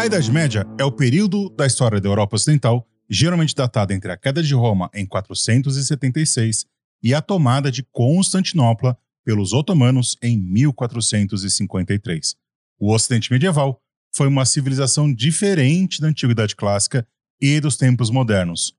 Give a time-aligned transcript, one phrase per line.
[0.00, 4.16] A Idade Média é o período da história da Europa Ocidental, geralmente datado entre a
[4.16, 6.64] queda de Roma em 476
[7.02, 12.34] e a tomada de Constantinopla pelos otomanos em 1453.
[12.78, 13.78] O Ocidente medieval
[14.10, 17.06] foi uma civilização diferente da Antiguidade Clássica
[17.38, 18.72] e dos tempos modernos.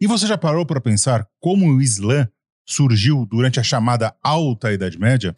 [0.00, 2.26] E você já parou para pensar como o Islã
[2.64, 5.36] surgiu durante a chamada Alta Idade Média?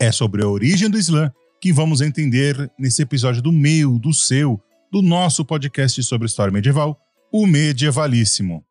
[0.00, 1.30] É sobre a origem do Islã
[1.60, 6.98] que vamos entender nesse episódio do meu, do seu, do nosso podcast sobre história medieval,
[7.32, 8.64] o Medievalíssimo.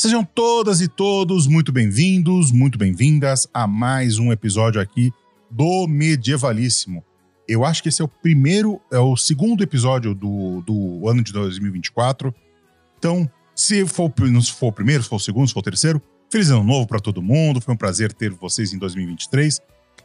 [0.00, 5.12] Sejam todas e todos muito bem-vindos, muito bem-vindas a mais um episódio aqui
[5.50, 7.04] do Medievalíssimo.
[7.46, 11.34] Eu acho que esse é o primeiro, é o segundo episódio do, do ano de
[11.34, 12.34] 2024.
[12.96, 16.00] Então, se for, não for o primeiro, se for o segundo, se for o terceiro,
[16.30, 17.60] feliz ano novo para todo mundo.
[17.60, 19.60] Foi um prazer ter vocês em 2023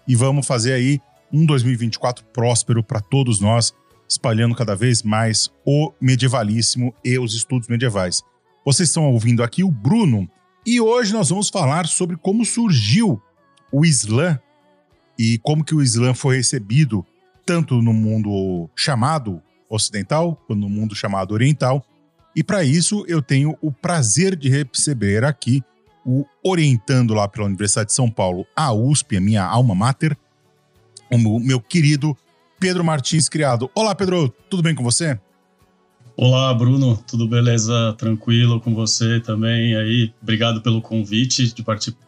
[0.05, 0.99] e vamos fazer aí
[1.31, 3.73] um 2024 próspero para todos nós,
[4.09, 8.21] espalhando cada vez mais o medievalíssimo e os estudos medievais.
[8.65, 10.27] Vocês estão ouvindo aqui o Bruno
[10.65, 13.21] e hoje nós vamos falar sobre como surgiu
[13.71, 14.39] o Islã
[15.19, 17.05] e como que o Islã foi recebido
[17.45, 21.85] tanto no mundo chamado ocidental quanto no mundo chamado oriental.
[22.35, 25.63] E para isso eu tenho o prazer de receber aqui
[26.03, 30.17] o orientando lá pela Universidade de São Paulo, a USP, a minha alma mater,
[31.11, 32.17] o meu querido
[32.59, 33.69] Pedro Martins Criado.
[33.75, 35.19] Olá, Pedro, tudo bem com você?
[36.17, 37.93] Olá, Bruno, tudo beleza?
[37.97, 40.13] Tranquilo com você também aí?
[40.21, 41.61] Obrigado pelo convite de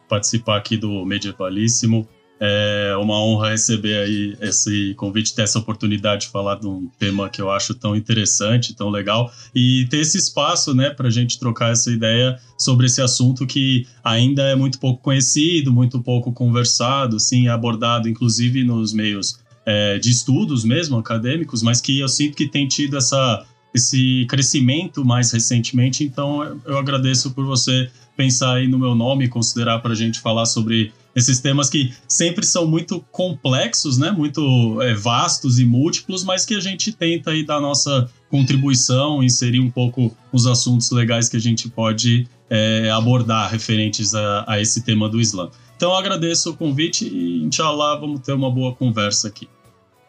[0.08, 2.08] participar aqui do Medievalíssimo.
[2.40, 7.28] É uma honra receber aí esse convite, ter essa oportunidade de falar de um tema
[7.28, 11.38] que eu acho tão interessante, tão legal, e ter esse espaço, né, para a gente
[11.38, 17.20] trocar essa ideia sobre esse assunto que ainda é muito pouco conhecido, muito pouco conversado,
[17.20, 22.48] sim, abordado, inclusive nos meios é, de estudos mesmo, acadêmicos, mas que eu sinto que
[22.48, 26.04] tem tido essa esse crescimento mais recentemente.
[26.04, 30.18] Então, eu agradeço por você pensar aí no meu nome e considerar para a gente
[30.18, 34.10] falar sobre esses temas que sempre são muito complexos, né?
[34.10, 39.60] Muito é, vastos e múltiplos, mas que a gente tenta aí dar nossa contribuição, inserir
[39.60, 44.82] um pouco os assuntos legais que a gente pode é, abordar referentes a, a esse
[44.82, 45.50] tema do Islã.
[45.76, 49.48] Então, eu agradeço o convite e, inshallah, vamos ter uma boa conversa aqui.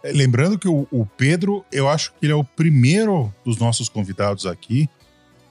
[0.04, 3.90] É, lembrando que o, o, Pedro, eu acho que ele é o primeiro dos nossos
[3.90, 4.90] convidados aqui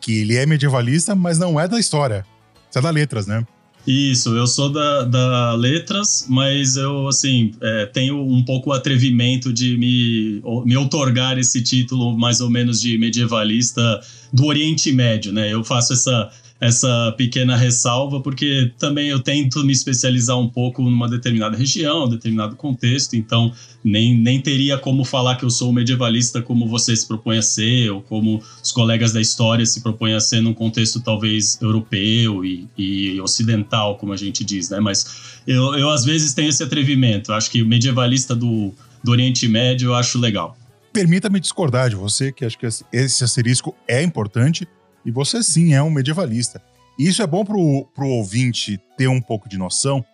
[0.00, 2.25] que ele é medievalista, mas não é da história.
[2.70, 3.47] Você é da letras, né?
[3.87, 9.53] Isso, eu sou da, da letras, mas eu, assim, é, tenho um pouco o atrevimento
[9.53, 14.00] de me, me otorgar esse título mais ou menos de medievalista
[14.31, 15.50] do Oriente Médio, né?
[15.50, 21.08] Eu faço essa essa pequena ressalva, porque também eu tento me especializar um pouco numa
[21.08, 23.52] determinada região, determinado contexto, então
[23.84, 27.91] nem, nem teria como falar que eu sou medievalista como você se propõe a ser,
[27.91, 32.69] ou como os colegas da história se propõem a ser num contexto talvez europeu e,
[32.76, 34.80] e ocidental, como a gente diz, né?
[34.80, 39.46] Mas eu, eu às vezes tenho esse atrevimento, eu acho que medievalista do, do Oriente
[39.46, 40.58] Médio eu acho legal.
[40.92, 44.66] Permita-me discordar de você, que acho que esse asterisco é importante,
[45.08, 46.62] e você sim é um medievalista.
[46.98, 50.04] E isso é bom pro, pro ouvinte ter um pouco de noção,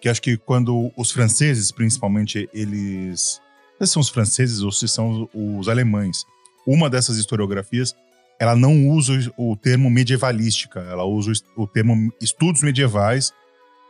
[0.00, 3.40] que acho que quando os franceses, principalmente, eles.
[3.80, 6.24] Se são os franceses ou se são os alemães,
[6.64, 7.96] uma dessas historiografias,
[8.38, 13.32] ela não usa o termo medievalística, ela usa o termo estudos medievais,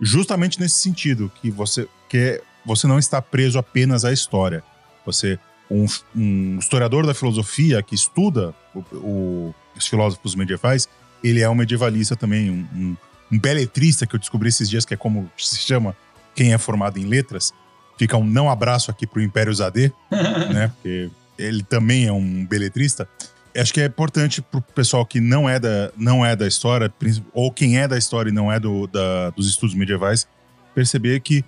[0.01, 4.65] justamente nesse sentido, que você, que você não está preso apenas à história.
[5.05, 5.39] Você,
[5.71, 5.85] um,
[6.17, 10.89] um historiador da filosofia que estuda o, o os filósofos medievais,
[11.23, 12.97] ele é um medievalista também, um, um,
[13.33, 15.97] um beletrista que eu descobri esses dias, que é como se chama
[16.35, 17.53] quem é formado em letras.
[17.99, 20.69] Fica um não abraço aqui pro Império Zadê, né?
[20.69, 23.09] Porque ele também é um beletrista.
[23.57, 26.93] Acho que é importante pro pessoal que não é da, não é da história,
[27.33, 30.27] ou quem é da história e não é do, da, dos estudos medievais,
[30.75, 31.45] perceber que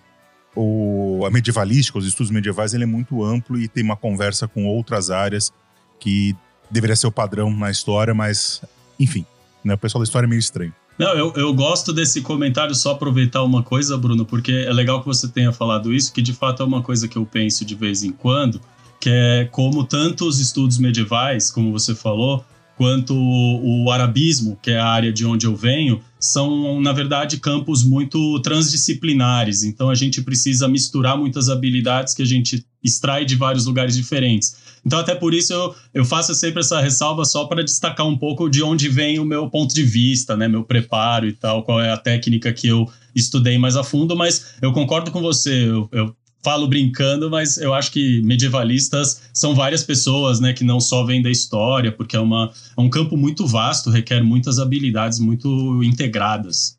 [0.55, 4.67] o, a medievalística, os estudos medievais, ele é muito amplo e tem uma conversa com
[4.67, 5.53] outras áreas
[5.99, 6.35] que
[6.71, 8.63] deveria ser o padrão na história, mas
[8.99, 9.25] enfim,
[9.65, 9.75] né?
[9.75, 10.73] O pessoal da história é meio estranho.
[10.99, 15.07] Não, eu, eu gosto desse comentário, só aproveitar uma coisa, Bruno, porque é legal que
[15.07, 18.03] você tenha falado isso, que de fato é uma coisa que eu penso de vez
[18.03, 18.61] em quando,
[18.99, 22.43] que é como tantos estudos medievais, como você falou,
[22.77, 27.85] quanto o arabismo, que é a área de onde eu venho, são, na verdade, campos
[27.85, 29.65] muito transdisciplinares.
[29.65, 34.57] Então, a gente precisa misturar muitas habilidades que a gente extrai de vários lugares diferentes.
[34.87, 38.49] Então, até por isso, eu, eu faço sempre essa ressalva só para destacar um pouco
[38.49, 41.91] de onde vem o meu ponto de vista, né, meu preparo e tal, qual é
[41.91, 44.15] a técnica que eu estudei mais a fundo.
[44.15, 49.57] Mas eu concordo com você, eu, eu falo brincando, mas eu acho que medievalistas são
[49.57, 53.17] várias pessoas, né, que não só vêm da história, porque é, uma, é um campo
[53.17, 56.79] muito vasto, requer muitas habilidades muito integradas.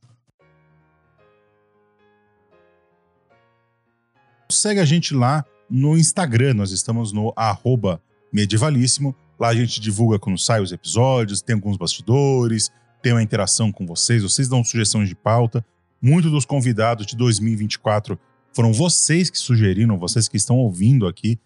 [4.49, 7.33] Segue a gente lá no Instagram, nós estamos no
[8.31, 9.15] medievalíssimo.
[9.39, 12.71] Lá a gente divulga quando saem os episódios, tem alguns bastidores,
[13.01, 15.63] tem uma interação com vocês, vocês dão sugestões de pauta.
[16.01, 18.17] Muitos dos convidados de 2024
[18.53, 21.39] foram vocês que sugeriram, vocês que estão ouvindo aqui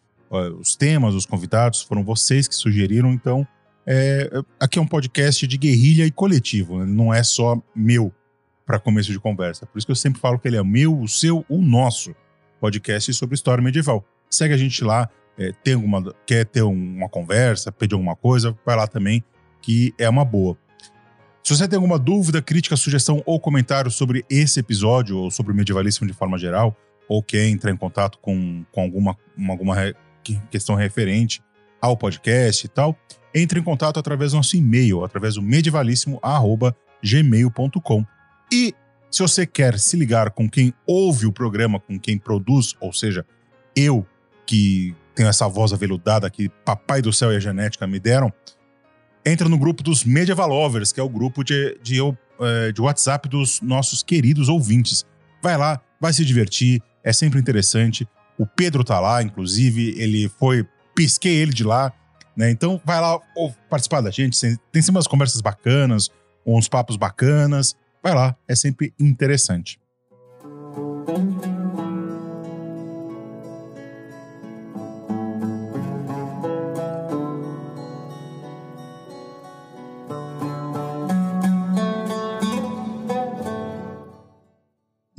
[0.59, 3.11] os temas, os convidados, foram vocês que sugeriram.
[3.11, 3.45] Então,
[3.85, 4.29] é,
[4.59, 6.85] aqui é um podcast de guerrilha e coletivo, né?
[6.85, 8.13] não é só meu
[8.65, 9.65] para começo de conversa.
[9.65, 12.15] Por isso que eu sempre falo que ele é meu, o seu, o nosso
[12.61, 14.05] podcast sobre história medieval.
[14.29, 18.75] Segue a gente lá, é, tem alguma, quer ter uma conversa, pedir alguma coisa, vai
[18.75, 19.23] lá também,
[19.61, 20.55] que é uma boa.
[21.43, 25.55] Se você tem alguma dúvida, crítica, sugestão ou comentário sobre esse episódio ou sobre o
[25.55, 26.77] medievalismo de forma geral,
[27.09, 29.17] ou quer entrar em contato com, com alguma,
[29.49, 29.75] alguma
[30.51, 31.41] questão referente
[31.81, 32.95] ao podcast e tal,
[33.33, 38.05] entre em contato através do nosso e-mail, através do medievalíssimo.gmail.com.
[38.53, 38.75] E
[39.11, 43.25] se você quer se ligar com quem ouve o programa, com quem produz, ou seja,
[43.75, 44.07] eu
[44.45, 48.31] que tenho essa voz aveludada que Papai do Céu e a Genética me deram,
[49.25, 53.27] entra no grupo dos Medievalovers, que é o grupo de, de, de, eh, de WhatsApp
[53.27, 55.05] dos nossos queridos ouvintes.
[55.43, 58.07] Vai lá, vai se divertir, é sempre interessante.
[58.37, 60.65] O Pedro tá lá, inclusive, ele foi,
[60.95, 61.93] pisquei ele de lá,
[62.35, 62.49] né?
[62.49, 66.09] Então vai lá ou, participar da gente, tem sempre umas conversas bacanas,
[66.45, 67.75] uns papos bacanas.
[68.03, 69.79] Vai lá, é sempre interessante.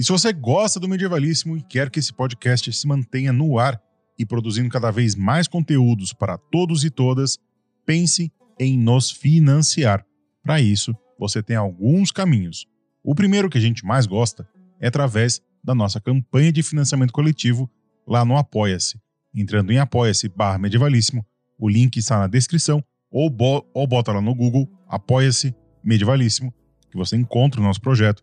[0.02, 3.80] E se você gosta do Medievalíssimo e quer que esse podcast se mantenha no ar
[4.18, 7.38] e produzindo cada vez mais conteúdos para todos e todas,
[7.86, 10.04] pense em nos financiar.
[10.42, 12.66] Para isso, você tem alguns caminhos.
[13.02, 14.48] O primeiro que a gente mais gosta
[14.80, 17.70] é através da nossa campanha de financiamento coletivo
[18.06, 19.00] lá no Apoia-se.
[19.34, 21.24] Entrando em apoia-se barra medievalíssimo,
[21.58, 26.52] o link está na descrição ou, bo ou bota lá no Google Apoia-se Medievalíssimo,
[26.90, 28.22] que você encontra o nosso projeto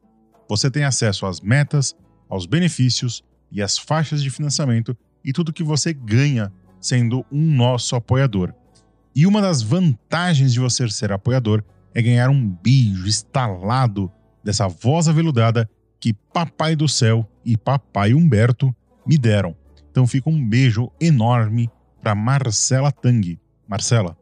[0.50, 1.96] você tem acesso às metas,
[2.28, 6.52] aos benefícios e às faixas de financiamento e tudo que você ganha
[6.82, 8.52] sendo um nosso apoiador.
[9.16, 14.12] E uma das vantagens de você ser apoiador é ganhar um beijo instalado
[14.44, 15.70] dessa voz aveludada
[16.00, 18.74] que Papai do Céu e Papai Humberto
[19.06, 19.56] me deram.
[19.92, 21.70] Então fica um beijo enorme
[22.02, 23.40] para Marcela Tang.
[23.68, 24.18] Marcela,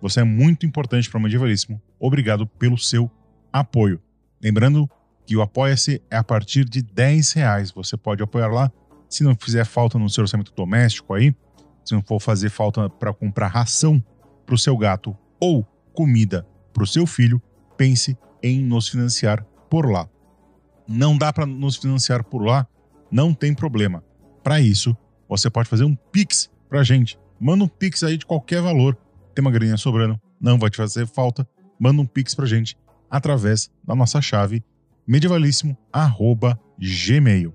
[0.00, 1.80] você é muito importante para o Medievalíssimo.
[1.98, 3.10] Obrigado pelo seu
[3.52, 4.00] apoio.
[4.42, 4.90] Lembrando
[5.24, 7.70] que o Apoia-se é a partir de 10 reais.
[7.70, 8.70] Você pode apoiar lá.
[9.08, 11.34] Se não fizer falta no seu orçamento doméstico aí,
[11.84, 14.02] se não for fazer falta para comprar ração
[14.44, 17.40] para o seu gato ou comida para o seu filho,
[17.76, 20.06] pense em nos financiar por lá.
[20.86, 22.68] Não dá para nos financiar por lá?
[23.10, 24.04] Não tem problema.
[24.42, 24.94] Para isso,
[25.26, 27.18] você pode fazer um Pix para a gente.
[27.40, 28.94] Manda um Pix aí de qualquer valor.
[29.34, 31.48] Tem uma graninha sobrando, não vai te fazer falta.
[31.80, 32.76] Manda um Pix para a gente
[33.10, 34.62] através da nossa chave
[35.06, 37.54] medievalíssimo@gmail.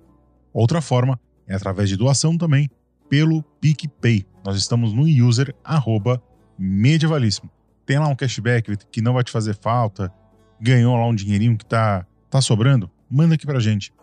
[0.52, 2.68] Outra forma é através de doação também
[3.08, 4.26] pelo PicPay.
[4.44, 6.20] Nós estamos no user arroba
[6.58, 7.52] medievalíssimo.
[7.86, 10.12] Tem lá um cashback que não vai te fazer falta,
[10.60, 13.94] ganhou lá um dinheirinho que tá, tá sobrando, manda aqui pra gente.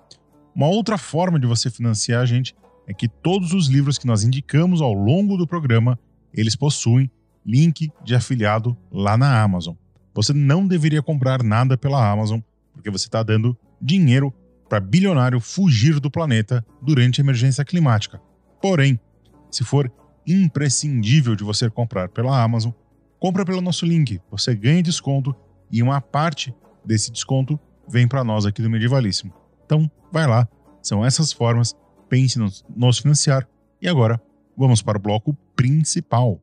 [0.55, 2.55] Uma outra forma de você financiar a gente
[2.87, 5.99] é que todos os livros que nós indicamos ao longo do programa,
[6.33, 7.11] eles possuem
[7.45, 9.75] link de afiliado lá na Amazon.
[10.15, 12.41] Você não deveria comprar nada pela Amazon
[12.73, 14.33] porque você está dando dinheiro
[14.69, 18.21] para bilionário fugir do planeta durante a emergência climática.
[18.61, 18.99] Porém,
[19.51, 19.91] se for
[20.27, 22.73] imprescindível de você comprar pela Amazon,
[23.19, 24.21] compra pelo nosso link.
[24.31, 25.35] Você ganha desconto
[25.71, 26.55] e uma parte
[26.85, 29.33] desse desconto vem para nós aqui do Medievalíssimo.
[29.65, 30.49] Então, vai lá.
[30.83, 31.75] São essas formas.
[32.09, 33.49] Pense nos, nos financiar.
[33.81, 34.21] E agora,
[34.57, 36.41] vamos para o bloco principal.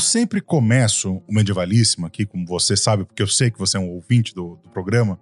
[0.00, 3.90] Sempre começo o Medievalíssimo aqui, como você sabe, porque eu sei que você é um
[3.90, 5.20] ouvinte do, do programa.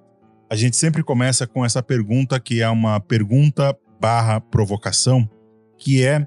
[0.50, 5.28] A gente sempre começa com essa pergunta que é uma pergunta barra provocação,
[5.76, 6.26] que é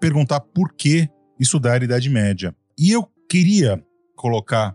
[0.00, 2.54] perguntar por que estudar a Idade Média.
[2.78, 3.82] E eu queria
[4.16, 4.74] colocar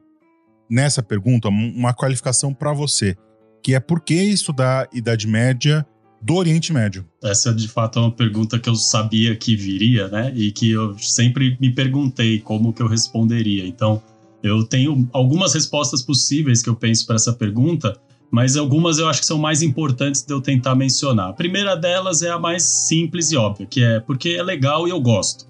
[0.69, 3.15] nessa pergunta uma qualificação para você,
[3.63, 5.85] que é por que estudar Idade Média
[6.23, 7.05] do Oriente Médio?
[7.21, 10.31] Essa de fato é uma pergunta que eu sabia que viria, né?
[10.33, 13.67] E que eu sempre me perguntei como que eu responderia.
[13.67, 14.01] Então,
[14.41, 17.99] eu tenho algumas respostas possíveis que eu penso para essa pergunta,
[18.31, 21.29] mas algumas eu acho que são mais importantes de eu tentar mencionar.
[21.29, 24.91] A primeira delas é a mais simples e óbvia, que é porque é legal e
[24.91, 25.45] eu gosto.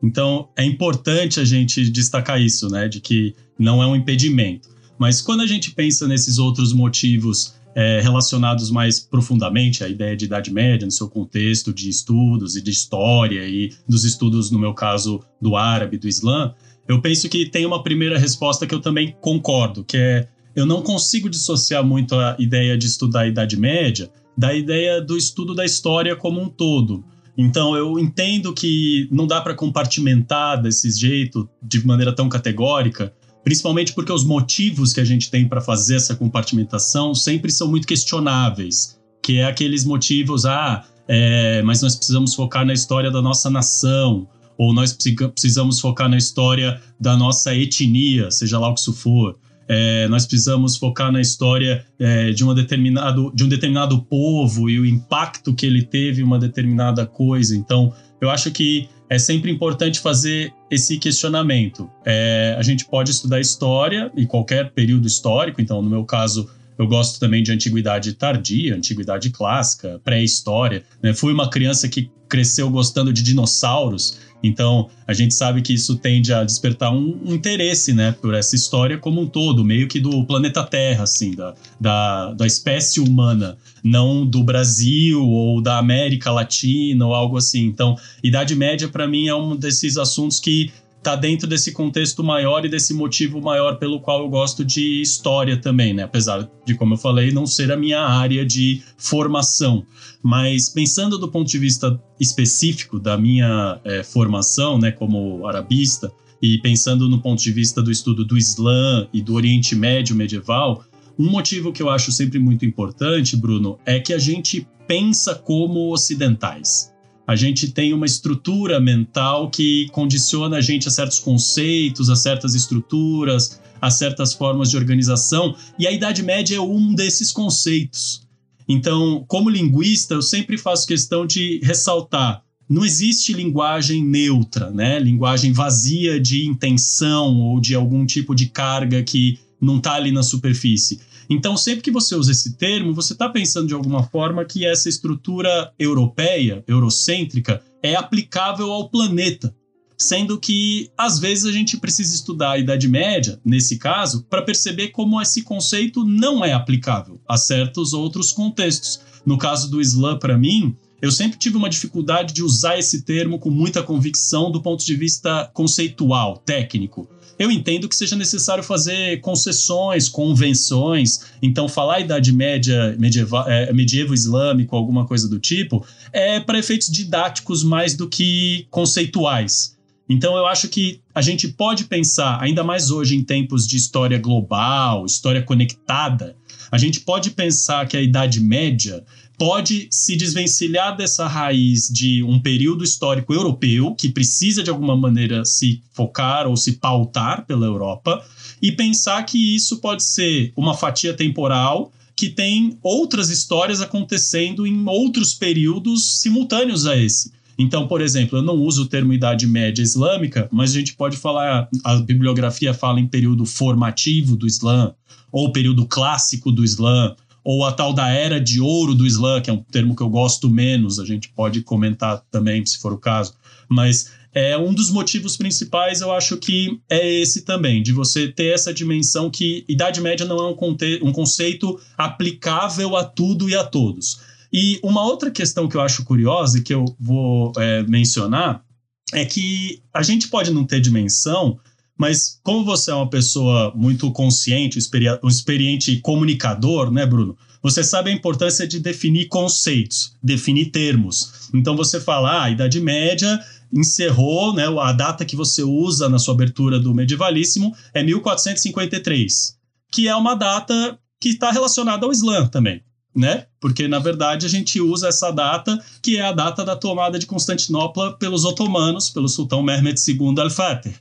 [0.00, 2.86] Então, é importante a gente destacar isso, né?
[2.86, 4.68] De que não é um impedimento.
[4.96, 10.26] Mas quando a gente pensa nesses outros motivos é, relacionados mais profundamente à ideia de
[10.26, 14.72] Idade Média, no seu contexto de estudos e de história e dos estudos, no meu
[14.74, 16.54] caso, do árabe, do Islã,
[16.86, 20.82] eu penso que tem uma primeira resposta que eu também concordo, que é eu não
[20.82, 25.64] consigo dissociar muito a ideia de estudar a Idade Média da ideia do estudo da
[25.64, 27.04] história como um todo.
[27.36, 33.12] Então eu entendo que não dá para compartimentar desse jeito, de maneira tão categórica,
[33.44, 37.86] principalmente porque os motivos que a gente tem para fazer essa compartimentação sempre são muito
[37.86, 43.50] questionáveis, que é aqueles motivos, ah, é, mas nós precisamos focar na história da nossa
[43.50, 44.96] nação, ou nós
[45.32, 49.36] precisamos focar na história da nossa etnia, seja lá o que isso for.
[49.66, 54.78] É, nós precisamos focar na história é, de, uma determinado, de um determinado povo e
[54.78, 57.56] o impacto que ele teve em uma determinada coisa.
[57.56, 61.90] Então, eu acho que é sempre importante fazer esse questionamento.
[62.04, 66.86] É, a gente pode estudar história e qualquer período histórico, então, no meu caso, eu
[66.86, 70.82] gosto também de antiguidade tardia, antiguidade clássica, pré-história.
[71.02, 71.14] Né?
[71.14, 76.32] Fui uma criança que cresceu gostando de dinossauros, então a gente sabe que isso tende
[76.32, 80.24] a despertar um, um, interesse, né, por essa história como um todo, meio que do
[80.24, 87.06] planeta Terra, assim, da, da, da espécie humana, não do Brasil ou da América Latina
[87.06, 87.64] ou algo assim.
[87.64, 90.70] Então, Idade Média para mim é um desses assuntos que
[91.04, 95.54] tá dentro desse contexto maior e desse motivo maior pelo qual eu gosto de história
[95.54, 96.02] também, né?
[96.02, 99.84] Apesar de, como eu falei, não ser a minha área de formação.
[100.22, 106.58] Mas pensando do ponto de vista específico da minha é, formação, né, como arabista, e
[106.58, 110.84] pensando no ponto de vista do estudo do Islã e do Oriente Médio medieval,
[111.18, 115.92] um motivo que eu acho sempre muito importante, Bruno, é que a gente pensa como
[115.92, 116.93] ocidentais
[117.26, 122.54] a gente tem uma estrutura mental que condiciona a gente a certos conceitos, a certas
[122.54, 128.22] estruturas, a certas formas de organização, e a Idade Média é um desses conceitos.
[128.68, 134.98] Então, como linguista, eu sempre faço questão de ressaltar: não existe linguagem neutra, né?
[134.98, 140.22] Linguagem vazia de intenção ou de algum tipo de carga que não está ali na
[140.22, 141.00] superfície.
[141.28, 144.88] Então, sempre que você usa esse termo, você está pensando de alguma forma que essa
[144.88, 149.54] estrutura europeia, eurocêntrica, é aplicável ao planeta.
[149.96, 154.88] Sendo que, às vezes, a gente precisa estudar a Idade Média, nesse caso, para perceber
[154.88, 159.00] como esse conceito não é aplicável a certos outros contextos.
[159.24, 163.38] No caso do Islã, para mim, eu sempre tive uma dificuldade de usar esse termo
[163.38, 169.20] com muita convicção do ponto de vista conceitual, técnico eu entendo que seja necessário fazer
[169.20, 171.20] concessões, convenções.
[171.42, 176.88] Então, falar Idade Média, medieval, é, medievo islâmico, alguma coisa do tipo, é para efeitos
[176.88, 179.74] didáticos mais do que conceituais.
[180.08, 184.18] Então, eu acho que a gente pode pensar, ainda mais hoje em tempos de história
[184.18, 186.36] global, história conectada,
[186.70, 189.04] a gente pode pensar que a Idade Média
[189.36, 195.44] pode se desvencilhar dessa raiz de um período histórico europeu que precisa de alguma maneira
[195.44, 198.24] se focar ou se pautar pela Europa
[198.62, 204.86] e pensar que isso pode ser uma fatia temporal que tem outras histórias acontecendo em
[204.86, 207.32] outros períodos simultâneos a esse.
[207.58, 211.16] Então, por exemplo, eu não uso o termo Idade Média Islâmica, mas a gente pode
[211.16, 214.92] falar, a bibliografia fala em período formativo do Islã,
[215.30, 217.14] ou período clássico do Islã,
[217.44, 220.08] ou a tal da era de ouro do Islã, que é um termo que eu
[220.08, 223.34] gosto menos, a gente pode comentar também, se for o caso.
[223.68, 228.54] Mas é um dos motivos principais, eu acho que é esse também, de você ter
[228.54, 233.54] essa dimensão que Idade Média não é um, conte um conceito aplicável a tudo e
[233.54, 234.18] a todos.
[234.52, 238.64] E uma outra questão que eu acho curiosa e que eu vou é, mencionar
[239.12, 241.58] é que a gente pode não ter dimensão
[241.98, 244.78] mas como você é uma pessoa muito consciente,
[245.22, 247.36] um experiente comunicador, né, Bruno?
[247.64, 251.48] você sabe a importância de definir conceitos, definir termos.
[251.54, 256.18] Então você fala, ah, a Idade Média encerrou, né, a data que você usa na
[256.18, 259.56] sua abertura do medievalíssimo é 1453,
[259.90, 262.82] que é uma data que está relacionada ao Islã também,
[263.16, 263.46] né?
[263.58, 267.24] Porque na verdade a gente usa essa data, que é a data da tomada de
[267.24, 270.94] Constantinopla pelos otomanos, pelo sultão Mehmed II Al-Fatih.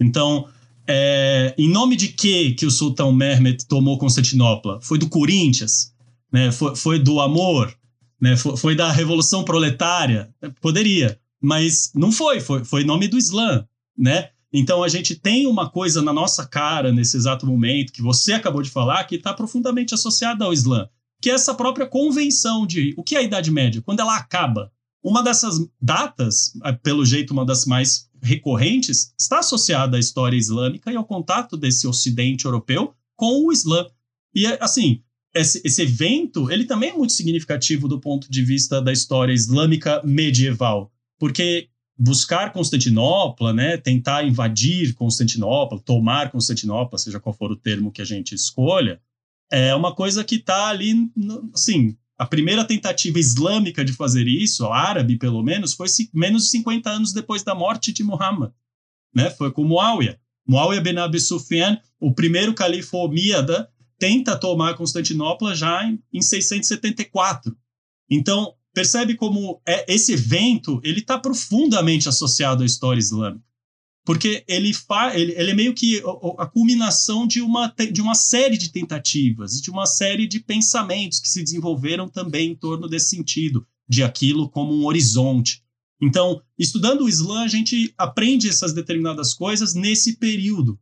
[0.00, 0.48] Então,
[0.86, 4.80] é, em nome de que que o sultão Mehmed tomou Constantinopla?
[4.80, 5.92] Foi do Corinthians?
[6.32, 6.50] Né?
[6.50, 7.72] Foi, foi do amor?
[8.20, 8.36] Né?
[8.36, 10.34] Foi, foi da revolução proletária?
[10.60, 13.64] Poderia, mas não foi, foi, foi nome do Islã,
[13.96, 14.30] né?
[14.52, 18.62] Então a gente tem uma coisa na nossa cara nesse exato momento que você acabou
[18.62, 20.88] de falar que está profundamente associada ao Islã,
[21.22, 24.72] que é essa própria convenção de o que é a Idade Média, quando ela acaba.
[25.02, 30.92] Uma dessas datas, é, pelo jeito uma das mais recorrentes, está associada à história islâmica
[30.92, 33.86] e ao contato desse Ocidente europeu com o Islã.
[34.34, 35.02] E assim,
[35.34, 40.02] esse, esse evento ele também é muito significativo do ponto de vista da história islâmica
[40.04, 47.92] medieval, porque buscar Constantinopla, né, tentar invadir Constantinopla, tomar Constantinopla, seja qual for o termo
[47.92, 49.00] que a gente escolha,
[49.52, 50.94] é uma coisa que está ali,
[51.52, 56.90] assim, a primeira tentativa islâmica de fazer isso, árabe pelo menos, foi menos de 50
[56.90, 58.52] anos depois da morte de Muhammad,
[59.14, 59.30] né?
[59.30, 60.18] Foi com Muawiyah.
[60.46, 67.56] Muawiyah ben Abi Sufyan, o primeiro califa omíada, tenta tomar Constantinopla já em, em 674.
[68.10, 73.42] Então, percebe como é, esse evento ele está profundamente associado à história islâmica.
[74.04, 76.02] Porque ele, fa, ele, ele é meio que
[76.38, 81.20] a, culminação de uma, de uma série de tentativas e de uma série de pensamentos
[81.20, 85.62] que se desenvolveram também em torno desse sentido, de aquilo como um horizonte.
[86.00, 90.78] Então, estudando o Islã, a gente aprende essas determinadas coisas nesse período.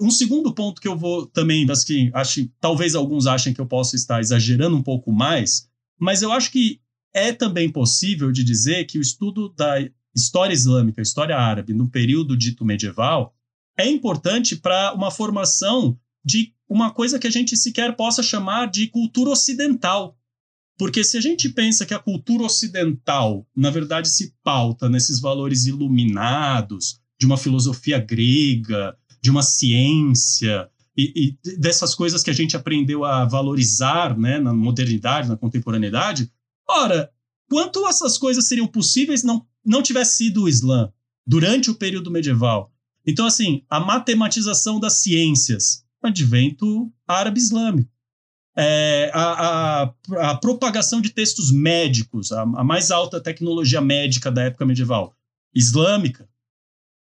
[0.00, 3.66] Um segundo ponto que eu vou também, das que acho, talvez alguns achem que eu
[3.66, 6.80] posso estar exagerando um pouco mais, mas eu acho que
[7.14, 9.76] é também possível de dizer que o estudo da
[10.14, 13.34] história islâmica, história árabe, no período dito medieval,
[13.78, 18.86] é importante para uma formação de uma coisa que a gente sequer possa chamar de
[18.86, 20.16] cultura ocidental.
[20.78, 25.66] Porque se a gente pensa que a cultura ocidental, na verdade, se pauta nesses valores
[25.66, 32.56] iluminados, de uma filosofia grega, de uma ciência, e, e, dessas coisas que a gente
[32.56, 36.30] aprendeu a valorizar né, na modernidade, na contemporaneidade,
[36.68, 37.10] Ora,
[37.48, 40.92] quanto essas coisas seriam possíveis não não tivesse sido o Islã
[41.26, 42.72] durante o período medieval?
[43.06, 47.90] Então, assim, a matematização das ciências, advento árabe-islâmico.
[48.54, 49.94] É, a, a,
[50.30, 55.16] a, propagação de textos médicos, a, a, mais alta tecnologia médica da época medieval,
[55.54, 56.28] islâmica.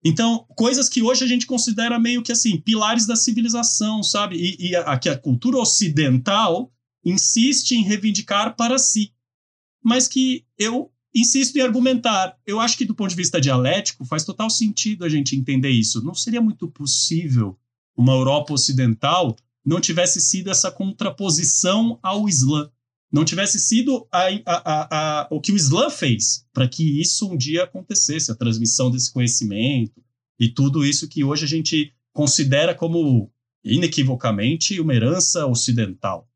[0.05, 4.35] Então, coisas que hoje a gente considera meio que assim, pilares da civilização, sabe?
[4.37, 6.71] E, e a, que a cultura ocidental
[7.03, 9.11] insiste em reivindicar para si
[9.83, 12.37] mas que eu insisto em argumentar.
[12.45, 16.03] Eu acho que, do ponto de vista dialético, faz total sentido a gente entender isso.
[16.03, 17.57] Não seria muito possível
[17.97, 22.71] uma Europa ocidental não tivesse sido essa contraposição ao Islã,
[23.11, 27.35] não tivesse sido a, a, a, o que o Islã fez para que isso um
[27.35, 30.01] dia acontecesse, a transmissão desse conhecimento
[30.39, 33.31] e tudo isso que hoje a gente considera como
[33.63, 36.28] inequivocamente uma herança ocidental.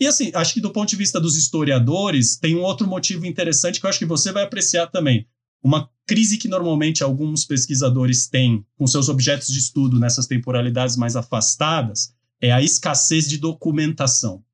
[0.00, 3.80] E assim, acho que do ponto de vista dos historiadores, tem um outro motivo interessante
[3.80, 5.26] que eu acho que você vai apreciar também.
[5.62, 11.16] Uma crise que normalmente alguns pesquisadores têm com seus objetos de estudo nessas temporalidades mais
[11.16, 14.44] afastadas é a escassez de documentação.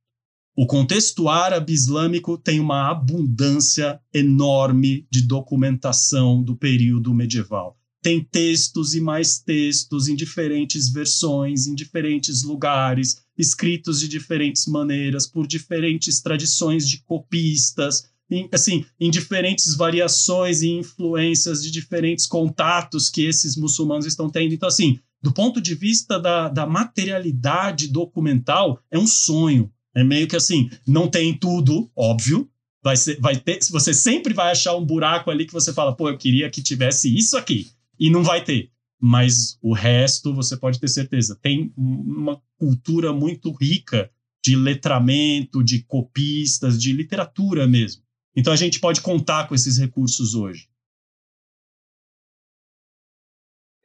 [0.56, 8.94] O contexto árabe islâmico tem uma abundância enorme de documentação do período medieval tem textos
[8.94, 16.20] e mais textos em diferentes versões, em diferentes lugares, escritos de diferentes maneiras, por diferentes
[16.20, 23.56] tradições de copistas, em, assim, em diferentes variações e influências de diferentes contatos que esses
[23.56, 24.52] muçulmanos estão tendo.
[24.52, 29.72] Então, assim, do ponto de vista da, da materialidade documental, é um sonho.
[29.94, 32.50] É meio que assim, não tem tudo, óbvio,
[32.82, 36.10] vai, ser, vai ter, você sempre vai achar um buraco ali que você fala, pô,
[36.10, 37.72] eu queria que tivesse isso aqui
[38.04, 38.70] e não vai ter.
[39.00, 41.38] Mas o resto você pode ter certeza.
[41.40, 44.10] Tem uma cultura muito rica
[44.44, 48.02] de letramento, de copistas, de literatura mesmo.
[48.36, 50.68] Então a gente pode contar com esses recursos hoje.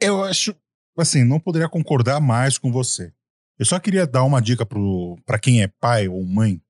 [0.01, 0.53] Eu acho,
[0.97, 3.13] assim, não poderia concordar mais com você.
[3.57, 4.65] Eu só queria dar uma dica
[5.25, 6.61] para quem é pai ou mãe,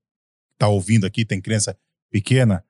[0.55, 1.75] tá ouvindo aqui, tem criança
[2.11, 2.63] pequena,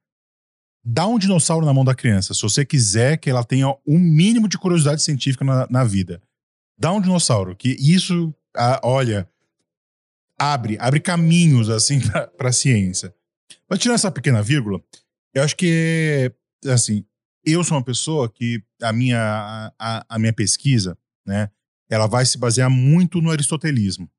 [0.83, 4.47] dá um dinossauro na mão da criança, se você quiser que ela tenha um mínimo
[4.47, 6.21] de curiosidade científica na, na vida.
[6.77, 9.29] Dá um dinossauro, que isso, a, olha,
[10.37, 11.99] abre, abre caminhos assim
[12.37, 13.13] para a ciência.
[13.69, 14.81] Mas tirando essa pequena vírgula,
[15.33, 16.31] eu acho que
[16.65, 17.05] assim,
[17.45, 21.49] eu sou uma pessoa que a minha a, a minha pesquisa, né,
[21.89, 24.09] ela vai se basear muito no aristotelismo.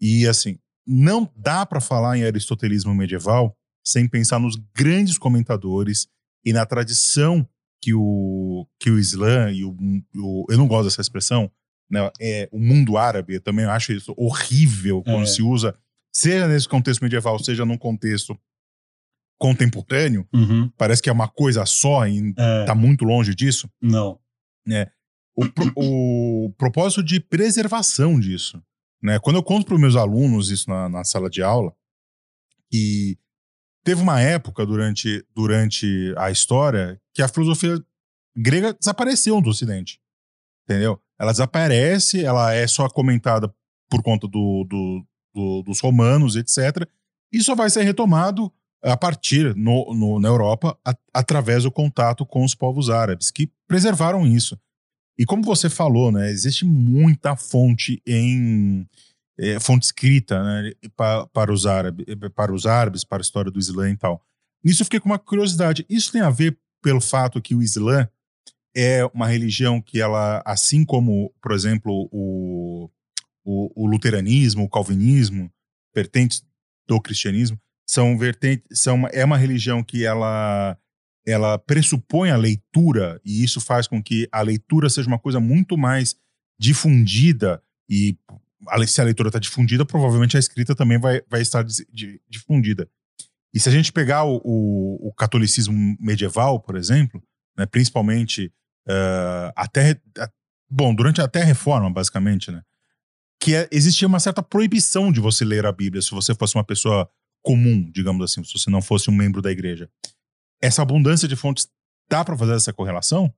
[0.00, 6.08] E assim, não dá para falar em aristotelismo medieval sem pensar nos grandes comentadores
[6.44, 7.48] e na tradição
[7.80, 9.76] que o que o Islã e o,
[10.16, 11.50] o eu não gosto dessa expressão,
[11.88, 15.26] né, é, o mundo árabe, eu também acho isso horrível quando é.
[15.26, 15.78] se usa,
[16.12, 18.36] seja nesse contexto medieval, seja num contexto
[19.38, 20.68] contemporâneo, uhum.
[20.76, 22.64] parece que é uma coisa só e é.
[22.64, 23.70] tá muito longe disso.
[23.80, 24.18] Não.
[24.66, 24.90] Né?
[25.36, 25.44] O,
[26.46, 28.60] o propósito de preservação disso.
[29.02, 29.18] Né?
[29.18, 31.72] Quando eu conto para os meus alunos isso na, na sala de aula,
[32.70, 33.18] que
[33.86, 37.82] teve uma época durante, durante a história que a filosofia
[38.36, 39.98] grega desapareceu do Ocidente.
[40.68, 41.00] Entendeu?
[41.18, 43.52] ela desaparece, ela é só comentada
[43.88, 46.86] por conta do, do, do, dos romanos, etc.
[47.32, 52.26] E só vai ser retomado a partir no, no, na Europa a, através do contato
[52.26, 54.58] com os povos árabes, que preservaram isso.
[55.18, 58.86] E como você falou, né, existe muita fonte em
[59.38, 63.58] é, fonte escrita né, para, para, os árabes, para os árabes, para a história do
[63.58, 64.22] Islã e tal.
[64.64, 65.84] Nisso eu fiquei com uma curiosidade.
[65.88, 68.08] Isso tem a ver pelo fato que o Islã
[68.74, 72.90] é uma religião que ela, assim como, por exemplo, o,
[73.44, 75.50] o, o luteranismo, o calvinismo,
[75.94, 76.44] vertentes
[76.86, 80.76] do cristianismo, são vertentes, são, é uma religião que ela,
[81.26, 85.78] ela pressupõe a leitura, e isso faz com que a leitura seja uma coisa muito
[85.78, 86.16] mais
[86.58, 88.18] difundida, e
[88.86, 91.64] se a leitura está difundida, provavelmente a escrita também vai, vai estar
[92.28, 92.88] difundida.
[93.54, 97.22] E se a gente pegar o, o, o catolicismo medieval, por exemplo,
[97.56, 98.52] né, principalmente
[98.86, 100.00] uh, até.
[100.68, 102.62] Bom, durante até a reforma, basicamente, né?
[103.40, 106.64] Que é, existia uma certa proibição de você ler a Bíblia se você fosse uma
[106.64, 107.08] pessoa
[107.42, 109.88] comum, digamos assim, se você não fosse um membro da igreja.
[110.60, 111.68] Essa abundância de fontes
[112.10, 113.32] dá para fazer essa correlação?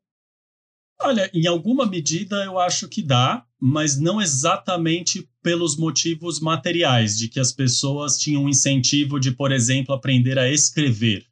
[1.00, 7.28] Olha, em alguma medida eu acho que dá, mas não exatamente pelos motivos materiais, de
[7.28, 11.28] que as pessoas tinham incentivo de, por exemplo, aprender a escrever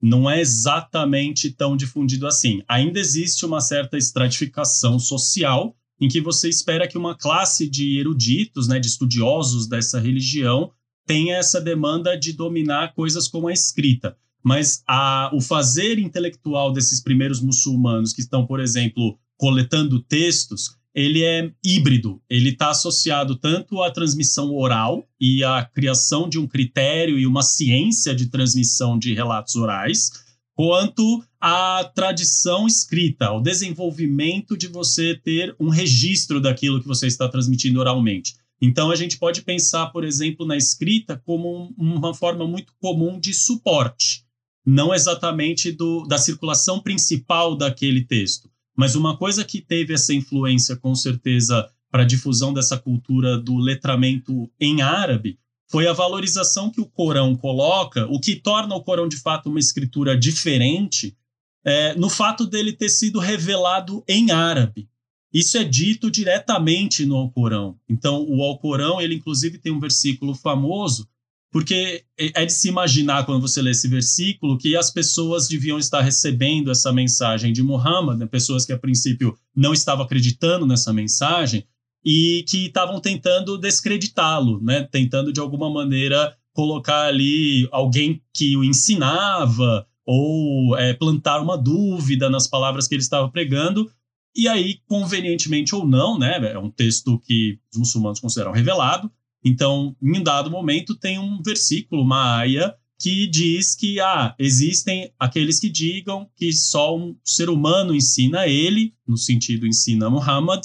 [0.00, 2.62] não é exatamente tão difundido assim.
[2.68, 8.68] Ainda existe uma certa estratificação social em que você espera que uma classe de eruditos,
[8.68, 10.70] né, de estudiosos dessa religião,
[11.06, 14.16] tenha essa demanda de dominar coisas como a escrita.
[14.42, 21.22] Mas a, o fazer intelectual desses primeiros muçulmanos que estão, por exemplo, coletando textos, ele
[21.22, 22.22] é híbrido.
[22.28, 27.42] Ele está associado tanto à transmissão oral e à criação de um critério e uma
[27.42, 30.10] ciência de transmissão de relatos orais,
[30.54, 37.28] quanto à tradição escrita, ao desenvolvimento de você ter um registro daquilo que você está
[37.28, 38.34] transmitindo oralmente.
[38.58, 43.34] Então, a gente pode pensar, por exemplo, na escrita como uma forma muito comum de
[43.34, 44.24] suporte,
[44.64, 50.76] não exatamente do, da circulação principal daquele texto mas uma coisa que teve essa influência,
[50.76, 56.80] com certeza, para a difusão dessa cultura do letramento em árabe foi a valorização que
[56.80, 61.16] o Corão coloca, o que torna o Corão de fato uma escritura diferente,
[61.64, 64.88] é, no fato dele ter sido revelado em árabe.
[65.32, 67.78] Isso é dito diretamente no Alcorão.
[67.88, 71.08] Então, o Alcorão, ele inclusive tem um versículo famoso
[71.56, 76.02] porque é de se imaginar, quando você lê esse versículo, que as pessoas deviam estar
[76.02, 78.26] recebendo essa mensagem de Muhammad, né?
[78.26, 81.64] pessoas que a princípio não estavam acreditando nessa mensagem
[82.04, 84.82] e que estavam tentando descreditá-lo, né?
[84.82, 92.28] tentando de alguma maneira colocar ali alguém que o ensinava ou é, plantar uma dúvida
[92.28, 93.90] nas palavras que ele estava pregando.
[94.36, 96.36] E aí, convenientemente ou não, né?
[96.52, 99.10] é um texto que os muçulmanos consideram revelado,
[99.48, 105.12] então, em um dado momento, tem um versículo, uma aia, que diz que ah, existem
[105.16, 110.64] aqueles que digam que só um ser humano ensina ele, no sentido ensina Muhammad,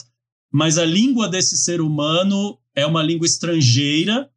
[0.52, 4.28] mas a língua desse ser humano é uma língua estrangeira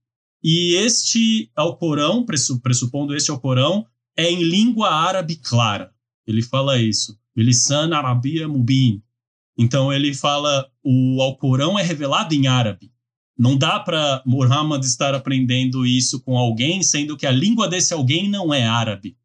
[0.43, 5.91] e este Alcorão, pressupondo este Alcorão, é em língua árabe clara.
[6.27, 7.19] Ele fala isso.
[7.35, 9.03] Bilisan Arabia Mubin.
[9.57, 12.94] Então ele fala o Alcorão é revelado em árabe.
[13.37, 18.29] Não dá para Muhammad estar aprendendo isso com alguém, sendo que a língua desse alguém
[18.29, 19.17] não é árabe.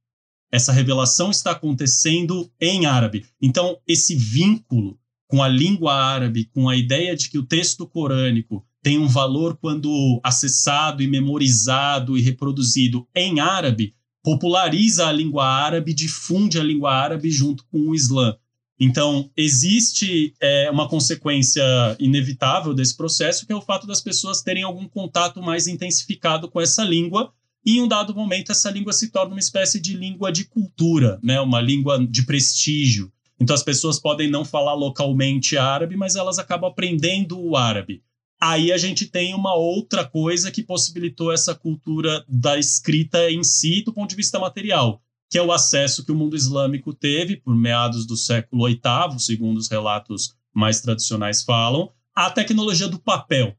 [0.51, 3.25] Essa revelação está acontecendo em árabe.
[3.39, 8.65] Então, esse vínculo com a língua árabe, com a ideia de que o texto corânico
[8.81, 13.93] tem um valor quando acessado e memorizado e reproduzido em árabe,
[14.23, 18.35] populariza a língua árabe, difunde a língua árabe junto com o Islã.
[18.79, 21.63] Então, existe é, uma consequência
[21.99, 26.61] inevitável desse processo, que é o fato das pessoas terem algum contato mais intensificado com
[26.61, 27.33] essa língua,
[27.65, 31.19] e em um dado momento essa língua se torna uma espécie de língua de cultura,
[31.21, 31.41] né?
[31.41, 33.11] uma língua de prestígio.
[33.37, 38.01] Então, as pessoas podem não falar localmente árabe, mas elas acabam aprendendo o árabe.
[38.41, 43.81] Aí a gente tem uma outra coisa que possibilitou essa cultura da escrita em si,
[43.83, 47.55] do ponto de vista material, que é o acesso que o mundo islâmico teve por
[47.55, 53.55] meados do século VIII, segundo os relatos mais tradicionais falam, à tecnologia do papel.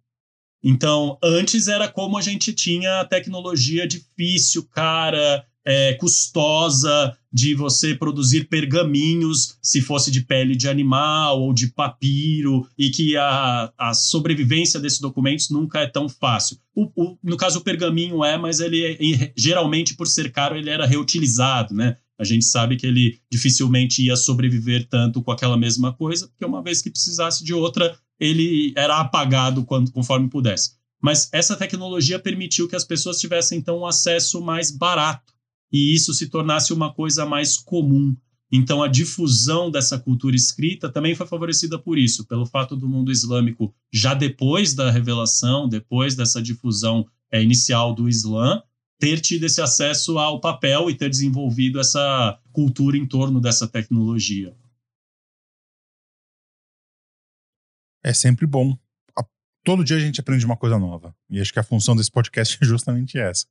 [0.62, 7.94] Então, antes era como a gente tinha a tecnologia difícil, cara, é, custosa de você
[7.94, 13.94] produzir pergaminhos, se fosse de pele de animal ou de papiro, e que a, a
[13.94, 16.58] sobrevivência desses documentos nunca é tão fácil.
[16.74, 20.86] O, o, no caso, o pergaminho é, mas ele geralmente, por ser caro, ele era
[20.86, 21.96] reutilizado, né?
[22.18, 26.62] A gente sabe que ele dificilmente ia sobreviver tanto com aquela mesma coisa, porque uma
[26.62, 30.72] vez que precisasse de outra, ele era apagado quando, conforme pudesse.
[31.00, 35.32] Mas essa tecnologia permitiu que as pessoas tivessem então um acesso mais barato
[35.72, 38.16] e isso se tornasse uma coisa mais comum.
[38.52, 43.12] Então, a difusão dessa cultura escrita também foi favorecida por isso, pelo fato do mundo
[43.12, 48.60] islâmico, já depois da revelação, depois dessa difusão é, inicial do Islã,
[48.98, 54.54] ter tido esse acesso ao papel e ter desenvolvido essa cultura em torno dessa tecnologia.
[58.02, 58.76] É sempre bom.
[59.64, 61.14] Todo dia a gente aprende uma coisa nova.
[61.30, 63.46] E acho que a função desse podcast é justamente essa.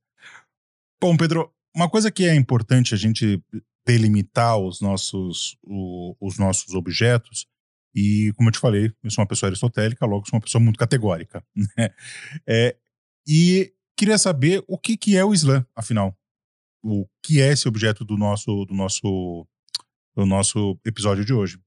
[1.00, 3.42] Bom, Pedro, uma coisa que é importante a gente
[3.86, 7.46] delimitar os nossos, o, os nossos objetos,
[7.94, 10.78] e como eu te falei, eu sou uma pessoa aristotélica, logo sou uma pessoa muito
[10.78, 11.44] categórica.
[11.76, 11.90] Né?
[12.46, 12.76] É,
[13.26, 16.16] e queria saber o que, que é o Islã, afinal.
[16.82, 19.46] O que é esse objeto do nosso, do nosso,
[20.16, 21.58] do nosso episódio de hoje.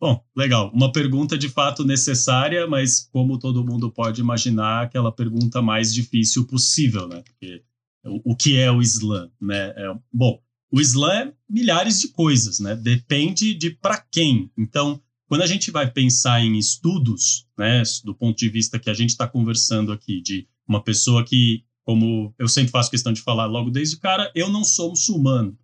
[0.00, 0.70] Bom, legal.
[0.74, 6.46] Uma pergunta de fato necessária, mas como todo mundo pode imaginar, aquela pergunta mais difícil
[6.46, 7.22] possível, né?
[7.22, 7.62] Porque
[8.04, 9.72] o, que é o Islã, né?
[9.76, 10.40] É, bom,
[10.70, 12.74] o Islã é milhares de coisas, né?
[12.74, 14.50] Depende de para quem.
[14.58, 18.94] Então, quando a gente vai pensar em estudos, né, do ponto de vista que a
[18.94, 23.46] gente está conversando aqui, de uma pessoa que, como eu sempre faço questão de falar
[23.46, 25.56] logo desde o cara, eu não sou muçulmano.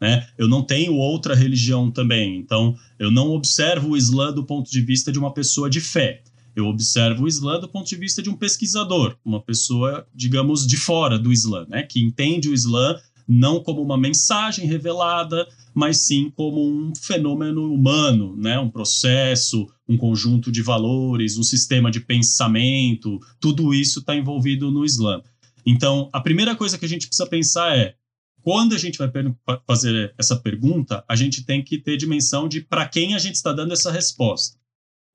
[0.00, 0.26] Né?
[0.36, 4.80] Eu não tenho outra religião também, então eu não observo o Islã do ponto de
[4.80, 6.22] vista de uma pessoa de fé.
[6.54, 10.76] Eu observo o Islã do ponto de vista de um pesquisador, uma pessoa, digamos, de
[10.76, 11.82] fora do Islã, né?
[11.82, 18.36] que entende o Islã não como uma mensagem revelada, mas sim como um fenômeno humano,
[18.36, 18.58] né?
[18.58, 24.84] um processo, um conjunto de valores, um sistema de pensamento, tudo isso está envolvido no
[24.84, 25.20] Islã.
[25.66, 27.94] Então, a primeira coisa que a gente precisa pensar é:
[28.42, 29.10] quando a gente vai
[29.66, 33.52] fazer essa pergunta, a gente tem que ter dimensão de para quem a gente está
[33.52, 34.58] dando essa resposta.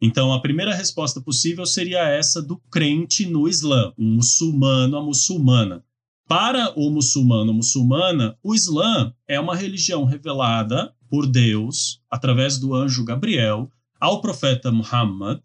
[0.01, 5.83] Então, a primeira resposta possível seria essa do crente no Islã, um muçulmano, a muçulmana.
[6.27, 13.03] Para o muçulmano, muçulmana, o Islã é uma religião revelada por Deus, através do anjo
[13.03, 15.41] Gabriel, ao profeta Muhammad,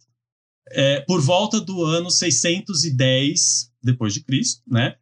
[0.71, 4.97] é, por volta do ano 610 depois de Cristo, né?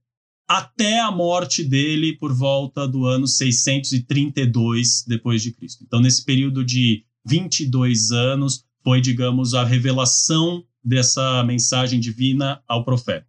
[0.48, 5.84] Até a morte dele por volta do ano 632 depois de Cristo.
[5.84, 13.26] Então, nesse período de 22 anos, foi, digamos, a revelação dessa mensagem divina ao profeta.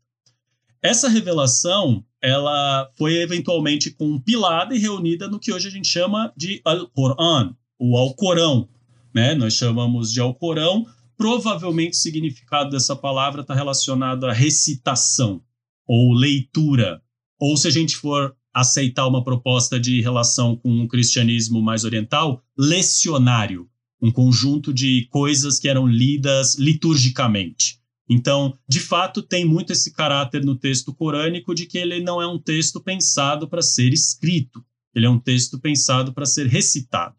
[0.82, 6.62] Essa revelação, ela foi eventualmente compilada e reunida no que hoje a gente chama de
[6.66, 8.68] Al-Quran, o Alcorão,
[9.13, 9.34] né?
[9.36, 10.86] Nós chamamos de Alcorão.
[11.16, 15.42] Provavelmente o significado dessa palavra está relacionado à recitação
[15.88, 17.02] ou leitura,
[17.39, 22.44] ou se a gente for aceitar uma proposta de relação com o cristianismo mais oriental,
[22.58, 23.70] lecionário
[24.04, 27.80] um conjunto de coisas que eram lidas liturgicamente.
[28.10, 32.28] Então, de fato, tem muito esse caráter no texto corânico de que ele não é
[32.28, 34.62] um texto pensado para ser escrito,
[34.94, 37.16] ele é um texto pensado para ser recitado.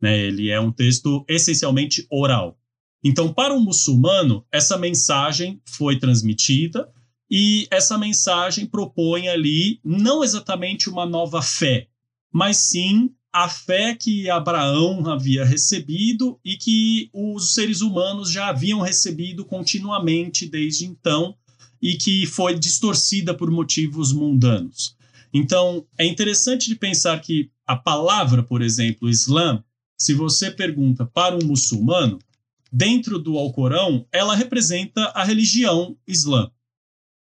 [0.00, 0.16] Né?
[0.16, 2.56] Ele é um texto essencialmente oral.
[3.02, 6.88] Então, para um muçulmano, essa mensagem foi transmitida
[7.28, 11.88] e essa mensagem propõe ali não exatamente uma nova fé,
[12.32, 18.80] mas sim a fé que Abraão havia recebido e que os seres humanos já haviam
[18.80, 21.34] recebido continuamente desde então
[21.80, 24.96] e que foi distorcida por motivos mundanos.
[25.32, 29.62] Então, é interessante de pensar que a palavra, por exemplo, Islã,
[29.96, 32.18] se você pergunta para um muçulmano,
[32.72, 36.50] dentro do Alcorão, ela representa a religião Islã.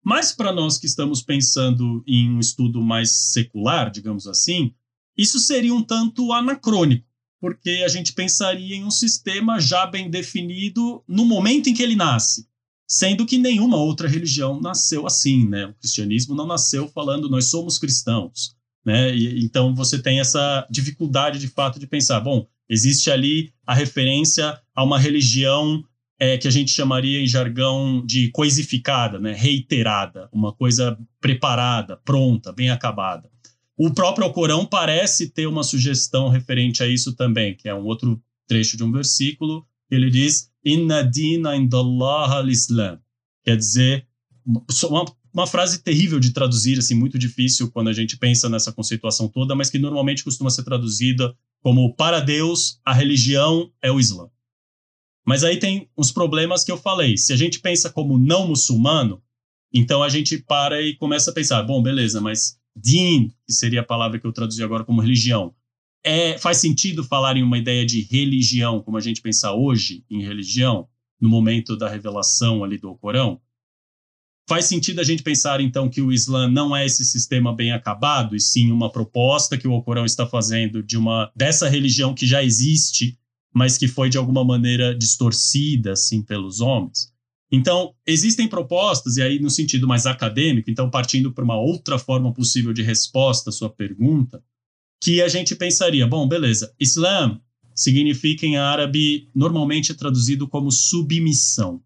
[0.04, 4.74] Mas para nós que estamos pensando em um estudo mais secular, digamos assim,
[5.22, 7.06] isso seria um tanto anacrônico,
[7.40, 11.96] porque a gente pensaria em um sistema já bem definido no momento em que ele
[11.96, 12.48] nasce,
[12.88, 15.68] sendo que nenhuma outra religião nasceu assim, né?
[15.68, 19.16] O cristianismo não nasceu falando nós somos cristãos, né?
[19.16, 24.60] E, então você tem essa dificuldade de fato de pensar, bom, existe ali a referência
[24.76, 25.84] a uma religião
[26.20, 29.34] é, que a gente chamaria em jargão de coisificada, né?
[29.34, 33.28] reiterada, uma coisa preparada, pronta, bem acabada.
[33.84, 38.22] O próprio Alcorão parece ter uma sugestão referente a isso também, que é um outro
[38.48, 39.66] trecho de um versículo.
[39.90, 43.00] Ele diz: Inna dina indallah al-Islam.
[43.44, 44.08] Quer dizer,
[44.88, 49.28] uma, uma frase terrível de traduzir, assim, muito difícil quando a gente pensa nessa conceituação
[49.28, 54.30] toda, mas que normalmente costuma ser traduzida como: para Deus, a religião é o Islã.
[55.26, 57.18] Mas aí tem os problemas que eu falei.
[57.18, 59.24] Se a gente pensa como não muçulmano,
[59.74, 63.86] então a gente para e começa a pensar: bom, beleza, mas din, que seria a
[63.86, 65.54] palavra que eu traduzi agora como religião,
[66.04, 70.24] é, faz sentido falar em uma ideia de religião, como a gente pensa hoje em
[70.24, 70.88] religião,
[71.20, 73.40] no momento da revelação ali do Corão?
[74.50, 78.36] Faz sentido a gente pensar, então, que o Islã não é esse sistema bem acabado,
[78.36, 82.44] e sim uma proposta que o Alcorão está fazendo de uma dessa religião que já
[82.44, 83.18] existe
[83.54, 87.11] mas que foi de alguma maneira distorcida assim pelos homens.
[87.52, 92.34] Então, existem propostas, e aí no sentido mais acadêmico, então partindo para uma outra forma
[92.34, 94.42] possível de resposta à sua pergunta,
[95.04, 97.42] que a gente pensaria, bom, beleza, Islam
[97.76, 101.82] significa em árabe, normalmente traduzido como submissão.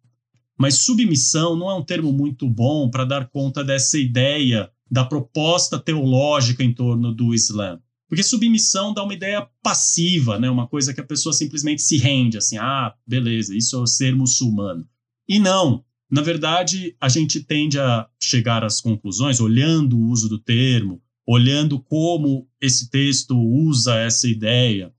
[0.57, 5.79] Mas submissão não é um termo muito bom para dar conta dessa ideia da proposta
[5.79, 7.79] teológica em torno do Islã.
[8.07, 10.49] Porque submissão dá uma ideia passiva, né?
[10.49, 14.87] Uma coisa que a pessoa simplesmente se rende, assim, ah, beleza, isso é ser muçulmano.
[15.27, 15.83] E não.
[16.09, 21.79] Na verdade, a gente tende a chegar às conclusões olhando o uso do termo, olhando
[21.79, 24.93] como esse texto usa essa ideia,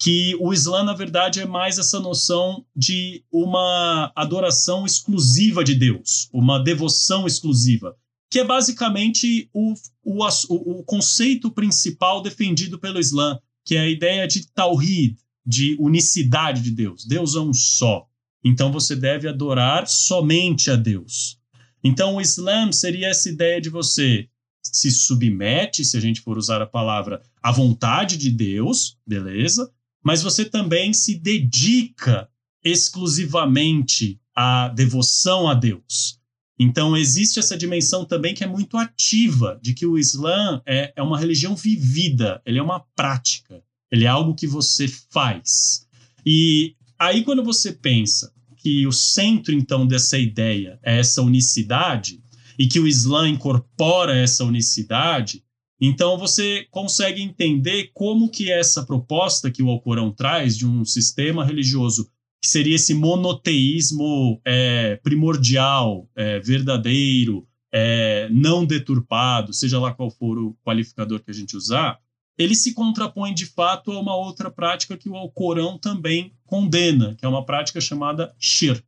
[0.00, 6.28] que o Islã, na verdade, é mais essa noção de uma adoração exclusiva de Deus,
[6.32, 7.96] uma devoção exclusiva
[8.30, 14.26] que é basicamente o, o, o, conceito principal defendido pelo Islã, que é a ideia
[14.28, 17.04] de Tawhid, de unicidade de Deus.
[17.04, 18.06] Deus é um só.
[18.44, 21.38] Então você deve adorar somente a Deus.
[21.82, 24.28] Então o Islã seria essa ideia de você
[24.62, 29.70] se submete, se a gente for usar a palavra, à vontade de Deus, beleza?
[30.02, 32.28] Mas você também se dedica
[32.62, 36.18] exclusivamente à devoção a Deus.
[36.58, 41.02] Então, existe essa dimensão também que é muito ativa, de que o Islã é, é
[41.02, 45.86] uma religião vivida, ele é uma prática, ele é algo que você faz.
[46.24, 52.22] E aí, quando você pensa que o centro, então, dessa ideia é essa unicidade,
[52.58, 55.42] e que o Islã incorpora essa unicidade,
[55.80, 61.42] então você consegue entender como que essa proposta que o Alcorão traz de um sistema
[61.42, 62.10] religioso
[62.42, 70.38] que seria esse monoteísmo é, primordial, é, verdadeiro, é, não deturpado, seja lá qual for
[70.38, 71.98] o qualificador que a gente usar,
[72.40, 77.26] ele se contrapõe de fato a uma outra prática que o Alcorão também condena, que
[77.26, 78.82] é uma prática chamada shirk,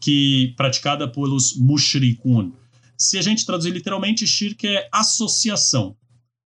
[0.00, 2.50] que praticada pelos mushrikun.
[2.98, 5.96] Se a gente traduzir literalmente, shirk é associação.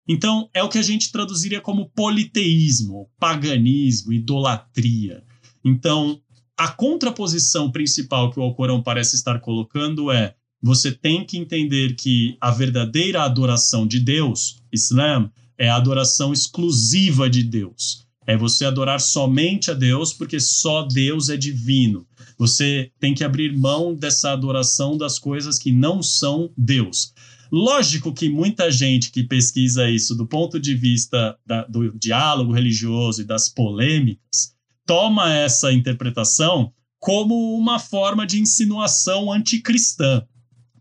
[0.07, 5.25] Então, é o que a gente traduziria como politeísmo, paganismo, idolatria.
[5.65, 6.21] Então,
[6.55, 12.37] a contraposição principal que o Alcorão parece estar colocando é: você tem que entender que
[12.39, 18.07] a verdadeira adoração de Deus, Islam, é a adoração exclusiva de Deus.
[18.27, 22.07] É você adorar somente a Deus, porque só Deus é divino.
[22.37, 27.15] Você tem que abrir mão dessa adoração das coisas que não são Deus.
[27.51, 33.23] Lógico que muita gente que pesquisa isso do ponto de vista da, do diálogo religioso
[33.23, 40.27] e das polêmicas toma essa interpretação como uma forma de insinuação anticristã.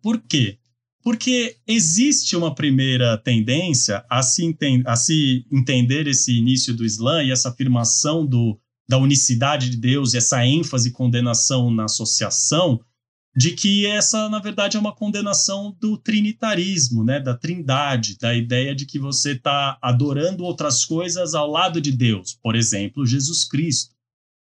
[0.01, 0.57] Por quê?
[1.05, 7.31] Porque existe uma primeira tendência a se, a se entender esse início do Islã e
[7.31, 12.81] essa afirmação do, da unicidade de Deus e essa ênfase e condenação na associação,
[13.37, 18.73] de que essa, na verdade, é uma condenação do trinitarismo, né, da trindade, da ideia
[18.73, 23.94] de que você está adorando outras coisas ao lado de Deus, por exemplo, Jesus Cristo.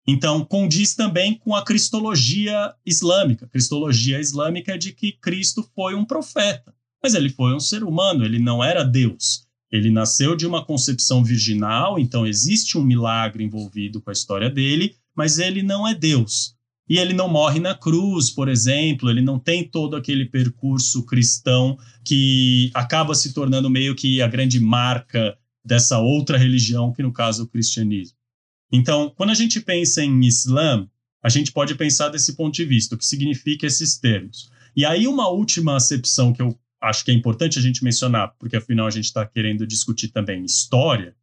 [0.07, 3.49] Então, condiz também com a cristologia islâmica.
[3.49, 8.25] Cristologia islâmica é de que Cristo foi um profeta, mas ele foi um ser humano,
[8.25, 9.47] ele não era Deus.
[9.71, 14.95] Ele nasceu de uma concepção virginal, então existe um milagre envolvido com a história dele,
[15.15, 16.55] mas ele não é Deus.
[16.89, 21.77] E ele não morre na cruz, por exemplo, ele não tem todo aquele percurso cristão
[22.05, 27.43] que acaba se tornando meio que a grande marca dessa outra religião, que no caso
[27.43, 28.16] é o cristianismo.
[28.71, 30.89] Então, quando a gente pensa em Islã,
[31.23, 34.51] a gente pode pensar desse ponto de vista, o que significa esses termos.
[34.77, 38.57] E aí, uma última acepção que eu acho que é importante a gente mencionar, porque
[38.57, 41.15] afinal a gente está querendo discutir também história,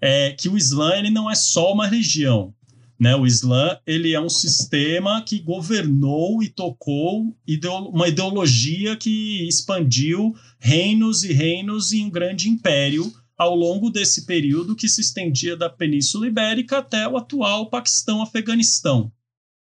[0.00, 2.54] é que o Islã ele não é só uma religião.
[2.98, 3.16] Né?
[3.16, 7.34] O Islã ele é um sistema que governou e tocou
[7.92, 13.10] uma ideologia que expandiu reinos e reinos em um grande império
[13.40, 19.10] ao longo desse período que se estendia da Península Ibérica até o atual Paquistão-Afeganistão.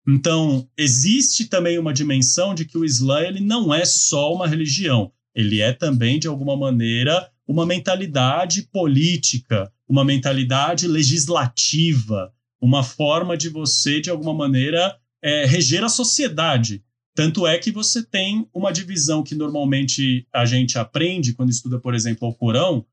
[0.07, 5.11] Então, existe também uma dimensão de que o Islã ele não é só uma religião,
[5.33, 13.49] ele é também, de alguma maneira, uma mentalidade política, uma mentalidade legislativa, uma forma de
[13.49, 16.83] você, de alguma maneira, é, reger a sociedade.
[17.15, 21.95] Tanto é que você tem uma divisão que normalmente a gente aprende quando estuda, por
[21.95, 22.85] exemplo, o Corão.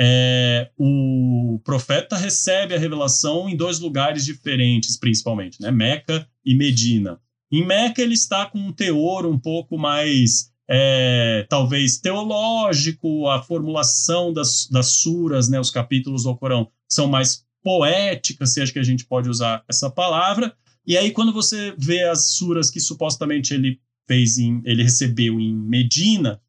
[0.00, 5.72] É, o profeta recebe a revelação em dois lugares diferentes, principalmente, né?
[5.72, 7.20] Meca e Medina.
[7.50, 14.32] Em Meca, ele está com um teor um pouco mais é, talvez teológico, a formulação
[14.32, 18.84] das, das suras, né, os capítulos do Corão, são mais poéticas, se acho que a
[18.84, 20.54] gente pode usar essa palavra.
[20.86, 25.54] E aí, quando você vê as suras que supostamente ele fez em, ele recebeu em
[25.54, 26.40] Medina,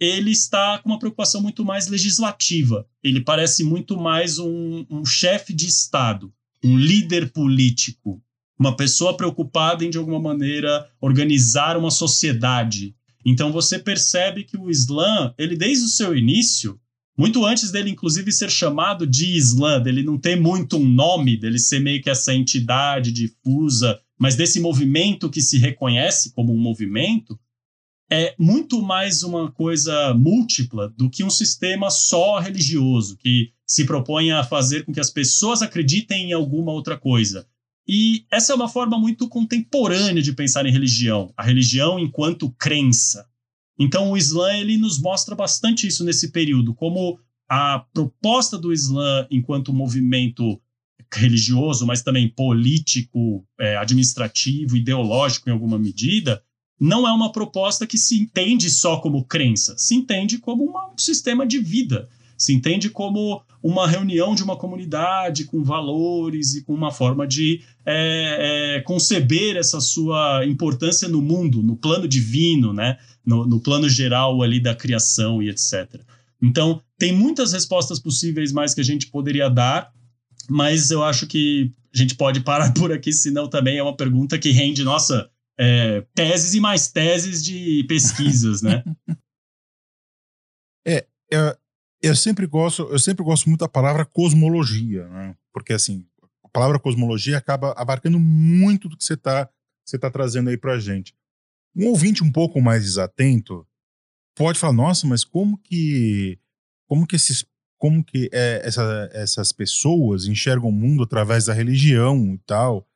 [0.00, 2.86] ele está com uma preocupação muito mais legislativa.
[3.02, 6.32] Ele parece muito mais um, um chefe de Estado,
[6.62, 8.22] um líder político,
[8.58, 14.70] uma pessoa preocupada em, de alguma maneira, organizar uma sociedade, então você percebe que o
[14.70, 16.78] Islã, ele desde o seu início,
[17.16, 21.58] muito antes dele inclusive ser chamado de Islã, dele não ter muito um nome, dele
[21.58, 27.38] ser meio que essa entidade difusa, mas desse movimento que se reconhece como um movimento,
[28.10, 34.30] é muito mais uma coisa múltipla do que um sistema só religioso, que se propõe
[34.30, 37.46] a fazer com que as pessoas acreditem em alguma outra coisa.
[37.86, 43.26] E essa é uma forma muito contemporânea de pensar em religião, a religião enquanto crença.
[43.78, 49.26] Então o Islã ele nos mostra bastante isso nesse período, como a proposta do Islã
[49.30, 50.60] enquanto movimento
[51.12, 56.42] religioso, mas também político, é, administrativo, ideológico em alguma medida,
[56.78, 61.46] não é uma proposta que se entende só como crença, se entende como um sistema
[61.46, 66.90] de vida se entende como uma reunião de uma comunidade com valores e com uma
[66.90, 72.98] forma de é, é, conceber essa sua importância no mundo, no plano divino, né?
[73.24, 76.00] no, no plano geral ali da criação e etc.
[76.42, 79.90] Então, tem muitas respostas possíveis mais que a gente poderia dar,
[80.48, 84.38] mas eu acho que a gente pode parar por aqui, senão também é uma pergunta
[84.38, 88.82] que rende, nossa, é, teses e mais teses de pesquisas, né?
[90.86, 91.56] É, é,
[92.02, 95.34] eu sempre gosto, eu sempre gosto muito da palavra cosmologia, né?
[95.50, 96.06] Porque assim,
[96.44, 99.48] a palavra cosmologia acaba abarcando muito do que você está
[99.82, 101.14] você tá trazendo aí pra gente.
[101.74, 103.66] Um ouvinte um pouco mais desatento
[104.36, 106.38] pode falar, nossa, mas como que
[106.86, 107.46] como que esses
[107.78, 112.88] como que é, essa, essas pessoas enxergam o mundo através da religião e tal,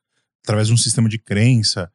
[0.43, 1.91] através de um sistema de crença?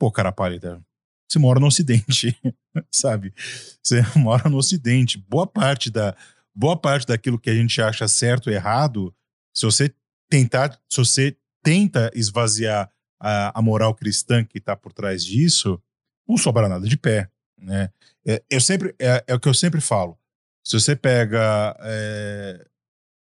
[0.00, 0.82] Pô, cara pálida,
[1.28, 2.34] você mora no Ocidente,
[2.90, 3.34] sabe?
[3.82, 5.18] Você mora no Ocidente.
[5.28, 6.16] Boa parte da,
[6.54, 9.14] boa parte daquilo que a gente acha certo e errado,
[9.54, 9.94] se você
[10.26, 12.90] tentar, se você tenta esvaziar
[13.20, 15.78] a, a moral cristã que está por trás disso,
[16.26, 17.90] não sobra nada de pé, né?
[18.26, 20.18] É, eu sempre é, é, o que eu sempre falo.
[20.66, 22.66] Se você pega é,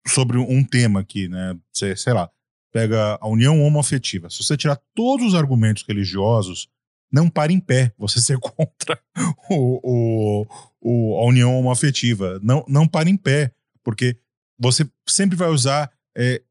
[0.08, 1.58] sobre um tema aqui, né?
[1.74, 2.30] Você, sei lá,
[2.72, 4.30] pega a união homoafetiva.
[4.30, 6.70] Se você tirar todos os argumentos religiosos,
[7.12, 9.02] não para em pé você ser contra
[9.50, 10.48] o, o,
[10.82, 12.40] o, a união homoafetiva.
[12.42, 13.54] Não, não para em pé,
[13.84, 14.18] porque
[14.58, 16.42] você sempre vai usar é,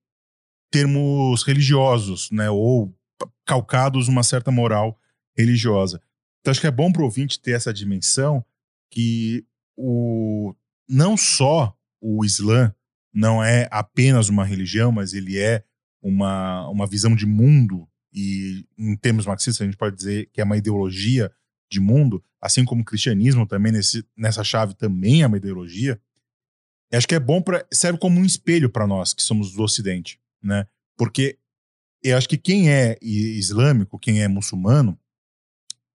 [0.70, 2.94] termos religiosos, né, ou
[3.44, 4.98] calcados uma certa moral
[5.36, 6.00] religiosa.
[6.40, 8.44] Então acho que é bom para o ouvinte ter essa dimensão
[8.90, 9.44] que
[9.76, 10.54] o,
[10.88, 12.74] não só o Islã
[13.12, 15.64] não é apenas uma religião, mas ele é
[16.02, 20.44] uma, uma visão de mundo e em termos marxistas a gente pode dizer que é
[20.44, 21.30] uma ideologia
[21.70, 26.00] de mundo, assim como o cristianismo também nesse, nessa chave também é uma ideologia.
[26.92, 30.20] acho que é bom para serve como um espelho para nós que somos do Ocidente,
[30.42, 30.66] né?
[30.96, 31.38] Porque
[32.02, 34.98] eu acho que quem é islâmico, quem é muçulmano,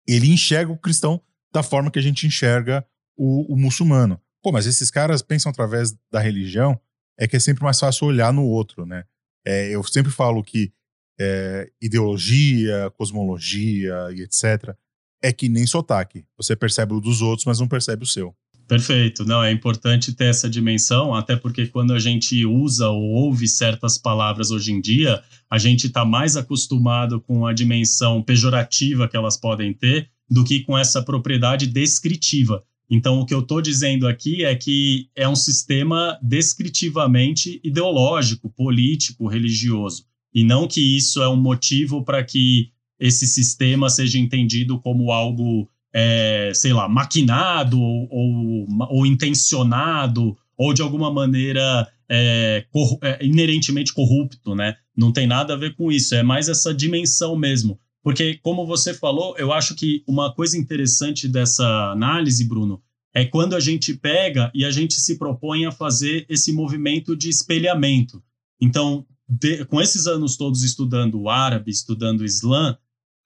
[0.07, 1.23] ele enxerga o cristão
[1.53, 2.85] da forma que a gente enxerga
[3.17, 4.21] o, o muçulmano.
[4.43, 6.81] Pô, mas esses caras pensam através da religião,
[7.19, 9.05] é que é sempre mais fácil olhar no outro, né?
[9.47, 10.73] É, eu sempre falo que
[11.19, 14.75] é, ideologia, cosmologia e etc.,
[15.23, 16.25] é que nem sotaque.
[16.37, 18.35] Você percebe o dos outros, mas não percebe o seu.
[18.71, 19.25] Perfeito.
[19.25, 23.99] Não, é importante ter essa dimensão, até porque quando a gente usa ou ouve certas
[23.99, 25.21] palavras hoje em dia,
[25.51, 30.61] a gente está mais acostumado com a dimensão pejorativa que elas podem ter do que
[30.61, 32.63] com essa propriedade descritiva.
[32.91, 39.29] Então, o que eu estou dizendo aqui é que é um sistema descritivamente ideológico, político,
[39.29, 45.13] religioso, e não que isso é um motivo para que esse sistema seja entendido como
[45.13, 52.99] algo é, sei lá, maquinado ou, ou, ou, intencionado ou de alguma maneira é, cor,
[53.03, 54.77] é, inerentemente corrupto, né?
[54.97, 57.79] Não tem nada a ver com isso, é mais essa dimensão mesmo.
[58.03, 62.83] Porque, como você falou, eu acho que uma coisa interessante dessa análise, Bruno,
[63.15, 67.29] é quando a gente pega e a gente se propõe a fazer esse movimento de
[67.29, 68.23] espelhamento.
[68.61, 72.77] Então, de, com esses anos todos estudando o árabe, estudando o Islã,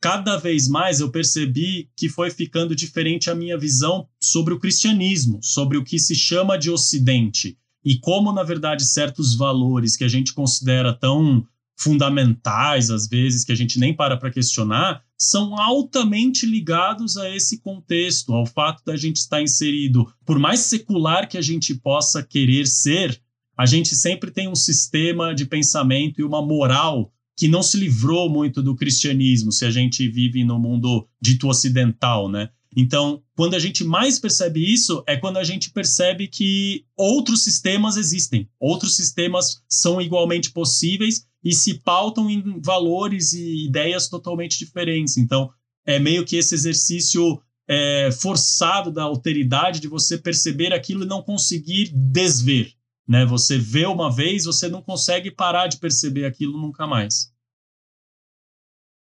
[0.01, 5.39] cada vez mais eu percebi que foi ficando diferente a minha visão sobre o cristianismo,
[5.43, 10.09] sobre o que se chama de Ocidente e como, na verdade, certos valores que a
[10.09, 11.47] gente considera tão
[11.77, 17.59] fundamentais, às vezes, que a gente nem para para questionar, são altamente ligados a esse
[17.59, 22.66] contexto, ao fato da gente estar inserido, por mais secular que a gente possa querer
[22.66, 23.20] ser,
[23.57, 28.29] a gente sempre tem um sistema de pensamento e uma moral que não se livrou
[28.29, 32.51] muito do cristianismo, se a gente vive no mundo dito ocidental, né?
[32.77, 37.97] Então, quando a gente mais percebe isso, é quando a gente percebe que outros sistemas
[37.97, 45.18] existem, outros sistemas são igualmente possíveis e se pautam em valores e ideias totalmente diferentes.
[45.18, 45.53] Então,
[45.86, 51.22] é meio que esse exercício é, forçado da alteridade de você perceber aquilo e não
[51.22, 52.72] conseguir desver.
[53.07, 53.26] Né?
[53.26, 57.30] Você vê uma vez, você não consegue parar de perceber aquilo nunca mais.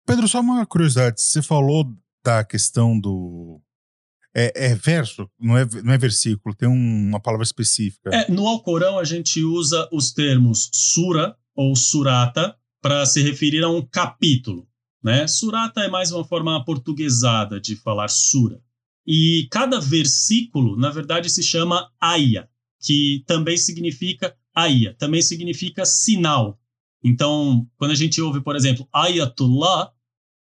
[0.05, 1.21] Pedro, só uma curiosidade.
[1.21, 3.61] Você falou da questão do.
[4.35, 8.11] É, é verso, não é, não é versículo, tem um, uma palavra específica.
[8.13, 13.69] É, no Alcorão, a gente usa os termos sura ou surata para se referir a
[13.69, 14.65] um capítulo.
[15.03, 15.27] Né?
[15.27, 18.61] Surata é mais uma forma portuguesada de falar sura.
[19.05, 22.47] E cada versículo, na verdade, se chama aya
[22.79, 26.59] que também significa aia, também significa sinal.
[27.03, 29.91] Então, quando a gente ouve, por exemplo, ayatullah,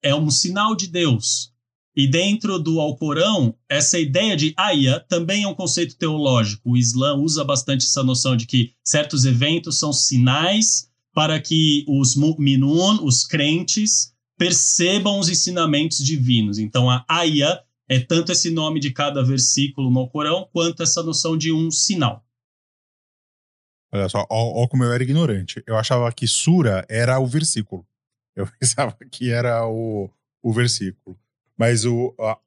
[0.03, 1.53] é um sinal de Deus.
[1.97, 6.71] E dentro do Alcorão, essa ideia de aya também é um conceito teológico.
[6.71, 12.17] O Islã usa bastante essa noção de que certos eventos são sinais para que os
[12.17, 16.59] mu'minun, os crentes, percebam os ensinamentos divinos.
[16.59, 21.37] Então, a aya é tanto esse nome de cada versículo no Corão, quanto essa noção
[21.37, 22.25] de um sinal.
[23.93, 25.63] Olha só, ó, ó, como eu era ignorante.
[25.67, 27.87] Eu achava que Sura era o versículo.
[28.35, 30.11] Eu pensava que era o,
[30.43, 31.17] o versículo.
[31.57, 32.13] Mas o.
[32.19, 32.39] A...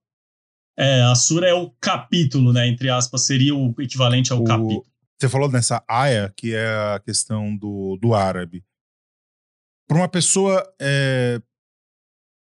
[0.78, 2.68] É, a Sura é o capítulo, né?
[2.68, 4.43] Entre aspas, seria o equivalente ao o...
[4.43, 4.86] capítulo.
[5.20, 8.63] Você falou nessa aya, que é a questão do, do árabe.
[9.88, 11.41] Para uma pessoa é,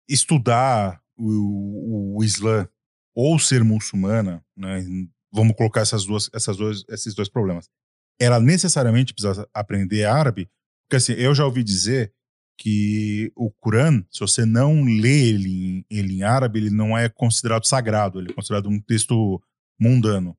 [0.07, 2.67] estudar o, o, o, Islã
[3.15, 4.83] ou ser muçulmana, né?
[5.31, 7.69] Vamos colocar essas duas, essas dois, esses dois problemas
[8.19, 10.49] ela necessariamente precisa aprender árabe,
[10.83, 12.13] porque assim, eu já ouvi dizer
[12.57, 17.07] que o Corão, se você não lê ele em, ele em árabe, ele não é
[17.07, 19.41] considerado sagrado, ele é considerado um texto
[19.79, 20.37] mundano.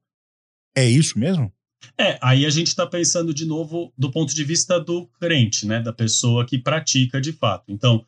[0.76, 1.50] É isso mesmo?
[1.98, 5.80] É, aí a gente está pensando de novo do ponto de vista do crente, né,
[5.80, 7.64] da pessoa que pratica de fato.
[7.68, 8.04] Então,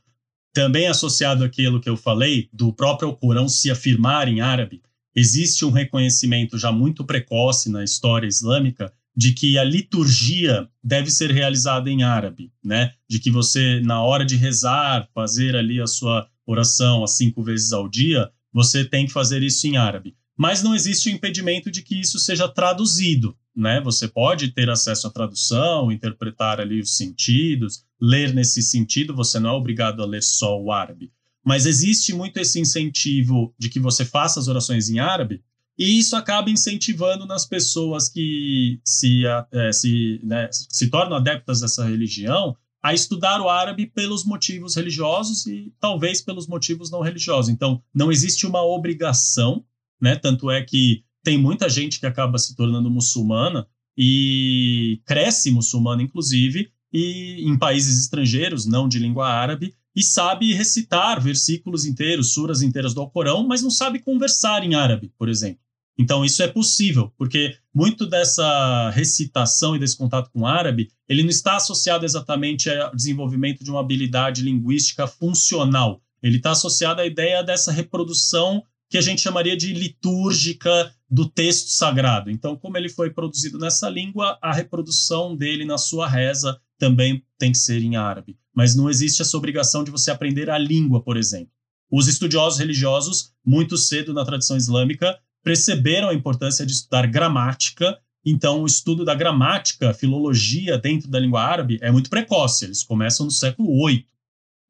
[0.52, 4.82] também associado àquilo que eu falei, do próprio Corão se afirmar em árabe,
[5.14, 11.30] existe um reconhecimento já muito precoce na história islâmica de que a liturgia deve ser
[11.30, 12.92] realizada em árabe, né?
[13.08, 17.72] De que você, na hora de rezar, fazer ali a sua oração as cinco vezes
[17.72, 20.14] ao dia, você tem que fazer isso em árabe.
[20.36, 23.80] Mas não existe o impedimento de que isso seja traduzido, né?
[23.80, 29.50] Você pode ter acesso à tradução, interpretar ali os sentidos, ler nesse sentido, você não
[29.50, 31.12] é obrigado a ler só o árabe.
[31.44, 35.42] Mas existe muito esse incentivo de que você faça as orações em árabe,
[35.78, 39.22] e isso acaba incentivando nas pessoas que se,
[39.52, 45.46] é, se, né, se tornam adeptas dessa religião a estudar o árabe pelos motivos religiosos
[45.46, 47.48] e talvez pelos motivos não religiosos.
[47.48, 49.64] Então, não existe uma obrigação,
[50.00, 50.16] né?
[50.16, 53.66] Tanto é que tem muita gente que acaba se tornando muçulmana
[53.96, 61.20] e cresce muçulmana, inclusive, e em países estrangeiros, não de língua árabe, e sabe recitar
[61.20, 65.60] versículos inteiros, suras inteiras do Alcorão, mas não sabe conversar em árabe, por exemplo.
[65.98, 71.22] Então isso é possível, porque muito dessa recitação e desse contato com o árabe, ele
[71.22, 76.02] não está associado exatamente ao desenvolvimento de uma habilidade linguística funcional.
[76.22, 81.68] Ele está associado à ideia dessa reprodução que a gente chamaria de litúrgica do texto
[81.68, 82.30] sagrado.
[82.30, 87.52] Então, como ele foi produzido nessa língua, a reprodução dele na sua reza também tem
[87.52, 88.36] que ser em árabe.
[88.54, 91.50] Mas não existe essa obrigação de você aprender a língua, por exemplo.
[91.90, 97.98] Os estudiosos religiosos, muito cedo na tradição islâmica, perceberam a importância de estudar gramática.
[98.22, 102.66] Então, o estudo da gramática, filologia dentro da língua árabe é muito precoce.
[102.66, 104.04] Eles começam no século VIII.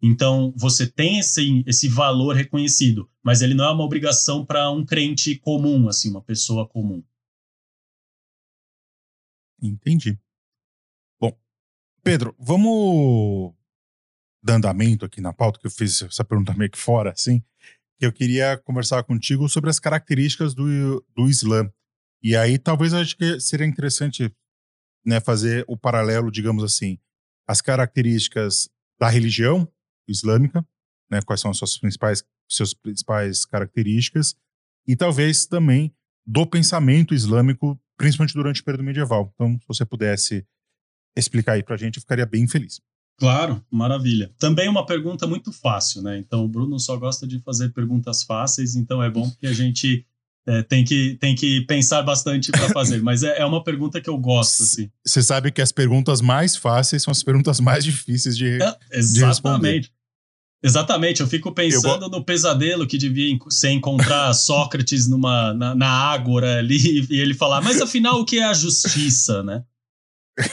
[0.00, 4.84] Então, você tem esse, esse valor reconhecido, mas ele não é uma obrigação para um
[4.84, 7.02] crente comum, assim, uma pessoa comum.
[9.60, 10.18] Entendi.
[11.20, 11.38] Bom,
[12.02, 13.54] Pedro, vamos
[14.42, 17.42] dar andamento aqui na pauta, que eu fiz essa pergunta meio que fora, assim,
[18.00, 21.72] eu queria conversar contigo sobre as características do, do Islã.
[22.20, 24.34] E aí, talvez acho que seria interessante
[25.04, 26.98] né, fazer o paralelo, digamos assim,
[27.46, 28.68] as características
[28.98, 29.68] da religião
[30.08, 30.66] islâmica,
[31.12, 34.34] né, quais são as suas principais, suas principais características,
[34.88, 35.94] e talvez também
[36.26, 39.30] do pensamento islâmico, principalmente durante o período medieval.
[39.34, 40.46] Então, se você pudesse
[41.14, 42.80] explicar aí para a gente, eu ficaria bem feliz.
[43.18, 44.32] Claro, maravilha.
[44.38, 46.18] Também uma pergunta muito fácil, né?
[46.18, 50.06] Então, o Bruno só gosta de fazer perguntas fáceis, então é bom que a gente
[50.46, 54.08] é, tem, que, tem que pensar bastante para fazer, mas é, é, uma pergunta que
[54.08, 54.62] eu gosto.
[54.62, 54.90] Assim.
[55.06, 59.12] Você sabe que as perguntas mais fáceis são as perguntas mais difíceis de, é, exatamente.
[59.12, 59.90] de responder.
[60.62, 62.08] Exatamente, eu fico pensando eu...
[62.08, 67.60] no pesadelo que devia ser encontrar Sócrates numa, na, na ágora ali e ele falar,
[67.60, 69.64] mas afinal o que é a justiça, né?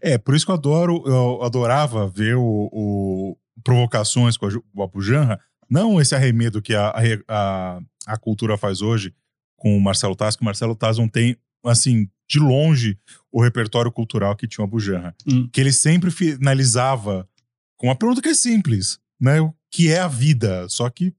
[0.00, 5.00] É, por isso que eu adoro, eu adorava ver o, o provocações com o Abu
[5.00, 6.92] Janra, não esse arremedo que a,
[7.28, 9.12] a, a cultura faz hoje
[9.56, 12.98] com o Marcelo Taz, que o Marcelo Taz não tem, assim, de longe
[13.32, 15.14] o repertório cultural que tinha o Abu Janra.
[15.26, 15.48] Hum.
[15.52, 17.28] Que ele sempre finalizava
[17.76, 20.68] com uma pergunta que é simples né, o que é a vida.
[20.68, 21.12] Só que,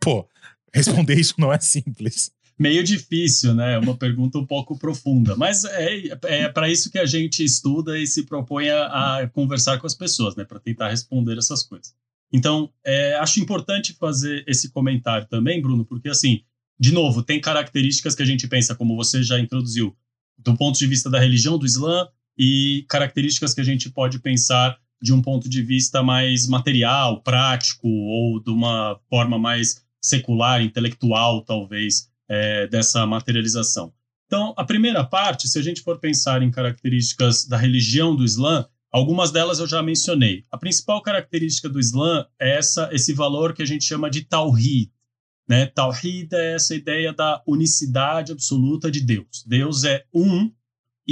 [0.00, 0.28] pô,
[0.72, 2.32] responder isso não é simples.
[2.58, 3.74] Meio difícil, né?
[3.74, 5.34] É uma pergunta um pouco profunda.
[5.34, 9.78] Mas é, é para isso que a gente estuda e se propõe a, a conversar
[9.78, 10.44] com as pessoas, né?
[10.44, 11.94] Para tentar responder essas coisas.
[12.30, 16.42] Então, é, acho importante fazer esse comentário também, Bruno, porque, assim,
[16.78, 19.96] de novo, tem características que a gente pensa, como você já introduziu,
[20.38, 22.06] do ponto de vista da religião do Islã,
[22.38, 27.88] e características que a gente pode pensar de um ponto de vista mais material, prático,
[27.88, 33.92] ou de uma forma mais secular, intelectual, talvez, é, dessa materialização.
[34.26, 38.66] Então, a primeira parte, se a gente for pensar em características da religião do Islã,
[38.92, 40.44] algumas delas eu já mencionei.
[40.50, 44.92] A principal característica do Islã é essa, esse valor que a gente chama de Tawhid.
[45.48, 45.66] Né?
[45.66, 49.44] Tawhid é essa ideia da unicidade absoluta de Deus.
[49.44, 50.52] Deus é um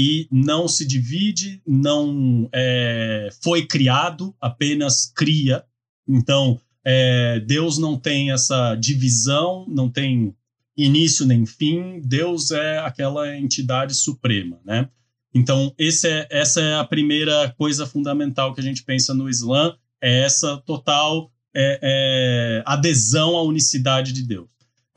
[0.01, 5.65] e não se divide, não é, foi criado, apenas cria.
[6.07, 10.33] Então, é, Deus não tem essa divisão, não tem
[10.77, 12.01] início nem fim.
[12.01, 14.89] Deus é aquela entidade suprema, né?
[15.35, 20.21] Então, é, essa é a primeira coisa fundamental que a gente pensa no Islã, é
[20.21, 24.49] essa total é, é, adesão à unicidade de Deus.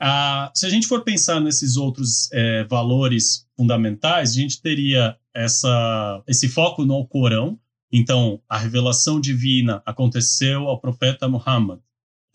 [0.04, 6.20] Ah, se a gente for pensar nesses outros é, valores fundamentais, a gente teria essa,
[6.26, 7.56] esse foco no Corão.
[7.92, 11.78] Então, a revelação divina aconteceu ao profeta Muhammad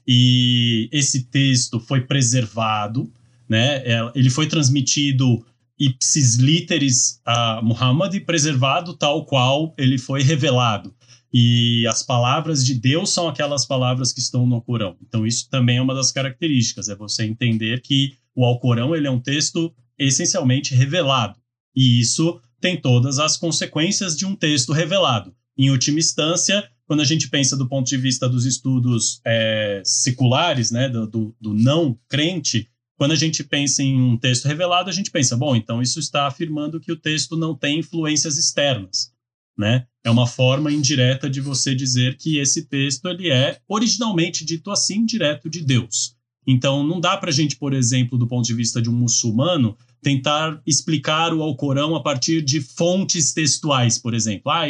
[0.07, 3.11] e esse texto foi preservado,
[3.49, 3.84] né?
[3.86, 5.45] É, ele foi transmitido
[5.78, 10.95] ipsis literis a Muhammad e preservado tal qual ele foi revelado.
[11.34, 14.97] E as palavras de Deus são aquelas palavras que estão no Alcorão.
[15.05, 19.11] Então isso também é uma das características, é você entender que o Alcorão ele é
[19.11, 21.39] um texto essencialmente revelado.
[21.75, 25.36] E isso tem todas as consequências de um texto revelado.
[25.57, 30.71] Em última instância, quando a gente pensa do ponto de vista dos estudos é, seculares,
[30.71, 34.93] né, do, do, do não crente, quando a gente pensa em um texto revelado, a
[34.93, 39.11] gente pensa, bom, então isso está afirmando que o texto não tem influências externas
[39.57, 39.88] né?
[40.07, 45.05] É uma forma indireta de você dizer que esse texto ele é originalmente dito assim,
[45.05, 46.15] direto de Deus.
[46.47, 49.75] Então, não dá para a gente, por exemplo, do ponto de vista de um muçulmano,
[50.01, 54.49] tentar explicar o Alcorão a partir de fontes textuais, por exemplo.
[54.49, 54.63] Ah,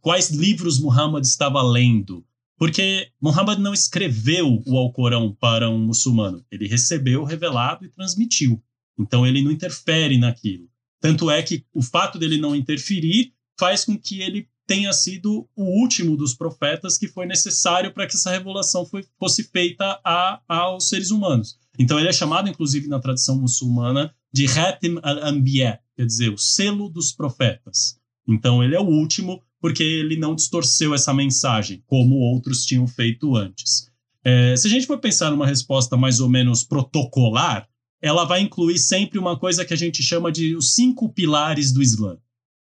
[0.00, 2.24] quais livros Muhammad estava lendo?
[2.56, 6.42] Porque Muhammad não escreveu o Alcorão para um muçulmano.
[6.50, 8.58] Ele recebeu, revelado e transmitiu.
[8.98, 10.70] Então, ele não interfere naquilo.
[11.02, 15.64] Tanto é que o fato dele não interferir faz com que ele tenha sido o
[15.82, 20.88] último dos profetas que foi necessário para que essa revelação foi, fosse feita a, aos
[20.88, 21.58] seres humanos.
[21.76, 26.88] Então ele é chamado, inclusive, na tradição muçulmana, de Hatim al-Anbiya, quer dizer, o selo
[26.88, 27.98] dos profetas.
[28.28, 33.34] Então ele é o último porque ele não distorceu essa mensagem, como outros tinham feito
[33.34, 33.90] antes.
[34.24, 37.68] É, se a gente for pensar numa resposta mais ou menos protocolar,
[38.00, 41.82] ela vai incluir sempre uma coisa que a gente chama de os cinco pilares do
[41.82, 42.18] Islã.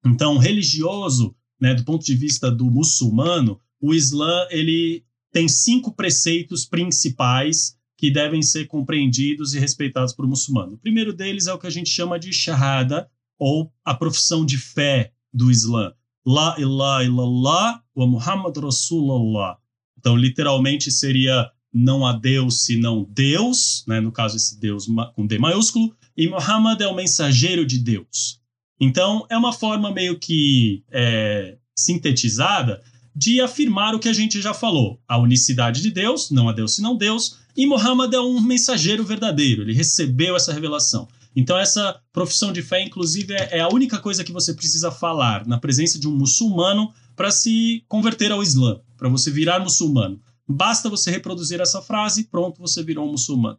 [0.07, 6.65] Então, religioso, né, do ponto de vista do muçulmano, o Islã ele tem cinco preceitos
[6.65, 10.75] principais que devem ser compreendidos e respeitados por um muçulmano.
[10.75, 13.09] O primeiro deles é o que a gente chama de shahada,
[13.39, 15.93] ou a profissão de fé do Islã.
[16.27, 19.57] La ilaha illallah wa Muhammad Rasulullah.
[19.99, 24.01] Então, literalmente seria não há Deus senão Deus, né?
[24.01, 28.39] no caso esse Deus com D maiúsculo, e Muhammad é o mensageiro de Deus.
[28.81, 32.83] Então, é uma forma meio que é, sintetizada
[33.14, 36.74] de afirmar o que a gente já falou: a unicidade de Deus, não há Deus
[36.74, 41.07] senão Deus, e Muhammad é um mensageiro verdadeiro, ele recebeu essa revelação.
[41.37, 45.47] Então, essa profissão de fé, inclusive, é, é a única coisa que você precisa falar
[45.47, 50.20] na presença de um muçulmano para se converter ao Islã, para você virar muçulmano.
[50.49, 53.59] Basta você reproduzir essa frase, pronto, você virou um muçulmano.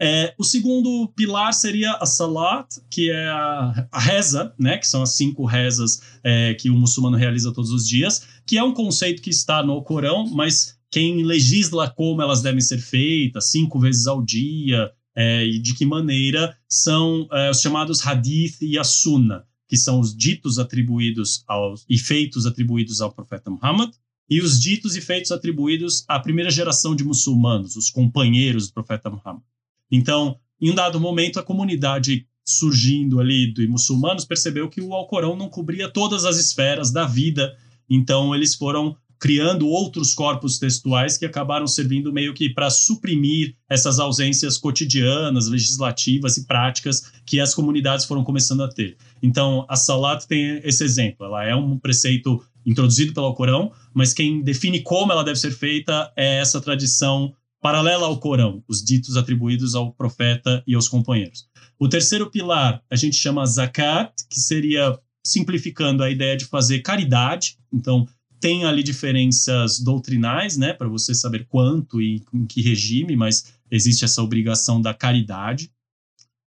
[0.00, 5.02] É, o segundo pilar seria a salat, que é a, a reza, né, que são
[5.02, 9.22] as cinco rezas é, que o muçulmano realiza todos os dias, que é um conceito
[9.22, 14.22] que está no Corão, mas quem legisla como elas devem ser feitas, cinco vezes ao
[14.22, 19.78] dia, é, e de que maneira, são é, os chamados hadith e a sunna, que
[19.78, 23.90] são os ditos atribuídos aos, e feitos atribuídos ao profeta Muhammad,
[24.28, 29.08] e os ditos e feitos atribuídos à primeira geração de muçulmanos, os companheiros do profeta
[29.08, 29.42] Muhammad.
[29.90, 35.36] Então, em um dado momento, a comunidade surgindo ali de muçulmanos percebeu que o Alcorão
[35.36, 37.56] não cobria todas as esferas da vida,
[37.90, 43.98] então eles foram criando outros corpos textuais que acabaram servindo meio que para suprimir essas
[43.98, 48.96] ausências cotidianas, legislativas e práticas que as comunidades foram começando a ter.
[49.22, 51.26] Então, a Salat tem esse exemplo.
[51.26, 56.12] Ela é um preceito introduzido pelo Alcorão, mas quem define como ela deve ser feita
[56.14, 57.32] é essa tradição
[57.66, 61.48] paralela ao Corão, os ditos atribuídos ao profeta e aos companheiros.
[61.80, 64.96] O terceiro pilar a gente chama zakat, que seria
[65.26, 67.58] simplificando a ideia de fazer caridade.
[67.72, 68.06] Então,
[68.38, 74.04] tem ali diferenças doutrinais, né, para você saber quanto e em que regime, mas existe
[74.04, 75.72] essa obrigação da caridade.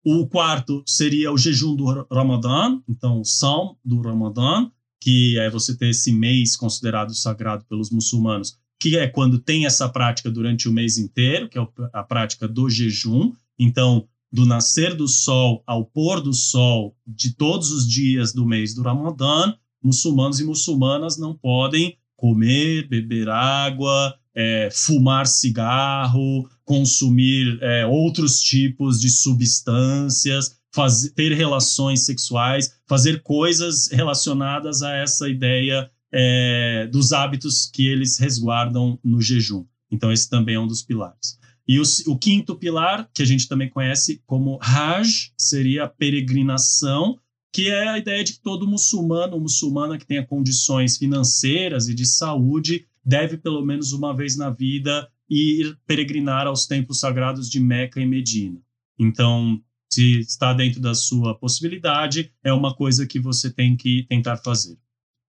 [0.07, 4.71] O quarto seria o jejum do Ramadã, então o São do Ramadã,
[5.03, 9.87] que é você ter esse mês considerado sagrado pelos muçulmanos que é quando tem essa
[9.91, 13.31] prática durante o mês inteiro, que é a prática do jejum.
[13.59, 18.75] Então, do nascer do sol ao pôr do sol de todos os dias do mês
[18.75, 19.53] do Ramadã,
[19.83, 28.99] muçulmanos e muçulmanas não podem comer, beber água, é, fumar cigarro, consumir é, outros tipos
[28.99, 37.71] de substâncias, fazer, ter relações sexuais, fazer coisas relacionadas a essa ideia é, dos hábitos
[37.73, 39.65] que eles resguardam no jejum.
[39.91, 41.39] Então, esse também é um dos pilares.
[41.67, 47.19] E o, o, quinto pilar, que a gente também conhece como Hajj, seria a peregrinação,
[47.53, 51.95] que é a ideia de que todo muçulmano ou muçulmana que tenha condições financeiras e
[51.95, 57.61] de saúde deve, pelo menos uma vez na vida, ir peregrinar aos templos sagrados de
[57.61, 58.61] Meca e Medina.
[58.99, 59.61] Então,
[59.93, 64.77] se está dentro da sua possibilidade, é uma coisa que você tem que tentar fazer.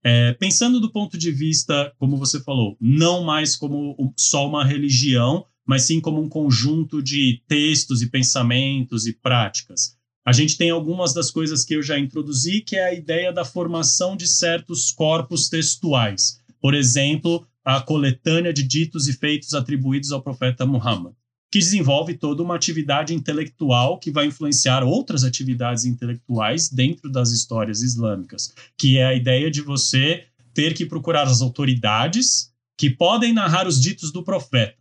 [0.03, 5.45] É, pensando do ponto de vista, como você falou, não mais como só uma religião,
[5.65, 9.95] mas sim como um conjunto de textos e pensamentos e práticas.
[10.25, 13.45] A gente tem algumas das coisas que eu já introduzi, que é a ideia da
[13.45, 16.39] formação de certos corpos textuais.
[16.59, 21.13] Por exemplo, a coletânea de ditos e feitos atribuídos ao profeta Muhammad
[21.51, 27.81] que desenvolve toda uma atividade intelectual que vai influenciar outras atividades intelectuais dentro das histórias
[27.81, 30.23] islâmicas, que é a ideia de você
[30.53, 34.75] ter que procurar as autoridades que podem narrar os ditos do profeta.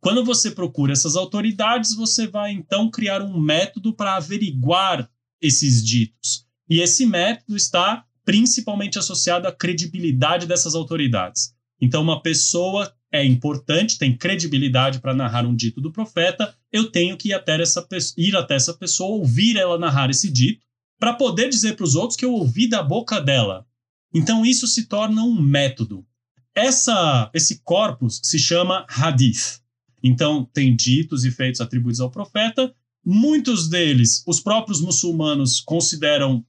[0.00, 5.10] Quando você procura essas autoridades, você vai então criar um método para averiguar
[5.40, 6.46] esses ditos.
[6.68, 11.54] E esse método está principalmente associado à credibilidade dessas autoridades.
[11.80, 17.16] Então, uma pessoa é importante, tem credibilidade para narrar um dito do profeta, eu tenho
[17.16, 17.86] que ir até, essa,
[18.16, 20.64] ir até essa pessoa, ouvir ela narrar esse dito,
[20.98, 23.66] para poder dizer para os outros que eu ouvi da boca dela.
[24.14, 26.06] Então, isso se torna um método.
[26.54, 29.60] Essa, esse corpus se chama hadith.
[30.02, 32.74] Então, tem ditos e feitos atribuídos ao profeta.
[33.04, 36.44] Muitos deles, os próprios muçulmanos consideram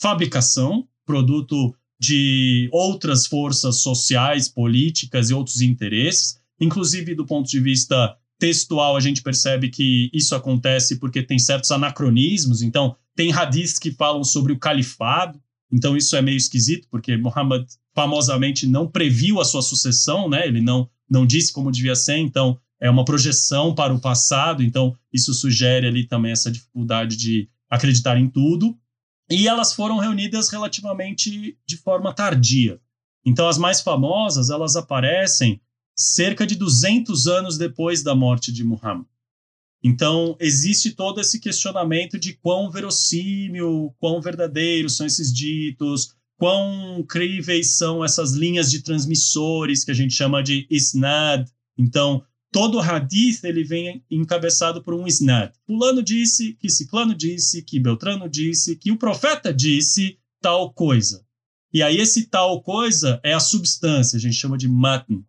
[0.00, 6.38] fabricação, produto de outras forças sociais, políticas e outros interesses.
[6.60, 11.70] Inclusive, do ponto de vista textual, a gente percebe que isso acontece porque tem certos
[11.70, 12.62] anacronismos.
[12.62, 15.40] Então, tem hadiths que falam sobre o califado.
[15.72, 20.46] Então, isso é meio esquisito, porque Muhammad famosamente não previu a sua sucessão, né?
[20.46, 22.18] Ele não, não disse como devia ser.
[22.18, 27.48] Então, é uma projeção para o passado, então isso sugere ali também essa dificuldade de
[27.70, 28.76] acreditar em tudo.
[29.30, 32.80] E elas foram reunidas relativamente de forma tardia.
[33.24, 35.60] Então as mais famosas, elas aparecem
[35.96, 39.06] cerca de 200 anos depois da morte de Muhammad.
[39.82, 47.76] Então, existe todo esse questionamento de quão verossímil, quão verdadeiros são esses ditos, quão críveis
[47.76, 51.48] são essas linhas de transmissores que a gente chama de isnad.
[51.78, 52.22] Então,
[52.56, 55.52] todo hadith ele vem encabeçado por um isnad.
[55.66, 61.22] Fulano disse, que Ciclano disse, que Beltrano disse, que o profeta disse tal coisa.
[61.70, 65.22] E aí esse tal coisa é a substância, a gente chama de matn.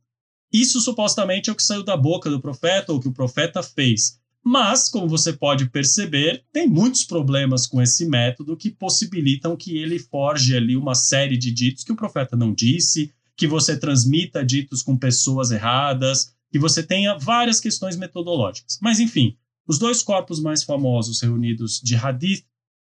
[0.54, 4.22] Isso supostamente é o que saiu da boca do profeta ou que o profeta fez.
[4.42, 10.00] Mas, como você pode perceber, tem muitos problemas com esse método que possibilitam que ele
[10.00, 14.82] forge ali uma série de ditos que o profeta não disse, que você transmita ditos
[14.82, 18.78] com pessoas erradas, que você tenha várias questões metodológicas.
[18.82, 19.38] Mas, enfim,
[19.68, 22.46] os dois corpos mais famosos reunidos de Hadith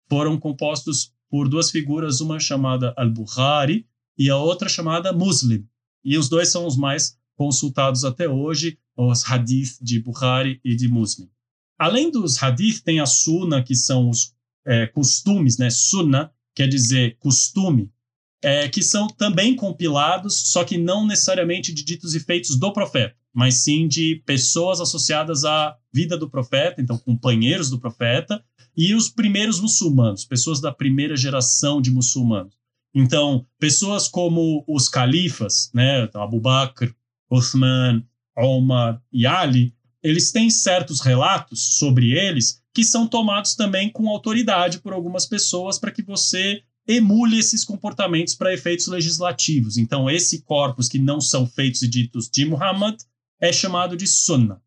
[0.09, 3.87] foram compostos por duas figuras, uma chamada Al-Bukhari
[4.17, 5.67] e a outra chamada Muslim.
[6.05, 10.89] E os dois são os mais consultados até hoje, os Hadith de Bukhari e de
[10.89, 11.29] Muslim.
[11.79, 14.35] Além dos hadith, tem a sunna, que são os
[14.67, 15.71] é, costumes, né?
[15.71, 17.93] Sunna quer dizer costume,
[18.43, 23.15] é, que são também compilados, só que não necessariamente de ditos e feitos do profeta,
[23.39, 28.45] mas sim de pessoas associadas à vida do profeta, então companheiros do profeta,
[28.76, 32.53] e os primeiros muçulmanos, pessoas da primeira geração de muçulmanos.
[32.93, 36.93] Então, pessoas como os califas, né, então Abu Bakr,
[37.30, 38.05] Uthman,
[38.36, 39.72] Omar e Ali,
[40.03, 45.78] eles têm certos relatos sobre eles que são tomados também com autoridade por algumas pessoas
[45.78, 49.76] para que você emule esses comportamentos para efeitos legislativos.
[49.76, 52.97] Então, esse corpus que não são feitos e ditos de Muhammad
[53.41, 54.61] é chamado de Sunnah.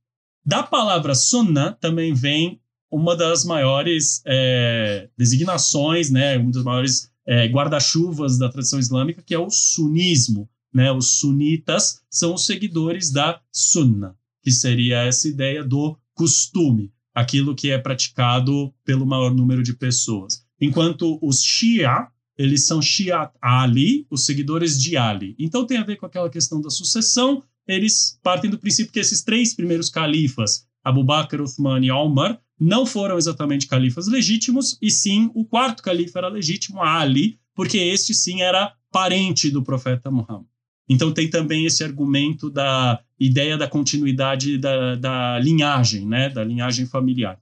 [0.45, 2.59] Da palavra Sunnah também vem
[2.91, 9.33] uma das maiores é, designações, né, um dos maiores é, guarda-chuvas da tradição islâmica, que
[9.33, 10.49] é o sunismo.
[10.73, 10.91] Né?
[10.91, 17.69] Os sunitas são os seguidores da Sunnah que seria essa ideia do costume, aquilo que
[17.69, 20.43] é praticado pelo maior número de pessoas.
[20.59, 22.07] Enquanto os Shia,
[22.37, 25.35] eles são Shiat Ali, os seguidores de Ali.
[25.37, 27.43] Então tem a ver com aquela questão da sucessão,
[27.73, 32.85] eles partem do princípio que esses três primeiros califas, Abu Bakr, Uthman e Omar, não
[32.85, 38.41] foram exatamente califas legítimos, e sim o quarto califa era legítimo, Ali, porque este sim
[38.41, 40.45] era parente do profeta Muhammad.
[40.87, 46.85] Então tem também esse argumento da ideia da continuidade da, da linhagem, né, da linhagem
[46.85, 47.39] familiar.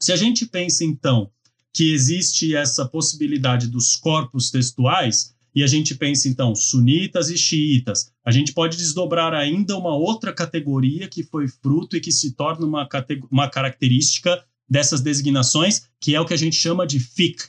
[0.00, 1.30] Se a gente pensa então
[1.72, 8.12] que existe essa possibilidade dos corpos textuais, e a gente pensa então sunitas e xiitas,
[8.22, 12.66] a gente pode desdobrar ainda uma outra categoria que foi fruto e que se torna
[12.66, 12.86] uma,
[13.30, 17.48] uma característica dessas designações, que é o que a gente chama de fiqh,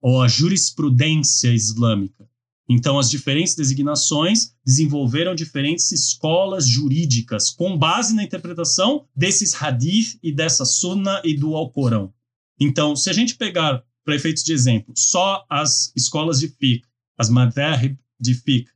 [0.00, 2.26] ou a jurisprudência islâmica.
[2.66, 10.32] Então, as diferentes designações desenvolveram diferentes escolas jurídicas com base na interpretação desses hadith e
[10.32, 12.14] dessa sunna e do Alcorão.
[12.58, 16.86] Então, se a gente pegar, para efeitos de exemplo, só as escolas de fiqh,
[17.22, 18.68] as madhahib de fiqh,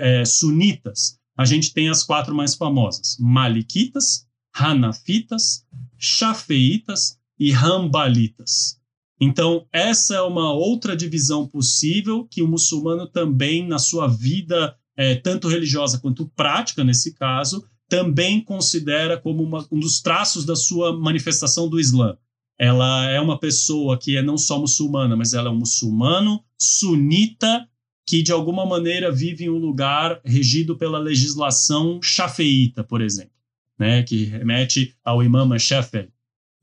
[0.00, 5.64] é, sunitas, a gente tem as quatro mais famosas: malikitas, hanafitas,
[5.96, 8.76] shafeitas e hambalitas.
[9.20, 15.14] Então, essa é uma outra divisão possível que o muçulmano também, na sua vida, é,
[15.16, 20.96] tanto religiosa quanto prática, nesse caso, também considera como uma, um dos traços da sua
[20.96, 22.16] manifestação do Islã.
[22.58, 27.68] Ela é uma pessoa que é não só muçulmana, mas ela é um muçulmano sunita
[28.06, 33.32] que, de alguma maneira, vive em um lugar regido pela legislação shafeíta, por exemplo,
[33.78, 36.08] né, que remete ao imam Shafi'i.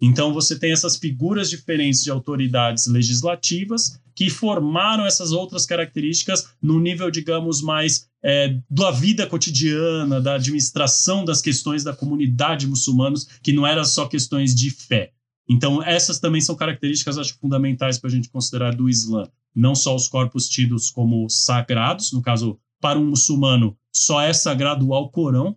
[0.01, 6.79] Então, você tem essas figuras diferentes de autoridades legislativas que formaram essas outras características no
[6.79, 13.53] nível, digamos, mais é, da vida cotidiana, da administração das questões da comunidade muçulmanos, que
[13.53, 15.11] não eram só questões de fé.
[15.47, 19.29] Então, essas também são características, acho, fundamentais para a gente considerar do Islã.
[19.55, 24.87] Não só os corpos tidos como sagrados, no caso, para um muçulmano, só é sagrado
[24.87, 25.55] o Alcorão,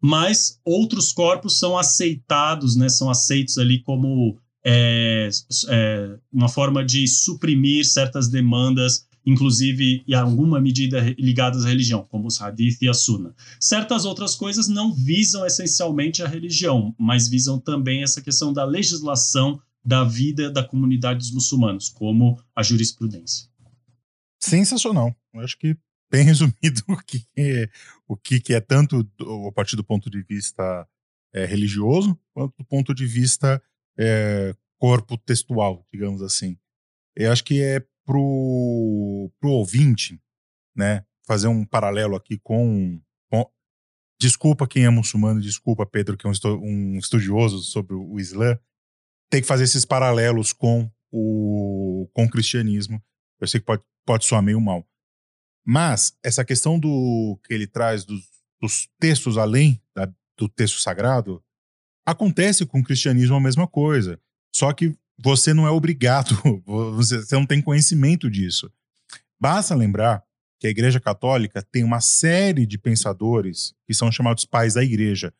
[0.00, 5.28] mas outros corpos são aceitados, né, são aceitos ali como é,
[5.68, 12.26] é, uma forma de suprimir certas demandas, inclusive em alguma medida ligadas à religião, como
[12.26, 13.34] os hadith e a sunna.
[13.58, 19.60] Certas outras coisas não visam essencialmente a religião, mas visam também essa questão da legislação
[19.84, 23.48] da vida da comunidade dos muçulmanos, como a jurisprudência.
[24.38, 25.14] Sensacional.
[25.32, 25.76] Eu acho que
[26.10, 27.68] bem resumido o que é,
[28.06, 29.08] o que é tanto
[29.48, 30.86] a partir do ponto de vista
[31.32, 33.62] é, religioso, quanto do ponto de vista
[33.98, 36.58] é, corpo textual, digamos assim.
[37.14, 40.20] Eu acho que é pro, pro ouvinte,
[40.74, 43.00] né, fazer um paralelo aqui com,
[43.30, 43.48] com
[44.20, 48.58] desculpa quem é muçulmano, desculpa Pedro que é um, um estudioso sobre o Islã,
[49.30, 53.02] tem que fazer esses paralelos com o, com o cristianismo.
[53.40, 54.86] Eu sei que pode, pode soar meio mal.
[55.64, 58.22] Mas essa questão do que ele traz dos,
[58.60, 61.42] dos textos além da, do texto sagrado
[62.04, 64.20] acontece com o cristianismo a mesma coisa.
[64.54, 66.34] Só que você não é obrigado,
[66.66, 68.72] você não tem conhecimento disso.
[69.38, 70.24] Basta lembrar
[70.58, 75.32] que a Igreja Católica tem uma série de pensadores que são chamados pais da Igreja.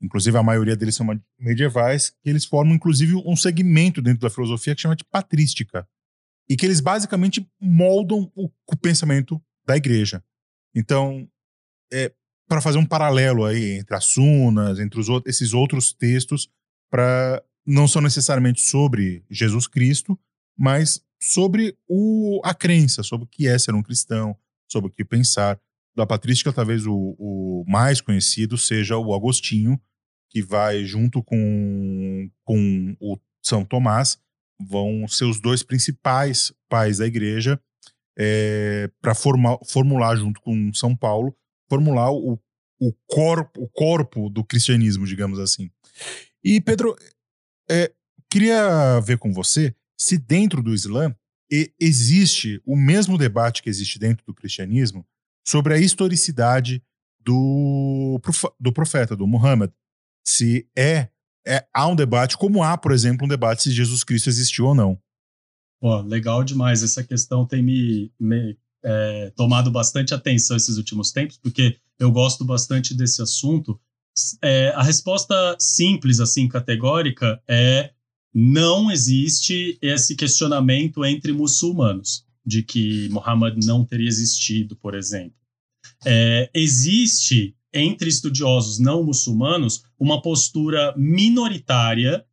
[0.00, 1.06] Inclusive, a maioria deles são
[1.38, 5.88] medievais, que eles formam, inclusive, um segmento dentro da filosofia que chama de patrística.
[6.48, 10.22] E que eles basicamente moldam o, o pensamento da igreja.
[10.74, 11.28] Então,
[11.92, 12.12] é,
[12.48, 16.48] para fazer um paralelo aí entre as sunas, entre os, esses outros textos,
[16.90, 20.18] para não são necessariamente sobre Jesus Cristo,
[20.56, 24.34] mas sobre o, a crença, sobre o que é ser um cristão,
[24.66, 25.60] sobre o que pensar.
[25.94, 29.78] Da patrística, talvez o, o mais conhecido seja o Agostinho,
[30.30, 34.18] que vai junto com, com o São Tomás,
[34.60, 37.60] vão ser os dois principais pais da igreja
[38.18, 41.34] é, para formular junto com São Paulo,
[41.68, 42.38] formular o,
[42.80, 45.70] o, corpo, o corpo do cristianismo, digamos assim.
[46.42, 46.96] E Pedro,
[47.70, 47.92] é,
[48.30, 51.14] queria ver com você se dentro do Islã
[51.80, 55.06] existe o mesmo debate que existe dentro do cristianismo
[55.46, 56.82] sobre a historicidade
[57.20, 58.20] do,
[58.60, 59.70] do profeta, do Muhammad.
[60.28, 61.08] Se é,
[61.46, 64.74] é, há um debate, como há, por exemplo, um debate se Jesus Cristo existiu ou
[64.74, 65.00] não.
[65.80, 66.82] Pô, legal demais.
[66.82, 72.44] Essa questão tem me, me é, tomado bastante atenção esses últimos tempos, porque eu gosto
[72.44, 73.80] bastante desse assunto.
[74.42, 77.92] É, a resposta simples, assim, categórica, é
[78.34, 85.38] não existe esse questionamento entre muçulmanos de que Muhammad não teria existido, por exemplo.
[86.04, 92.24] É, existe entre estudiosos não muçulmanos uma postura minoritária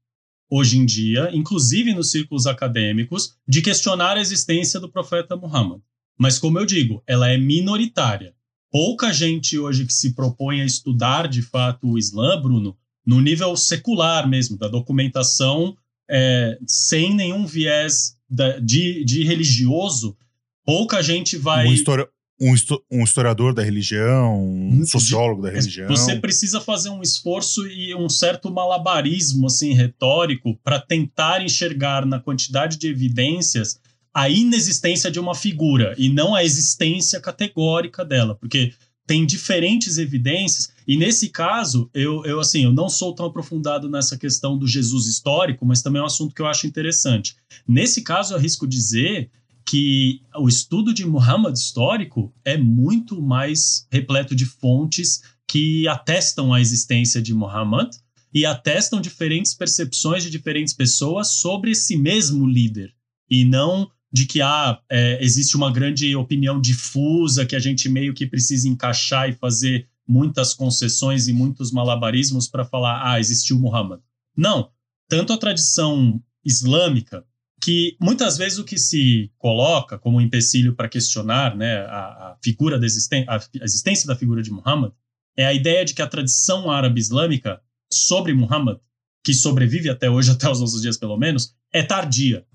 [0.50, 5.82] hoje em dia, inclusive nos círculos acadêmicos, de questionar a existência do profeta Muhammad.
[6.18, 8.34] Mas, como eu digo, ela é minoritária.
[8.72, 13.56] Pouca gente hoje que se propõe a estudar de fato o Islã, Bruno, no nível
[13.56, 15.76] secular mesmo, da documentação,
[16.10, 20.18] é, sem nenhum viés da, de, de religioso,
[20.66, 21.68] pouca gente vai.
[21.68, 22.06] Um, histori
[22.40, 22.54] um,
[22.92, 25.88] um historiador da religião, um sociólogo da religião.
[25.88, 32.20] Você precisa fazer um esforço e um certo malabarismo assim retórico para tentar enxergar na
[32.20, 33.80] quantidade de evidências
[34.14, 38.74] a inexistência de uma figura e não a existência categórica dela, porque
[39.06, 44.18] tem diferentes evidências e nesse caso eu, eu assim eu não sou tão aprofundado nessa
[44.18, 47.36] questão do Jesus histórico, mas também é um assunto que eu acho interessante.
[47.68, 49.30] Nesse caso eu arrisco dizer
[49.66, 56.62] que o estudo de Muhammad histórico é muito mais repleto de fontes que atestam a
[56.62, 57.96] existência de Muhammad
[58.34, 62.94] e atestam diferentes percepções de diferentes pessoas sobre esse mesmo líder
[63.30, 68.14] e não de que ah, é, existe uma grande opinião difusa que a gente meio
[68.14, 74.00] que precisa encaixar e fazer muitas concessões e muitos malabarismos para falar ah existiu Muhammad.
[74.38, 74.70] Não,
[75.10, 77.26] tanto a tradição islâmica
[77.62, 82.00] que muitas vezes o que se coloca como um empecilho para questionar né, a,
[82.32, 84.92] a figura da a existência da figura de Muhammad
[85.38, 87.60] é a ideia de que a tradição árabe islâmica
[87.92, 88.78] sobre Muhammad,
[89.24, 92.46] que sobrevive até hoje, até os nossos dias pelo menos, é tardia.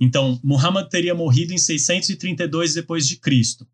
[0.00, 3.66] Então, Muhammad teria morrido em 632 depois de Cristo.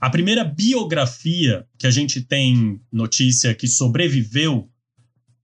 [0.00, 4.68] A primeira biografia que a gente tem notícia que sobreviveu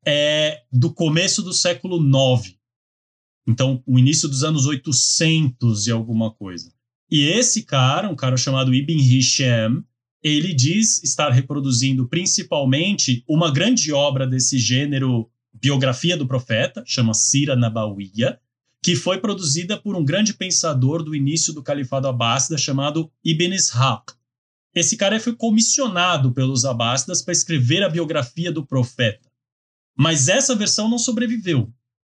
[0.04, 2.57] é do começo do século 9,
[3.48, 6.70] então, o início dos anos 800 e alguma coisa.
[7.10, 9.82] E esse cara, um cara chamado Ibn Hisham,
[10.22, 17.56] ele diz estar reproduzindo principalmente uma grande obra desse gênero, biografia do profeta, chama Sira
[17.56, 18.38] Nabawiya,
[18.82, 24.12] que foi produzida por um grande pensador do início do califado abássida chamado Ibn Ishaq.
[24.74, 29.26] Esse cara foi comissionado pelos abássidas para escrever a biografia do profeta.
[29.96, 31.72] Mas essa versão não sobreviveu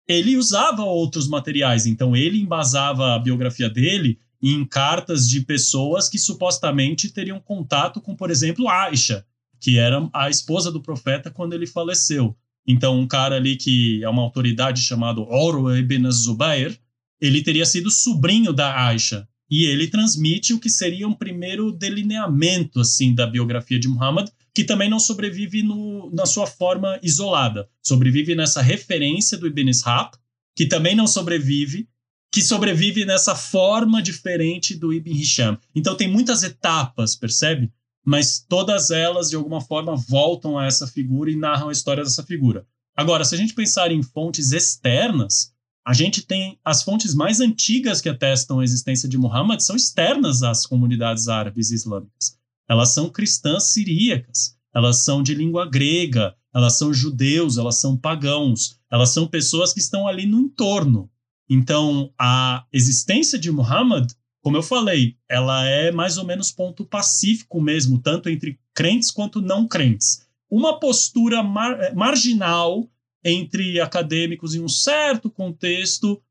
[0.08, 6.18] ele usava outros materiais, então ele embasava a biografia dele em cartas de pessoas que
[6.18, 9.26] supostamente teriam contato com, por exemplo, Aisha,
[9.60, 12.36] que era a esposa do profeta quando ele faleceu.
[12.68, 16.78] Então, um cara ali que é uma autoridade chamado Urwa ibn Zubair,
[17.22, 19.28] ele teria sido sobrinho da Aisha.
[19.49, 24.64] E ele transmite o que seria um primeiro delineamento assim da biografia de Muhammad, que
[24.64, 27.68] também não sobrevive no, na sua forma isolada.
[27.82, 30.18] Sobrevive nessa referência do Ibn Ishaq,
[30.56, 31.89] que também não sobrevive,
[32.32, 35.58] que sobrevive nessa forma diferente do Ibn Hisham.
[35.76, 37.72] Então tem muitas etapas, percebe?
[38.06, 42.24] Mas todas elas, de alguma forma, voltam a essa figura e narram a história dessa
[42.24, 42.66] figura.
[42.95, 45.54] Agora, se a gente pensar em fontes externas,
[45.86, 50.43] a gente tem as fontes mais antigas que atestam a existência de Muhammad são externas
[50.43, 52.38] às comunidades árabes e islâmicas.
[52.68, 58.80] Elas são cristãs siríacas, elas são de língua grega, elas são judeus, elas são pagãos,
[58.91, 61.09] elas são pessoas que estão ali no entorno.
[61.49, 64.11] Então, a existência de Muhammad,
[64.41, 69.41] como eu falei, ela é mais ou menos ponto pacífico mesmo, tanto entre crentes quanto
[69.41, 70.26] não crentes.
[70.49, 72.89] Uma postura mar eh, marginal
[73.24, 76.22] entre acadêmicos em um certo contexto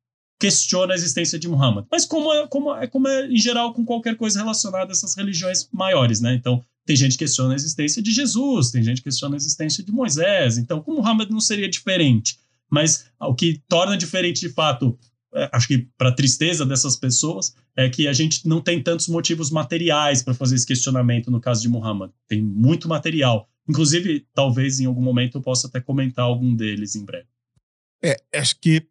[0.43, 1.87] questiona a existência de Muhammad.
[1.89, 5.15] Mas como é, como é, como é em geral com qualquer coisa relacionada a essas
[5.15, 6.35] religiões maiores, né?
[6.35, 9.85] Então, tem gente que questiona a existência de Jesus, tem gente que questiona a existência
[9.85, 10.59] de Moisés.
[10.59, 12.41] Então, com Muhammad não seria diferente.
[12.69, 14.99] Mas o que torna diferente de fato,
[15.33, 19.49] é, acho que para tristeza dessas pessoas, é que a gente não tem tantos motivos
[19.49, 22.11] materiais para fazer esse questionamento no caso de Muhammad.
[22.27, 23.49] Tem muito material.
[23.69, 27.29] Inclusive, talvez em algum momento eu possa até comentar algum deles em breve.
[28.03, 28.85] É, acho que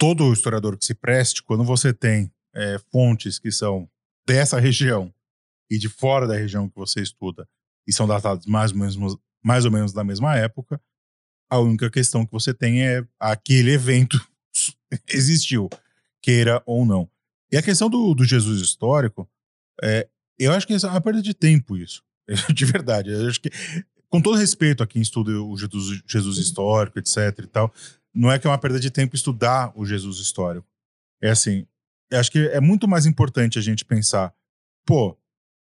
[0.00, 3.86] todo historiador que se preste, quando você tem é, fontes que são
[4.26, 5.12] dessa região
[5.70, 7.46] e de fora da região que você estuda
[7.86, 8.96] e são datadas mais ou menos,
[9.44, 10.80] mais ou menos da mesma época,
[11.50, 14.18] a única questão que você tem é aquele evento
[15.06, 15.68] existiu,
[16.22, 17.06] queira ou não.
[17.52, 19.28] E a questão do, do Jesus histórico,
[19.82, 22.02] é, eu acho que é uma perda de tempo isso.
[22.54, 23.10] De verdade.
[23.10, 23.50] Eu acho que,
[24.08, 27.74] com todo respeito a quem estuda o Jesus, Jesus histórico, etc e tal,
[28.14, 30.66] não é que é uma perda de tempo estudar o Jesus histórico.
[31.22, 31.66] É assim,
[32.12, 34.34] acho que é muito mais importante a gente pensar,
[34.84, 35.16] pô,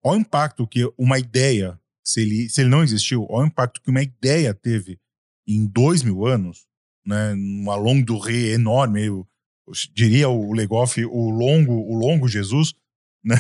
[0.03, 3.81] olha o impacto que uma ideia, se ele, se ele não existiu, olha o impacto
[3.81, 4.99] que uma ideia teve
[5.47, 6.67] em dois mil anos,
[7.07, 9.27] né, uma longo do rei enorme, eu,
[9.67, 12.75] eu diria o Legoff, o longo, o longo Jesus,
[13.25, 13.37] né,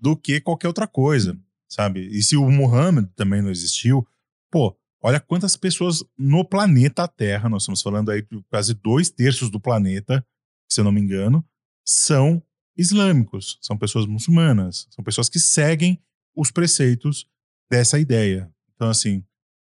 [0.00, 2.06] do que qualquer outra coisa, sabe?
[2.08, 4.06] E se o Muhammad também não existiu,
[4.50, 4.76] pô,
[5.06, 9.60] Olha quantas pessoas no planeta Terra, nós estamos falando aí de quase dois terços do
[9.60, 10.26] planeta,
[10.66, 11.46] se eu não me engano,
[11.86, 12.42] são
[12.74, 16.02] islâmicos, são pessoas muçulmanas, são pessoas que seguem
[16.34, 17.28] os preceitos
[17.70, 18.50] dessa ideia.
[18.74, 19.22] Então, assim,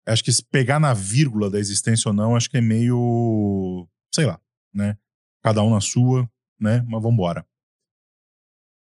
[0.06, 4.40] acho que pegar na vírgula da existência ou não, acho que é meio, sei lá,
[4.72, 4.96] né?
[5.42, 6.26] Cada um na sua,
[6.58, 6.80] né?
[6.88, 7.46] Mas vamos embora.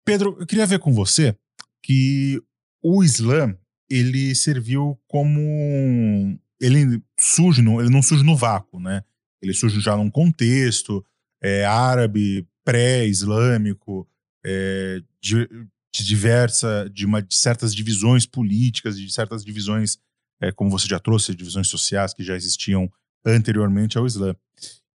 [0.06, 1.36] Pedro, eu queria ver com você
[1.82, 2.42] que
[2.82, 3.54] o Islã
[3.90, 9.02] ele serviu como ele surge no, ele não surge no vácuo, né?
[9.42, 11.04] Ele surge já num contexto
[11.42, 14.06] é, árabe, pré-islâmico,
[14.44, 15.48] é, de,
[15.94, 19.98] de, diversa, de, uma, de certas divisões políticas, de certas divisões,
[20.40, 22.90] é, como você já trouxe, divisões sociais que já existiam
[23.24, 24.34] anteriormente ao Islã.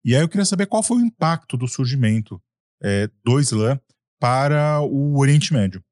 [0.03, 2.41] E aí eu queria saber qual foi o impacto do surgimento
[2.81, 3.79] é, do Islã
[4.19, 5.83] para o Oriente Médio.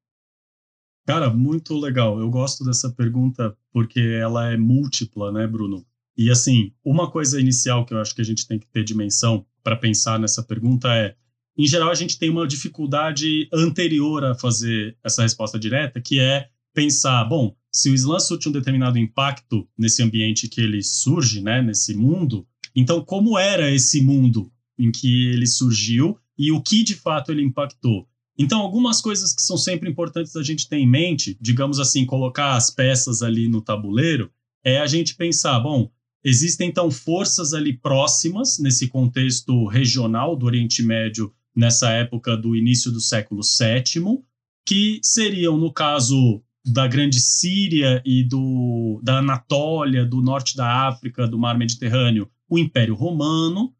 [1.06, 2.18] Cara, muito legal.
[2.18, 5.84] Eu gosto dessa pergunta porque ela é múltipla, né, Bruno?
[6.16, 9.44] E assim, uma coisa inicial que eu acho que a gente tem que ter dimensão
[9.62, 11.14] para pensar nessa pergunta é,
[11.56, 16.48] em geral, a gente tem uma dificuldade anterior a fazer essa resposta direta, que é
[16.72, 21.62] pensar, bom, se o Islã surte um determinado impacto nesse ambiente que ele surge, né,
[21.62, 26.94] nesse mundo, então como era esse mundo em que ele surgiu e o que de
[26.94, 28.08] fato ele impactou?
[28.38, 32.56] Então, algumas coisas que são sempre importantes a gente ter em mente, digamos assim, colocar
[32.56, 34.30] as peças ali no tabuleiro,
[34.64, 35.90] é a gente pensar, bom,
[36.24, 42.90] existem então forças ali próximas nesse contexto regional do Oriente Médio nessa época do início
[42.90, 44.24] do século VII,
[44.66, 51.28] que seriam, no caso da Grande Síria e do, da Anatólia, do norte da África,
[51.28, 53.73] do Mar Mediterrâneo, o Império Romano,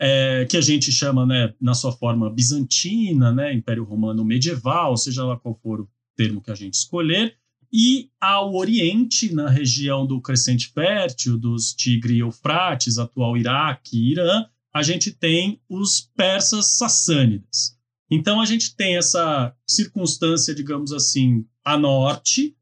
[0.00, 5.24] é, que a gente chama, né, na sua forma bizantina, né, Império Romano medieval, seja
[5.24, 7.36] lá qual for o termo que a gente escolher,
[7.72, 14.12] e ao Oriente, na região do Crescente Fértil, dos Tigre e Eufrates, atual Iraque e
[14.12, 17.76] Irã, a gente tem os persas sassânidas.
[18.10, 22.56] Então a gente tem essa circunstância, digamos assim, a norte,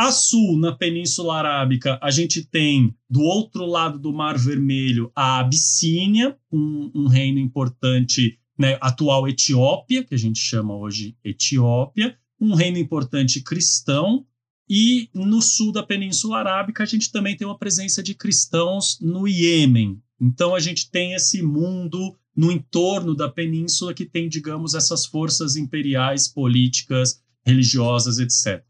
[0.00, 5.40] a sul, na Península Arábica, a gente tem do outro lado do Mar Vermelho a
[5.40, 12.54] Abissínia, um, um reino importante, né, atual Etiópia, que a gente chama hoje Etiópia, um
[12.54, 14.24] reino importante cristão,
[14.66, 19.28] e no sul da Península Arábica a gente também tem uma presença de cristãos no
[19.28, 20.00] Iêmen.
[20.18, 25.56] Então a gente tem esse mundo no entorno da península que tem, digamos, essas forças
[25.56, 28.64] imperiais, políticas, religiosas, etc.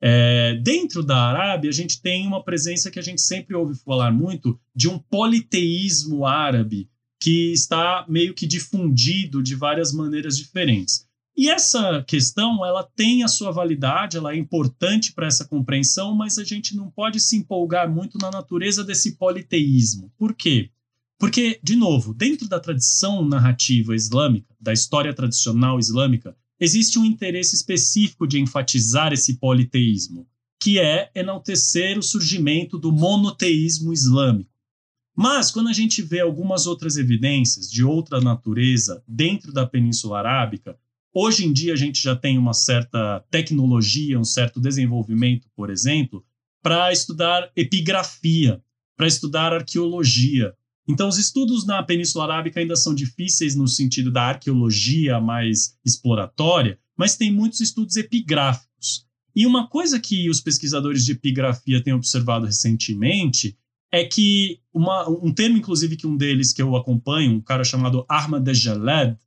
[0.00, 4.12] É, dentro da Arábia, a gente tem uma presença que a gente sempre ouve falar
[4.12, 6.88] muito de um politeísmo árabe
[7.20, 11.06] que está meio que difundido de várias maneiras diferentes.
[11.36, 16.36] E essa questão, ela tem a sua validade, ela é importante para essa compreensão, mas
[16.36, 20.12] a gente não pode se empolgar muito na natureza desse politeísmo.
[20.18, 20.70] Por quê?
[21.18, 27.54] Porque, de novo, dentro da tradição narrativa islâmica, da história tradicional islâmica, existe um interesse
[27.54, 30.26] específico de enfatizar esse politeísmo,
[30.60, 34.50] que é enaltecer o surgimento do monoteísmo islâmico.
[35.20, 40.78] Mas, quando a gente vê algumas outras evidências de outra natureza dentro da Península Arábica,
[41.12, 46.24] hoje em dia a gente já tem uma certa tecnologia, um certo desenvolvimento, por exemplo,
[46.62, 48.62] para estudar epigrafia,
[48.96, 50.54] para estudar arqueologia,
[50.88, 56.78] então, os estudos na Península Arábica ainda são difíceis no sentido da arqueologia mais exploratória,
[56.96, 59.06] mas tem muitos estudos epigráficos.
[59.36, 63.54] E uma coisa que os pesquisadores de epigrafia têm observado recentemente
[63.92, 68.06] é que uma, um termo, inclusive, que um deles que eu acompanho, um cara chamado
[68.08, 69.18] Ahmad Jaled,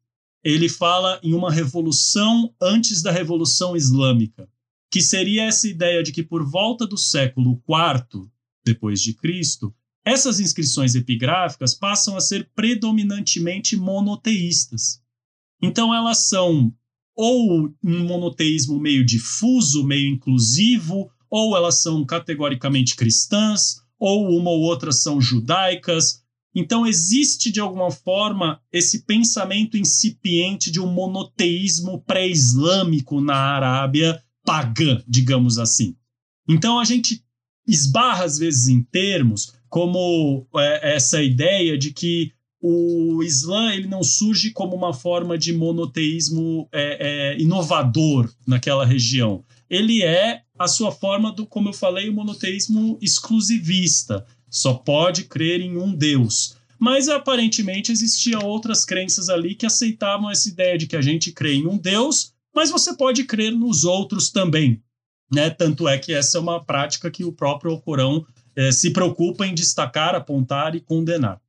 [0.44, 4.50] ele fala em uma revolução antes da Revolução Islâmica,
[4.92, 8.28] que seria essa ideia de que por volta do século IV
[8.66, 15.02] depois de Cristo, essas inscrições epigráficas passam a ser predominantemente monoteístas.
[15.62, 16.74] Então, elas são
[17.16, 24.62] ou um monoteísmo meio difuso, meio inclusivo, ou elas são categoricamente cristãs, ou uma ou
[24.62, 26.24] outra são judaicas.
[26.56, 35.02] Então, existe de alguma forma esse pensamento incipiente de um monoteísmo pré-islâmico na Arábia pagã,
[35.08, 35.96] digamos assim.
[36.50, 37.24] Então, a gente
[37.68, 44.04] esbarra às vezes em termos como é, essa ideia de que o Islã ele não
[44.04, 49.44] surge como uma forma de monoteísmo é, é, inovador naquela região.
[49.70, 54.26] Ele é a sua forma do, como eu falei, o monoteísmo exclusivista.
[54.50, 56.58] Só pode crer em um Deus.
[56.78, 61.56] Mas aparentemente existiam outras crenças ali que aceitavam essa ideia de que a gente crê
[61.56, 64.84] em um Deus, mas você pode crer nos outros também.
[65.34, 65.50] Né?
[65.50, 69.54] Tanto é que essa é uma prática que o próprio Alcorão é, se preocupa em
[69.54, 71.42] destacar, apontar e condenar.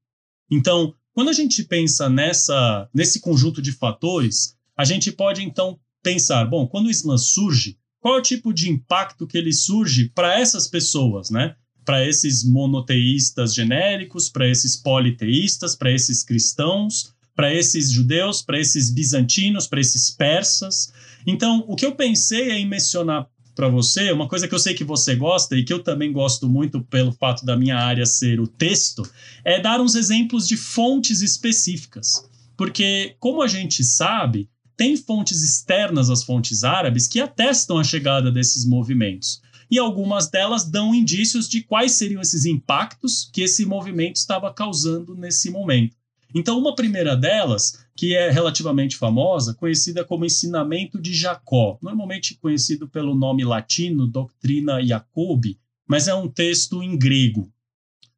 [0.50, 6.44] Então, quando a gente pensa nessa, nesse conjunto de fatores, a gente pode então pensar,
[6.46, 10.38] bom, quando o Islã surge, qual é o tipo de impacto que ele surge para
[10.38, 11.54] essas pessoas, né?
[11.84, 18.90] Para esses monoteístas genéricos, para esses politeístas, para esses cristãos, para esses judeus, para esses
[18.90, 20.92] bizantinos, para esses persas.
[21.26, 24.74] Então, o que eu pensei é em mencionar para você, uma coisa que eu sei
[24.74, 28.40] que você gosta e que eu também gosto muito pelo fato da minha área ser
[28.40, 29.02] o texto,
[29.44, 32.28] é dar uns exemplos de fontes específicas.
[32.56, 38.30] Porque, como a gente sabe, tem fontes externas às fontes árabes que atestam a chegada
[38.30, 39.40] desses movimentos.
[39.70, 45.14] E algumas delas dão indícios de quais seriam esses impactos que esse movimento estava causando
[45.14, 45.96] nesse momento.
[46.34, 52.88] Então, uma primeira delas que é relativamente famosa, conhecida como Ensinamento de Jacó, normalmente conhecido
[52.88, 57.52] pelo nome latino Doctrina Jacobi, mas é um texto em grego.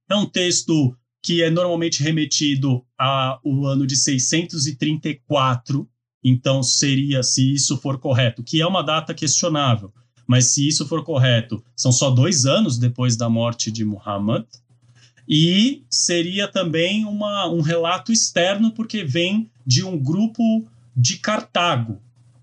[0.08, 5.88] É um texto que é normalmente remetido ao ano de 634,
[6.22, 9.92] então seria, se isso for correto, que é uma data questionável,
[10.26, 14.44] mas se isso for correto, são só dois anos depois da morte de Muhammad,
[15.28, 20.42] e seria também uma, um relato externo, porque vem de um grupo
[20.96, 22.00] de Cartago.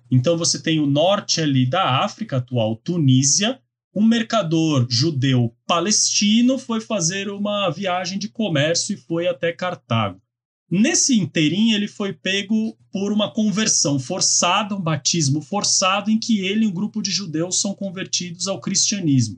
[0.10, 3.60] Então você tem o norte ali da África, atual Tunísia,
[3.94, 10.22] um mercador judeu palestino foi fazer uma viagem de comércio e foi até Cartago.
[10.70, 16.64] Nesse inteirinho, ele foi pego por uma conversão forçada, um batismo forçado, em que ele
[16.64, 19.38] e um grupo de judeus são convertidos ao cristianismo.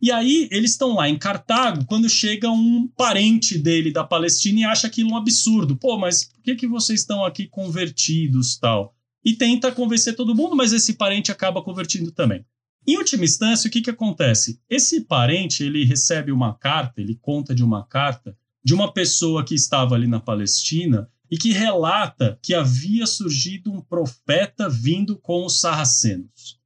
[0.00, 4.64] E aí eles estão lá em Cartago quando chega um parente dele da Palestina e
[4.64, 5.76] acha aquilo um absurdo.
[5.76, 8.94] Pô, mas por que, que vocês estão aqui convertidos tal?
[9.24, 12.44] E tenta convencer todo mundo, mas esse parente acaba convertindo também.
[12.86, 14.58] Em última instância, o que, que acontece?
[14.68, 18.34] Esse parente ele recebe uma carta, ele conta de uma carta
[18.64, 23.80] de uma pessoa que estava ali na Palestina e que relata que havia surgido um
[23.80, 26.59] profeta vindo com os sarracenos.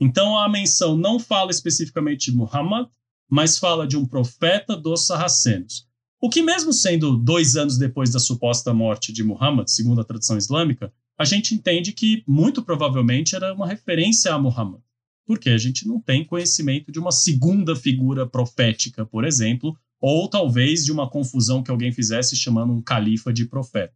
[0.00, 2.88] Então a menção não fala especificamente de Muhammad,
[3.28, 5.86] mas fala de um profeta dos sarracenos.
[6.20, 10.36] O que, mesmo sendo dois anos depois da suposta morte de Muhammad, segundo a tradição
[10.36, 14.80] islâmica, a gente entende que muito provavelmente era uma referência a Muhammad,
[15.26, 20.84] porque a gente não tem conhecimento de uma segunda figura profética, por exemplo, ou talvez
[20.84, 23.94] de uma confusão que alguém fizesse chamando um califa de profeta.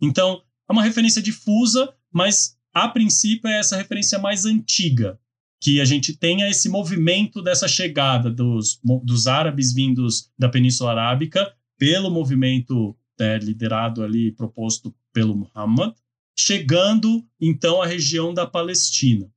[0.00, 5.18] Então, é uma referência difusa, mas a princípio é essa referência mais antiga,
[5.66, 11.52] que a gente tenha esse movimento dessa chegada dos, dos árabes vindos da Península Arábica
[11.76, 15.92] pelo movimento né, liderado ali, proposto pelo Muhammad,
[16.38, 19.28] chegando então à região da Palestina.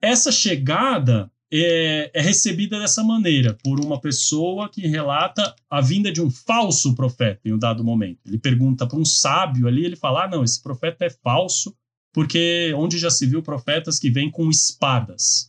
[0.00, 6.22] Essa chegada é, é, recebida dessa maneira, por uma pessoa que relata a vinda de
[6.22, 8.20] um falso profeta em um dado momento.
[8.24, 11.76] Ele pergunta para um sábio ali, ele fala: ah, não, esse profeta é falso,
[12.10, 15.47] porque onde já se viu profetas que vêm com espadas.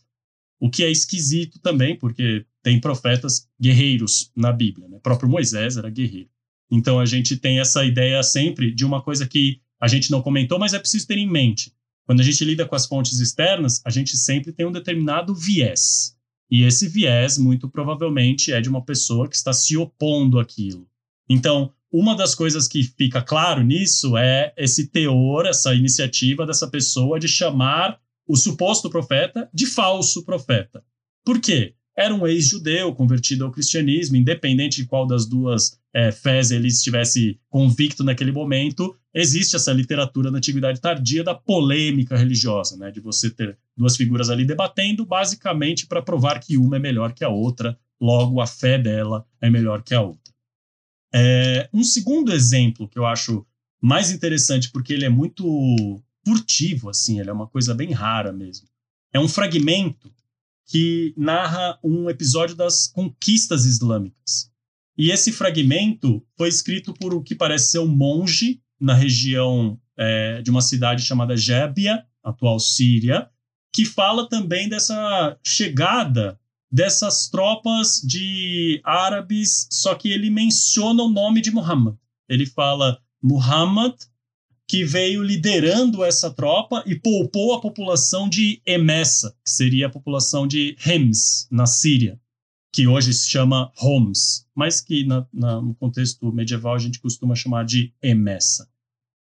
[0.60, 4.86] O que é esquisito também, porque tem profetas guerreiros na Bíblia.
[4.88, 4.98] Né?
[4.98, 6.28] O próprio Moisés era guerreiro.
[6.70, 10.58] Então a gente tem essa ideia sempre de uma coisa que a gente não comentou,
[10.58, 11.72] mas é preciso ter em mente.
[12.04, 16.16] Quando a gente lida com as fontes externas, a gente sempre tem um determinado viés.
[16.50, 20.86] E esse viés, muito provavelmente, é de uma pessoa que está se opondo àquilo.
[21.28, 27.18] Então, uma das coisas que fica claro nisso é esse teor, essa iniciativa dessa pessoa
[27.18, 27.98] de chamar
[28.30, 30.84] o suposto profeta de falso profeta.
[31.24, 31.74] Por quê?
[32.00, 37.38] era um ex-judeu convertido ao cristianismo, independente de qual das duas é, fés ele estivesse
[37.50, 43.28] convicto naquele momento, existe essa literatura na Antiguidade Tardia da polêmica religiosa, né, de você
[43.28, 47.78] ter duas figuras ali debatendo, basicamente para provar que uma é melhor que a outra,
[48.00, 50.32] logo a fé dela é melhor que a outra.
[51.12, 53.44] É, um segundo exemplo que eu acho
[53.82, 58.68] mais interessante, porque ele é muito furtivo, assim, ele é uma coisa bem rara mesmo.
[59.12, 60.12] É um fragmento
[60.66, 64.50] que narra um episódio das conquistas islâmicas.
[64.96, 70.42] E esse fragmento foi escrito por o que parece ser um monge na região é,
[70.42, 73.28] de uma cidade chamada Jébia, atual Síria,
[73.72, 76.38] que fala também dessa chegada
[76.70, 81.96] dessas tropas de árabes, só que ele menciona o nome de Muhammad.
[82.28, 83.94] Ele fala Muhammad
[84.70, 90.46] que veio liderando essa tropa e poupou a população de Emessa, que seria a população
[90.46, 92.20] de Hems, na Síria,
[92.72, 97.34] que hoje se chama Homs, mas que na, na, no contexto medieval a gente costuma
[97.34, 98.70] chamar de Emessa.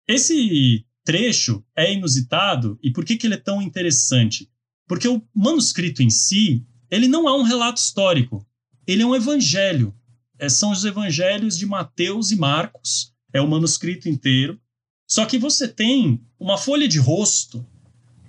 [0.07, 4.47] Esse trecho é inusitado e por que, que ele é tão interessante?
[4.87, 8.47] Porque o manuscrito em si, ele não é um relato histórico,
[8.85, 9.91] ele é um evangelho.
[10.37, 14.61] É, são os evangelhos de Mateus e Marcos, é o manuscrito inteiro,
[15.11, 17.67] só que você tem uma folha de rosto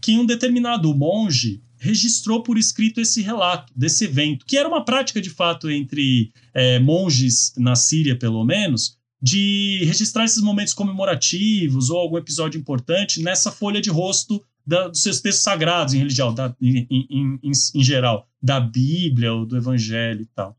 [0.01, 5.23] que um determinado monge registrou por escrito esse relato desse evento, que era uma prática
[5.23, 12.01] de fato entre é, monges na Síria, pelo menos, de registrar esses momentos comemorativos ou
[12.01, 16.53] algum episódio importante nessa folha de rosto da, dos seus textos sagrados em religião, da,
[16.61, 20.59] em, em, em, em, geral, da Bíblia ou do Evangelho e tal.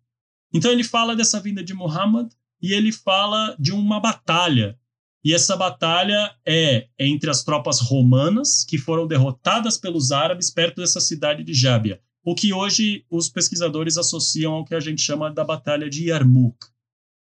[0.54, 2.32] Então ele fala dessa vinda de Muhammad
[2.62, 4.80] e ele fala de uma batalha
[5.24, 11.00] e essa batalha é entre as tropas romanas, que foram derrotadas pelos árabes perto dessa
[11.00, 15.44] cidade de Jábia, o que hoje os pesquisadores associam ao que a gente chama da
[15.44, 16.58] Batalha de Yarmouk,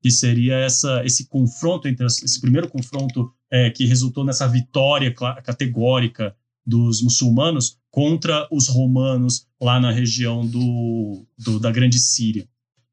[0.02, 5.14] que seria essa, esse confronto entre as, esse primeiro confronto é, que resultou nessa vitória
[5.14, 6.36] categórica
[6.66, 12.48] dos muçulmanos contra os romanos lá na região do, do, da Grande Síria.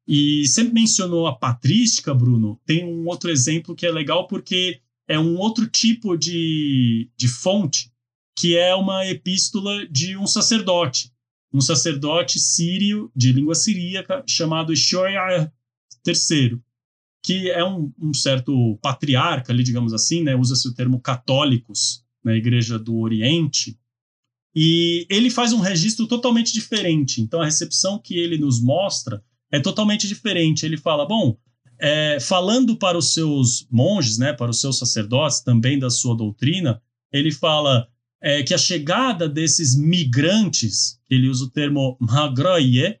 [0.07, 2.59] E sempre mencionou a patrística, Bruno.
[2.65, 7.91] Tem um outro exemplo que é legal porque é um outro tipo de, de fonte,
[8.35, 11.11] que é uma epístola de um sacerdote,
[11.53, 15.51] um sacerdote sírio, de língua siríaca, chamado Shoya
[16.05, 16.59] III,
[17.23, 20.35] que é um, um, certo patriarca, ali, digamos assim, né?
[20.35, 23.79] usa-se o termo católicos na Igreja do Oriente,
[24.59, 27.21] e ele faz um registro totalmente diferente.
[27.21, 30.65] Então, a recepção que ele nos mostra é totalmente diferente.
[30.65, 31.37] Ele fala: bom,
[31.79, 36.81] é, falando para os seus monges, né, para os seus sacerdotes, também da sua doutrina,
[37.11, 37.87] ele fala
[38.21, 42.99] é, que a chegada desses migrantes, ele usa o termo magraye,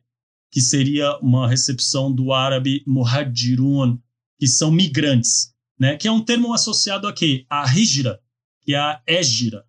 [0.51, 3.97] que seria uma recepção do árabe muhajirun,
[4.39, 7.45] que são migrantes, né, que é um termo associado a quê?
[7.49, 8.19] A hijra,
[8.61, 9.65] que é a égira.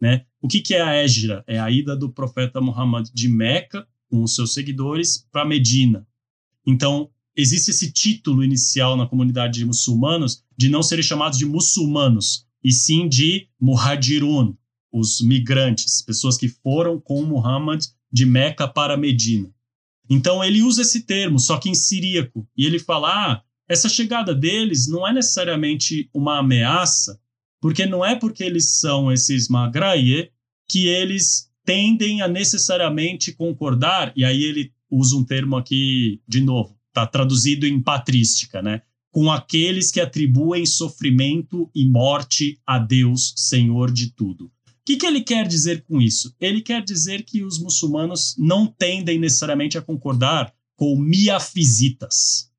[0.00, 0.24] Né?
[0.40, 1.42] O que, que é a égira?
[1.46, 6.06] É a ida do profeta Muhammad de Meca, com os seus seguidores, para Medina.
[6.64, 12.44] Então, existe esse título inicial na comunidade de muçulmanos de não serem chamados de muçulmanos,
[12.64, 14.56] e sim de muhajirun,
[14.92, 19.48] os migrantes, pessoas que foram com Muhammad de Meca para Medina.
[20.10, 24.34] Então ele usa esse termo, só que em siríaco, e ele fala: ah, essa chegada
[24.34, 27.20] deles não é necessariamente uma ameaça,
[27.60, 30.32] porque não é porque eles são esses magraie
[30.68, 36.77] que eles tendem a necessariamente concordar, e aí ele usa um termo aqui de novo,
[36.88, 38.82] está traduzido em patrística, né?
[39.10, 44.50] Com aqueles que atribuem sofrimento e morte a Deus, Senhor de tudo.
[44.88, 46.34] que, que ele quer dizer com isso?
[46.40, 52.50] Ele quer dizer que os muçulmanos não tendem necessariamente a concordar com miafisitas,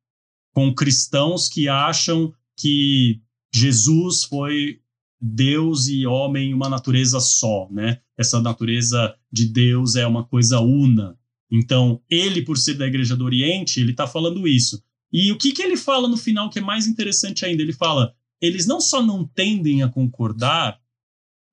[0.54, 3.20] com cristãos que acham que
[3.52, 4.80] Jesus foi
[5.20, 8.00] Deus e homem uma natureza só, né?
[8.18, 11.18] Essa natureza de Deus é uma coisa una.
[11.52, 14.84] Então, ele, por ser da Igreja do Oriente, ele está falando isso.
[15.12, 17.62] E o que, que ele fala no final que é mais interessante ainda?
[17.62, 20.80] Ele fala: eles não só não tendem a concordar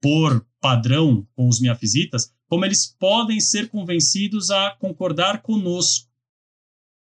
[0.00, 6.08] por padrão com os miafisitas, como eles podem ser convencidos a concordar conosco.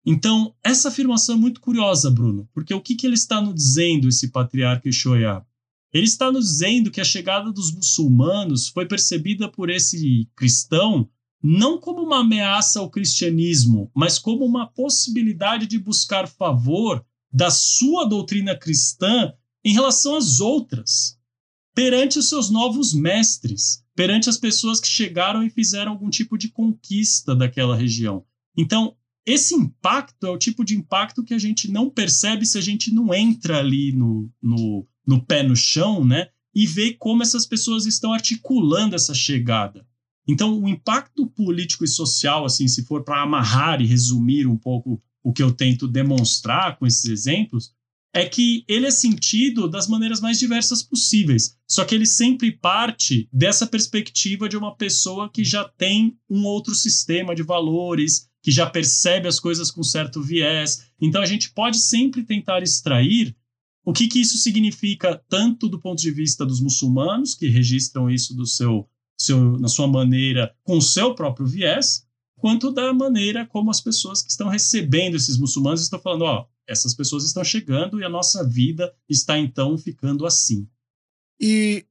[0.05, 4.07] Então, essa afirmação é muito curiosa, Bruno, porque o que, que ele está nos dizendo,
[4.07, 5.45] esse patriarca Shoya?
[5.93, 11.09] Ele está nos dizendo que a chegada dos muçulmanos foi percebida por esse cristão
[11.41, 18.05] não como uma ameaça ao cristianismo, mas como uma possibilidade de buscar favor da sua
[18.05, 19.33] doutrina cristã
[19.63, 21.17] em relação às outras,
[21.73, 26.49] perante os seus novos mestres, perante as pessoas que chegaram e fizeram algum tipo de
[26.49, 28.25] conquista daquela região.
[28.57, 28.95] Então,
[29.25, 32.93] esse impacto é o tipo de impacto que a gente não percebe se a gente
[32.93, 36.29] não entra ali no, no, no pé no chão, né?
[36.53, 39.85] E vê como essas pessoas estão articulando essa chegada.
[40.31, 45.01] Então, o impacto político e social, assim, se for para amarrar e resumir um pouco
[45.23, 47.73] o que eu tento demonstrar com esses exemplos,
[48.13, 51.57] é que ele é sentido das maneiras mais diversas possíveis.
[51.67, 56.75] Só que ele sempre parte dessa perspectiva de uma pessoa que já tem um outro
[56.75, 60.91] sistema de valores, que já percebe as coisas com certo viés.
[61.01, 63.35] Então a gente pode sempre tentar extrair
[63.83, 68.35] o que, que isso significa, tanto do ponto de vista dos muçulmanos, que registram isso
[68.35, 68.87] do seu
[69.19, 74.21] seu, na sua maneira, com o seu próprio viés, quanto da maneira como as pessoas
[74.21, 78.47] que estão recebendo esses muçulmanos estão falando: ó, essas pessoas estão chegando e a nossa
[78.47, 80.67] vida está então ficando assim.
[81.39, 81.85] E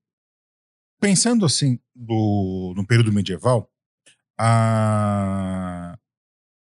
[1.01, 3.71] pensando assim do, no período medieval,
[4.39, 5.99] a...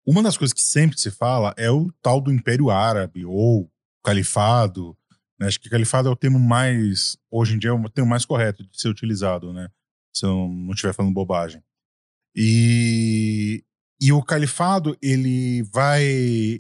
[0.07, 3.71] uma das coisas que sempre se fala é o tal do Império Árabe ou
[4.05, 4.97] Califado.
[5.39, 5.47] Né?
[5.47, 8.65] Acho que califado é o termo mais, hoje em dia, é o termo mais correto
[8.65, 9.69] de ser utilizado, né?
[10.13, 11.63] Se eu não estiver falando bobagem.
[12.35, 13.65] E,
[14.01, 16.05] e o califado, ele vai.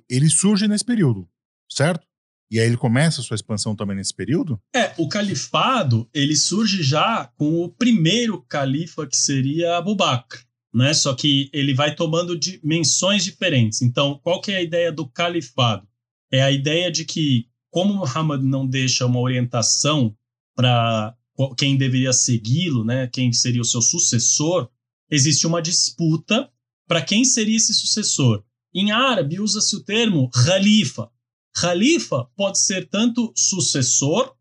[0.08, 1.28] Ele surge nesse período,
[1.70, 2.06] certo?
[2.50, 4.60] E aí ele começa a sua expansão também nesse período?
[4.76, 10.92] É, o califado, ele surge já com o primeiro califa, que seria Abu Bakr, né?
[10.92, 13.80] Só que ele vai tomando dimensões diferentes.
[13.80, 15.88] Então, qual que é a ideia do califado?
[16.30, 20.14] É a ideia de que, como Muhammad não deixa uma orientação
[20.54, 21.16] para
[21.56, 24.69] quem deveria segui-lo, né, quem seria o seu sucessor,
[25.10, 26.51] existe uma disputa
[26.86, 28.43] para quem seria esse sucessor.
[28.74, 31.10] Em árabe usa-se o termo khalifa.
[31.55, 34.35] Khalifa pode ser tanto sucessor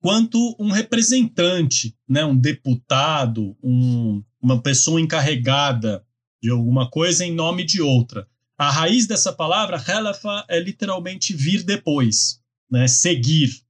[0.00, 6.04] quanto um representante, né, um deputado, um, uma pessoa encarregada
[6.42, 8.28] de alguma coisa em nome de outra.
[8.56, 12.40] A raiz dessa palavra, khalafa, é literalmente vir depois,
[12.70, 13.62] né, seguir.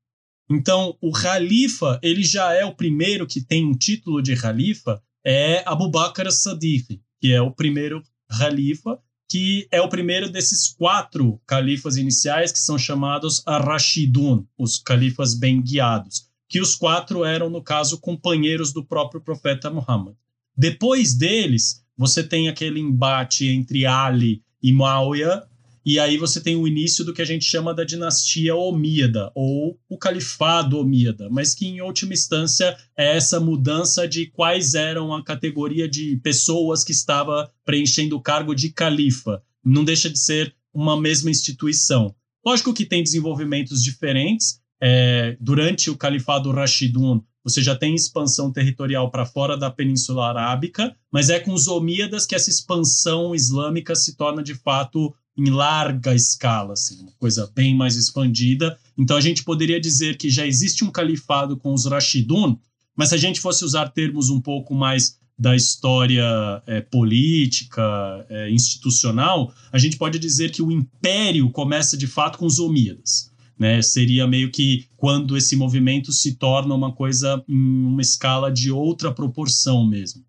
[0.50, 5.62] Então, o Khalifa, ele já é o primeiro que tem um título de Khalifa, é
[5.66, 8.98] Abu Bakr as-Sadiq, que é o primeiro Khalifa,
[9.30, 15.60] que é o primeiro desses quatro califas iniciais que são chamados Ar-Rashidun, os califas bem
[15.60, 20.14] guiados, que os quatro eram, no caso, companheiros do próprio profeta Muhammad.
[20.56, 25.46] Depois deles, você tem aquele embate entre Ali e Muawiyah,
[25.84, 29.78] e aí você tem o início do que a gente chama da dinastia Omíada, ou
[29.88, 35.24] o califado Omíada, mas que em última instância é essa mudança de quais eram a
[35.24, 39.42] categoria de pessoas que estava preenchendo o cargo de califa.
[39.64, 42.14] Não deixa de ser uma mesma instituição.
[42.44, 44.60] Lógico que tem desenvolvimentos diferentes.
[44.80, 50.94] É, durante o califado Rashidun, você já tem expansão territorial para fora da Península Arábica,
[51.10, 56.14] mas é com os Omíadas que essa expansão islâmica se torna de fato em larga
[56.14, 58.76] escala, assim, uma coisa bem mais expandida.
[58.98, 62.58] Então a gente poderia dizer que já existe um califado com os Rashidun,
[62.96, 66.24] mas se a gente fosse usar termos um pouco mais da história
[66.66, 67.80] é, política,
[68.28, 73.30] é, institucional, a gente pode dizer que o império começa de fato com os Omíadas.
[73.56, 73.80] Né?
[73.80, 79.14] Seria meio que quando esse movimento se torna uma coisa em uma escala de outra
[79.14, 80.24] proporção mesmo.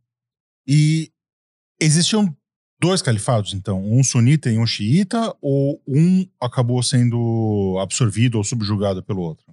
[0.67, 1.11] E
[1.81, 2.35] existiam
[2.81, 9.03] dois califados, então, um sunita e um xiita, ou um acabou sendo absorvido ou subjugado
[9.03, 9.45] pelo outro?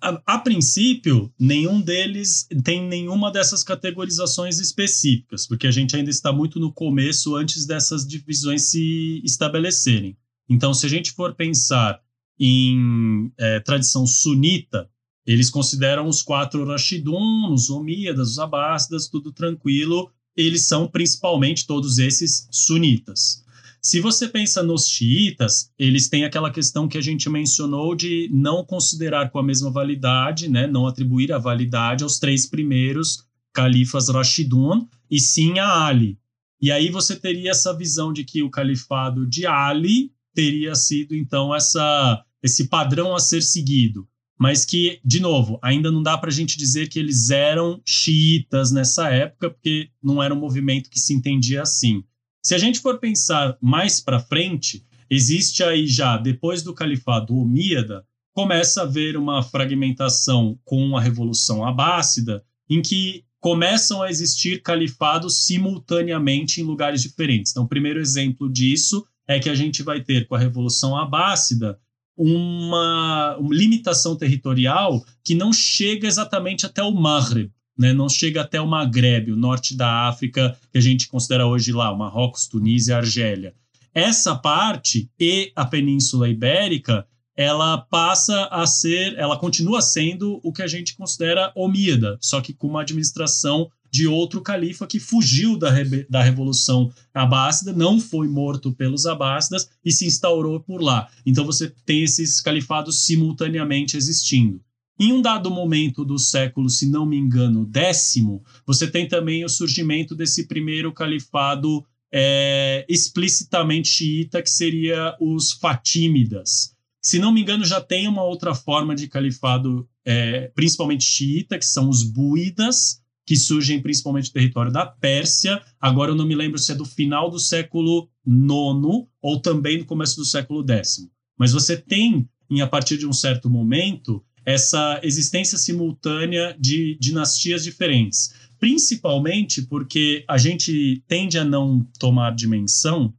[0.00, 6.32] A, a, princípio, nenhum deles tem nenhuma dessas categorizações específicas, porque a gente ainda está
[6.32, 10.16] muito no começo antes dessas divisões se estabelecerem.
[10.48, 12.00] Então, se a gente for pensar
[12.38, 14.88] em é, tradição sunita,
[15.26, 20.12] Eles consideram os quatro Rashidun, os Omíadas, os Abássidas, tudo tranquilo.
[20.36, 23.44] Eles são principalmente todos esses sunitas.
[23.80, 28.64] Se você pensa nos xiitas, eles têm aquela questão que a gente mencionou de não
[28.64, 34.86] considerar com a mesma validade, né, não atribuir a validade aos três primeiros califas Rashidun,
[35.10, 36.18] e sim a Ali.
[36.60, 41.54] E aí você teria essa visão de que o califado de Ali teria sido então
[41.54, 44.06] essa esse padrão a ser seguido,
[44.38, 48.70] mas que de novo ainda não dá para a gente dizer que eles eram xiitas
[48.70, 52.04] nessa época, porque não era um movimento que se entendia assim.
[52.42, 58.04] Se a gente for pensar mais para frente, existe aí já, depois do califado omíada,
[58.32, 65.46] começa a haver uma fragmentação com a Revolução Abássida, em que começam a existir califados
[65.46, 67.52] simultaneamente em lugares diferentes.
[67.52, 71.78] Então, o primeiro exemplo disso é que a gente vai ter com a Revolução Abássida
[72.16, 78.60] uma, uma limitação territorial que não chega exatamente até o Maghreb, né, não chega até
[78.60, 83.54] o Maghreb, o norte da África, que a gente considera hoje lá, Marrocos, Tunísia, Argélia.
[83.94, 87.06] Essa parte e a Península Ibérica,
[87.36, 92.54] ela passa a ser, ela continua sendo o que a gente considera omíada, só que
[92.54, 95.70] com uma administração de outro califa que fugiu da,
[96.08, 101.08] da Revolução Abássida, não foi morto pelos Abássidas e se instaurou por lá.
[101.24, 104.60] Então você tem esses califados simultaneamente existindo.
[104.98, 109.48] Em um dado momento do século, se não me engano, décimo, você tem também o
[109.48, 116.74] surgimento desse primeiro califado é, explicitamente xiita, que seria os Fatímidas.
[117.02, 121.66] Se não me engano, já tem uma outra forma de califado, é, principalmente xiita, que
[121.66, 125.60] são os Búidas, que surgem principalmente no território da Pérsia.
[125.80, 129.84] Agora eu não me lembro se é do final do século IX ou também do
[129.84, 131.08] começo do século X.
[131.36, 137.64] Mas você tem, em, a partir de um certo momento, essa existência simultânea de dinastias
[137.64, 138.32] diferentes.
[138.60, 143.12] Principalmente porque a gente tende a não tomar dimensão,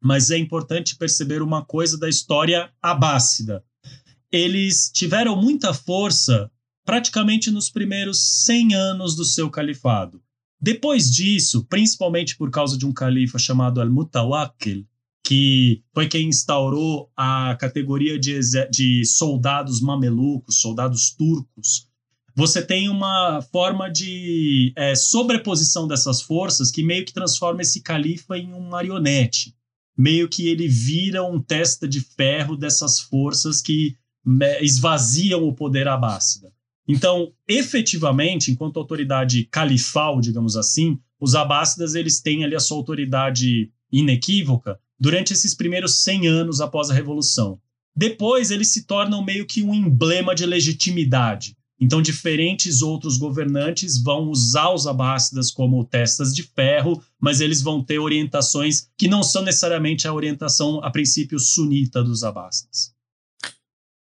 [0.00, 3.64] mas é importante perceber uma coisa da história abássida.
[4.30, 6.50] Eles tiveram muita força
[6.84, 10.22] praticamente nos primeiros 100 anos do seu califado.
[10.60, 14.86] Depois disso, principalmente por causa de um califa chamado Al-Mutawakkil,
[15.26, 18.38] que foi quem instaurou a categoria de,
[18.70, 21.88] de soldados mamelucos, soldados turcos,
[22.36, 28.36] você tem uma forma de é, sobreposição dessas forças que meio que transforma esse califa
[28.36, 29.54] em um marionete.
[29.96, 33.96] Meio que ele vira um testa de ferro dessas forças que
[34.60, 36.53] esvaziam o poder abássida.
[36.86, 43.70] Então, efetivamente, enquanto autoridade califal, digamos assim, os abássidas eles têm ali a sua autoridade
[43.90, 47.58] inequívoca, durante esses primeiros 100 anos após a Revolução.
[47.96, 51.56] Depois, eles se tornam meio que um emblema de legitimidade.
[51.80, 57.82] Então, diferentes outros governantes vão usar os abássidas como testas de ferro, mas eles vão
[57.82, 62.93] ter orientações que não são necessariamente a orientação, a princípio, sunita dos abássidas.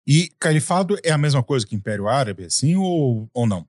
[0.07, 3.67] E califado é a mesma coisa que Império Árabe, assim, ou, ou não?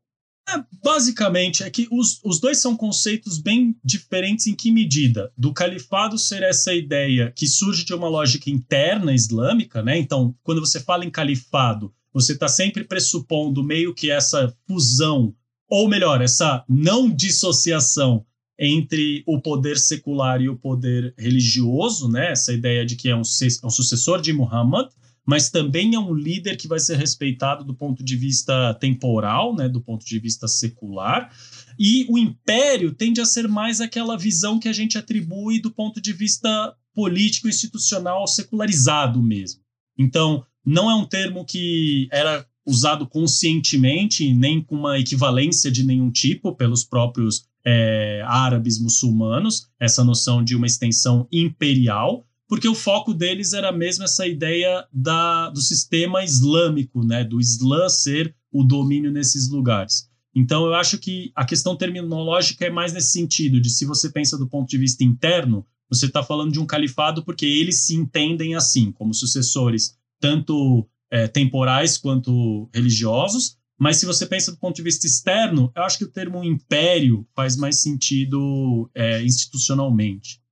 [0.50, 5.32] É, basicamente, é que os, os dois são conceitos bem diferentes em que medida?
[5.38, 9.98] Do califado ser essa ideia que surge de uma lógica interna islâmica, né?
[9.98, 15.34] Então, quando você fala em califado, você está sempre pressupondo meio que essa fusão,
[15.70, 18.26] ou melhor, essa não dissociação
[18.60, 22.32] entre o poder secular e o poder religioso, né?
[22.32, 24.90] Essa ideia de que é um, um sucessor de Muhammad,
[25.26, 29.70] mas também é um líder que vai ser respeitado do ponto de vista temporal, né,
[29.70, 31.32] do ponto de vista secular.
[31.80, 36.02] E o império tende a ser mais aquela visão que a gente atribui do ponto
[36.02, 39.62] de vista político institucional secularizado mesmo.
[39.98, 46.10] Então, não é um termo que era usado conscientemente, nem com uma equivalência de nenhum
[46.10, 53.16] tipo pelos próprios é, árabes muçulmanos, essa noção de uma extensão imperial, porque o foco
[53.16, 59.12] deles era mesmo essa ideia da, do sistema islâmico, né, do Islã ser o domínio
[59.12, 60.08] nesses lugares.
[60.36, 64.38] Então, eu acho que a questão terminológica é mais nesse sentido, de se você pensa
[64.38, 68.54] do ponto de vista interno, você está falando de um califado porque eles se entendem
[68.54, 74.84] assim, como sucessores, tanto é, temporais quanto religiosos, mas se você pensa do ponto de
[74.84, 80.43] vista externo, eu acho que o termo império faz mais sentido é, institucionalmente.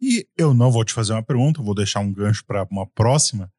[0.00, 3.52] E eu não vou te fazer uma pergunta, vou deixar um gancho para uma próxima,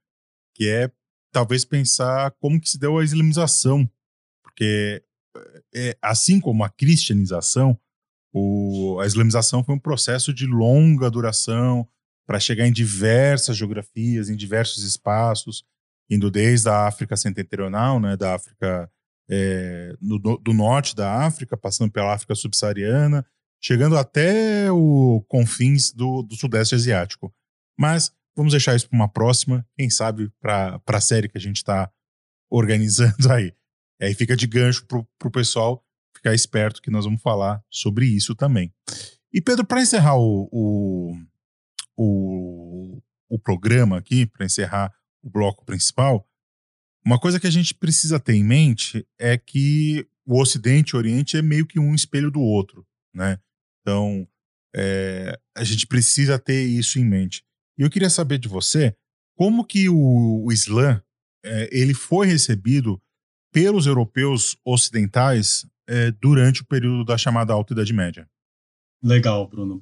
[0.53, 0.91] que é
[1.31, 3.89] talvez pensar como que se deu a islamização,
[4.43, 5.03] porque
[5.73, 7.79] é, assim como a cristianização,
[8.33, 11.87] o, a islamização foi um processo de longa duração
[12.25, 15.63] para chegar em diversas geografias, em diversos espaços.
[16.09, 18.89] indo desde a África setentrional, né, da África
[19.29, 23.25] é, no, do norte da África, passando pela África subsaariana,
[23.61, 27.33] chegando até o confins do, do Sudeste Asiático.
[27.77, 31.57] Mas vamos deixar isso para uma próxima, quem sabe para a série que a gente
[31.57, 31.91] está
[32.49, 33.53] organizando aí.
[34.01, 35.83] Aí fica de gancho para o pessoal
[36.15, 38.73] ficar esperto que nós vamos falar sobre isso também.
[39.33, 41.15] E Pedro, para encerrar o, o,
[41.95, 46.27] o, o programa aqui, para encerrar o bloco principal,
[47.05, 50.99] uma coisa que a gente precisa ter em mente é que o Ocidente e o
[50.99, 53.39] Oriente é meio que um espelho do outro, né?
[53.87, 54.27] Então,
[54.75, 57.41] é, a gente precisa ter isso em mente.
[57.79, 58.93] E eu queria saber de você
[59.37, 61.01] como que o, o Islã
[61.45, 63.01] é, ele foi recebido
[63.53, 68.27] pelos europeus ocidentais é, durante o período da chamada Alta Idade Média.
[69.01, 69.81] Legal, Bruno.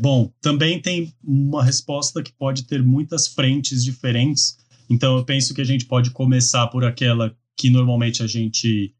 [0.00, 4.58] Bom, também tem uma resposta que pode ter muitas frentes diferentes.
[4.90, 8.94] Então, eu penso que a gente pode começar por aquela que normalmente a gente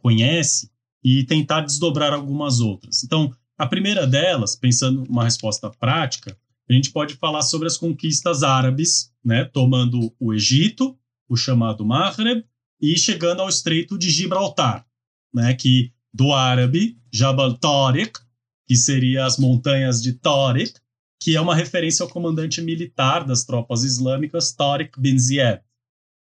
[0.00, 0.70] conhece
[1.02, 3.02] e tentar desdobrar algumas outras.
[3.02, 6.36] Então, a primeira delas, pensando uma resposta prática,
[6.68, 10.98] a gente pode falar sobre as conquistas árabes, né, tomando o Egito,
[11.28, 12.44] o chamado Maghreb,
[12.80, 14.84] e chegando ao Estreito de Gibraltar,
[15.32, 18.18] né, que do árabe, Jabal Tariq,
[18.66, 20.80] que seria as montanhas de Tariq,
[21.22, 25.62] que é uma referência ao comandante militar das tropas islâmicas, Tariq bin Ziyad.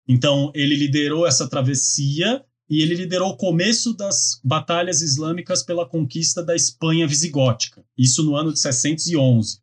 [0.07, 6.43] Então, ele liderou essa travessia e ele liderou o começo das batalhas islâmicas pela conquista
[6.43, 9.59] da Espanha visigótica, isso no ano de 611.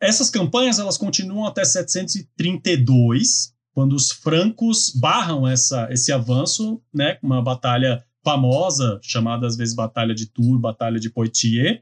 [0.00, 7.42] Essas campanhas elas continuam até 732, quando os francos barram essa, esse avanço, né, uma
[7.42, 11.80] batalha famosa, chamada às vezes Batalha de Tours, Batalha de Poitiers,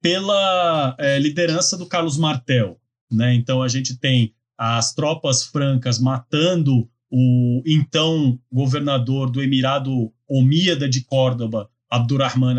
[0.00, 2.78] pela é, liderança do Carlos Martel.
[3.10, 3.34] Né?
[3.34, 11.04] Então a gente tem as tropas francas matando o então governador do Emirado Omíada de
[11.04, 12.56] Córdoba, Abdurrahman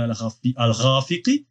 [0.56, 1.46] al-Rafiqi,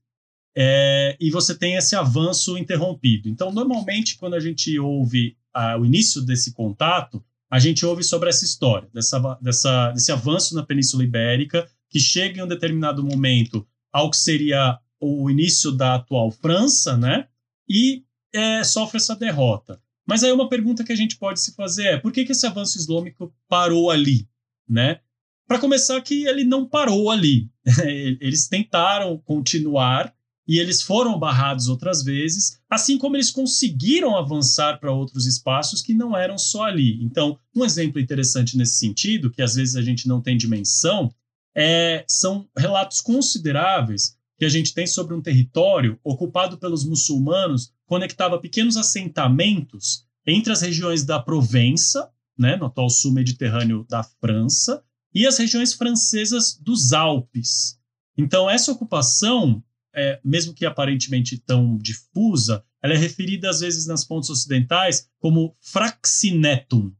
[0.56, 3.28] é, e você tem esse avanço interrompido.
[3.28, 8.30] Então, normalmente, quando a gente ouve ah, o início desse contato, a gente ouve sobre
[8.30, 13.66] essa história, dessa, dessa, desse avanço na Península Ibérica, que chega em um determinado momento
[13.92, 17.28] ao que seria o início da atual França, né?
[17.68, 18.02] E
[18.32, 19.78] é, sofre essa derrota.
[20.06, 22.46] Mas aí uma pergunta que a gente pode se fazer é por que, que esse
[22.46, 24.28] avanço islâmico parou ali,
[24.68, 25.00] né?
[25.46, 27.50] Para começar que ele não parou ali.
[28.20, 30.14] eles tentaram continuar
[30.46, 35.94] e eles foram barrados outras vezes, assim como eles conseguiram avançar para outros espaços que
[35.94, 37.02] não eram só ali.
[37.02, 41.10] Então, um exemplo interessante nesse sentido, que às vezes a gente não tem dimensão,
[41.56, 48.38] é, são relatos consideráveis que a gente tem sobre um território ocupado pelos muçulmanos, conectava
[48.38, 54.84] pequenos assentamentos entre as regiões da Provença, né, no atual sul mediterrâneo da França,
[55.14, 57.78] e as regiões francesas dos Alpes.
[58.18, 59.64] Então, essa ocupação,
[59.94, 65.56] é, mesmo que aparentemente tão difusa, ela é referida às vezes nas fontes ocidentais como
[65.58, 66.92] fraxinetum,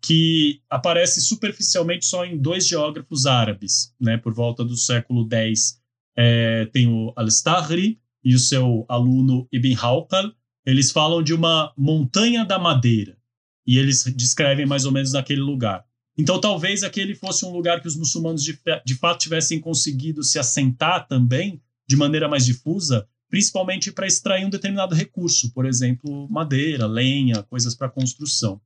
[0.00, 5.83] que aparece superficialmente só em dois geógrafos árabes, né, por volta do século X
[6.16, 10.32] é, tem o Al-Stahri e o seu aluno Ibn Hawkal,
[10.64, 13.18] eles falam de uma montanha da madeira,
[13.66, 15.84] e eles descrevem mais ou menos naquele lugar.
[16.16, 20.38] Então, talvez aquele fosse um lugar que os muçulmanos de, de fato tivessem conseguido se
[20.38, 26.86] assentar também, de maneira mais difusa, principalmente para extrair um determinado recurso, por exemplo, madeira,
[26.86, 28.60] lenha, coisas para construção.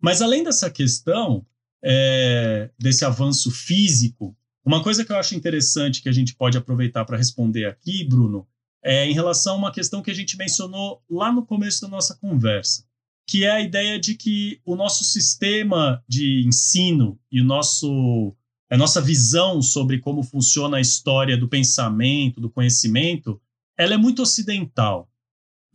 [0.00, 1.46] Mas além dessa questão,
[1.84, 7.04] é, desse avanço físico, uma coisa que eu acho interessante que a gente pode aproveitar
[7.04, 8.46] para responder aqui, Bruno,
[8.82, 12.14] é em relação a uma questão que a gente mencionou lá no começo da nossa
[12.16, 12.84] conversa,
[13.26, 18.34] que é a ideia de que o nosso sistema de ensino e o nosso
[18.70, 23.40] a nossa visão sobre como funciona a história do pensamento, do conhecimento,
[23.78, 25.08] ela é muito ocidental.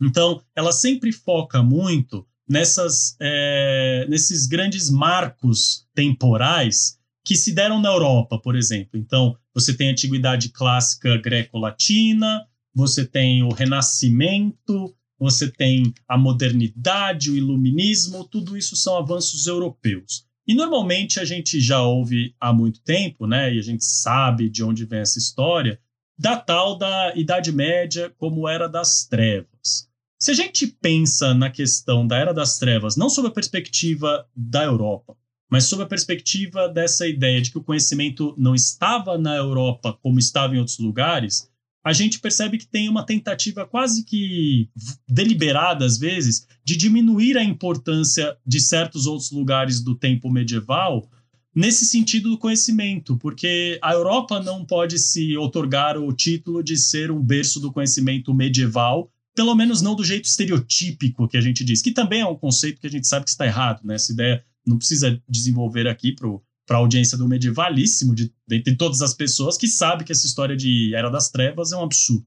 [0.02, 7.88] Então, ela sempre foca muito nessas, é, nesses grandes marcos temporais que se deram na
[7.90, 8.98] Europa, por exemplo.
[8.98, 17.30] Então, você tem a antiguidade clássica greco-latina, você tem o Renascimento, você tem a modernidade,
[17.30, 20.24] o iluminismo, tudo isso são avanços europeus.
[20.46, 24.64] E normalmente a gente já ouve há muito tempo, né, e a gente sabe de
[24.64, 25.78] onde vem essa história,
[26.18, 29.88] da tal da Idade Média como Era das Trevas.
[30.18, 34.64] Se a gente pensa na questão da Era das Trevas, não sob a perspectiva da
[34.64, 35.16] Europa,
[35.50, 40.18] mas sob a perspectiva dessa ideia de que o conhecimento não estava na Europa como
[40.18, 41.50] estava em outros lugares,
[41.84, 44.68] a gente percebe que tem uma tentativa quase que
[45.08, 51.08] deliberada, às vezes, de diminuir a importância de certos outros lugares do tempo medieval
[51.54, 57.10] nesse sentido do conhecimento, porque a Europa não pode se otorgar o título de ser
[57.10, 61.82] um berço do conhecimento medieval, pelo menos não do jeito estereotípico que a gente diz,
[61.82, 63.94] que também é um conceito que a gente sabe que está errado, né?
[63.94, 69.12] Essa ideia não precisa desenvolver aqui para a audiência do medievalíssimo, de, dentre todas as
[69.12, 72.24] pessoas, que sabe que essa história de Era das Trevas é um absurdo.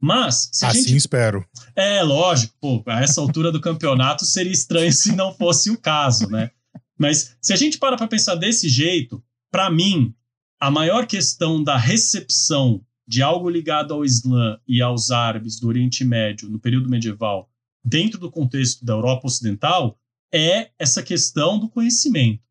[0.00, 0.48] Mas.
[0.52, 0.96] Se assim gente...
[0.96, 1.44] espero.
[1.76, 6.28] É, lógico, pô, a essa altura do campeonato seria estranho se não fosse o caso,
[6.28, 6.50] né?
[6.98, 10.14] Mas se a gente para para pensar desse jeito, para mim,
[10.60, 16.04] a maior questão da recepção de algo ligado ao Islã e aos árabes do Oriente
[16.04, 17.50] Médio no período medieval,
[17.84, 19.98] dentro do contexto da Europa Ocidental,
[20.32, 22.42] é essa questão do conhecimento.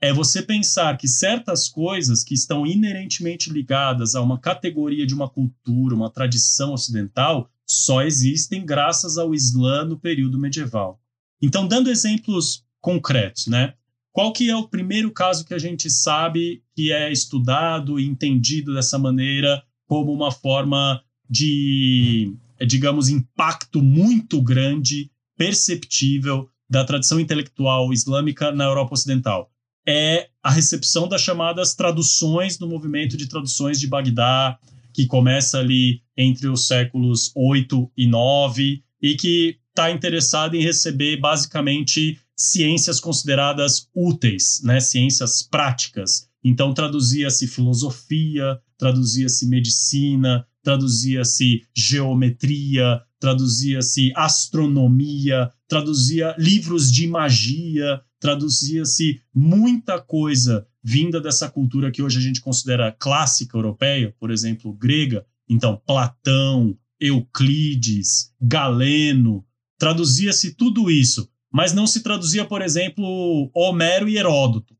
[0.00, 5.28] É você pensar que certas coisas que estão inerentemente ligadas a uma categoria de uma
[5.28, 11.00] cultura, uma tradição ocidental, só existem graças ao Islã no período medieval.
[11.42, 13.74] Então, dando exemplos concretos, né?
[14.12, 18.74] Qual que é o primeiro caso que a gente sabe que é estudado e entendido
[18.74, 22.34] dessa maneira como uma forma de,
[22.66, 29.50] digamos, impacto muito grande, perceptível da tradição intelectual islâmica na Europa Ocidental?
[29.88, 34.58] É a recepção das chamadas traduções do movimento de traduções de Bagdá,
[34.92, 41.18] que começa ali entre os séculos 8 e 9 e que está interessado em receber
[41.18, 46.28] basicamente ciências consideradas úteis, né, ciências práticas.
[46.42, 60.00] Então traduzia-se filosofia, traduzia-se medicina, traduzia-se geometria, traduzia-se astronomia, traduzia livros de magia, traduzia-se muita
[60.00, 65.26] coisa vinda dessa cultura que hoje a gente considera clássica europeia, por exemplo, grega.
[65.48, 69.44] Então, Platão, Euclides, Galeno,
[69.78, 74.76] traduzia-se tudo isso mas não se traduzia, por exemplo, Homero e Heródoto.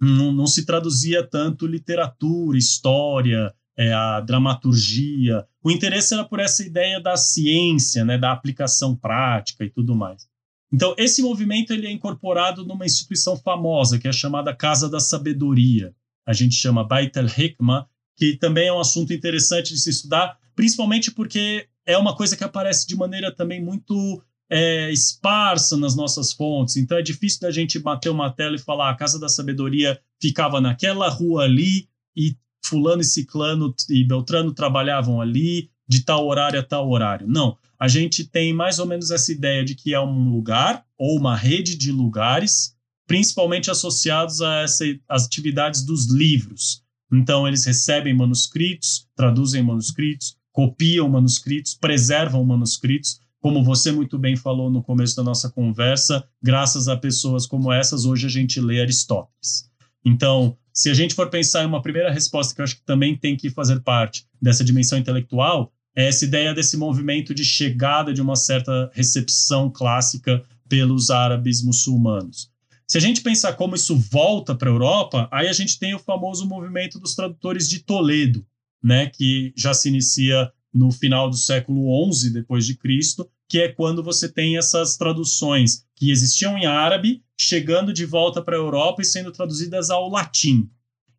[0.00, 5.46] Não, não se traduzia tanto literatura, história, é, a dramaturgia.
[5.62, 10.26] O interesse era por essa ideia da ciência, né, da aplicação prática e tudo mais.
[10.72, 15.94] Então, esse movimento ele é incorporado numa instituição famosa, que é chamada Casa da Sabedoria.
[16.26, 17.86] A gente chama Beit el-Hikmah,
[18.16, 22.44] que também é um assunto interessante de se estudar, principalmente porque é uma coisa que
[22.44, 26.76] aparece de maneira também muito é, esparsa nas nossas fontes.
[26.76, 30.60] Então é difícil da gente bater uma tela e falar a Casa da Sabedoria ficava
[30.60, 36.62] naquela rua ali e fulano e ciclano e Beltrano trabalhavam ali de tal horário a
[36.62, 37.26] tal horário.
[37.26, 41.18] Não, a gente tem mais ou menos essa ideia de que é um lugar ou
[41.18, 42.74] uma rede de lugares,
[43.06, 46.82] principalmente associados a essas atividades dos livros.
[47.12, 54.68] Então eles recebem manuscritos, traduzem manuscritos, copiam manuscritos, preservam manuscritos como você muito bem falou
[54.70, 59.70] no começo da nossa conversa, graças a pessoas como essas, hoje a gente lê Aristóteles.
[60.04, 63.16] Então, se a gente for pensar em uma primeira resposta que eu acho que também
[63.16, 68.22] tem que fazer parte dessa dimensão intelectual, é essa ideia desse movimento de chegada de
[68.22, 72.50] uma certa recepção clássica pelos árabes muçulmanos.
[72.86, 75.98] Se a gente pensar como isso volta para a Europa, aí a gente tem o
[75.98, 78.46] famoso movimento dos tradutores de Toledo,
[78.82, 83.68] né, que já se inicia no final do século XI depois de Cristo, que é
[83.68, 89.02] quando você tem essas traduções que existiam em árabe, chegando de volta para a Europa
[89.02, 90.68] e sendo traduzidas ao latim.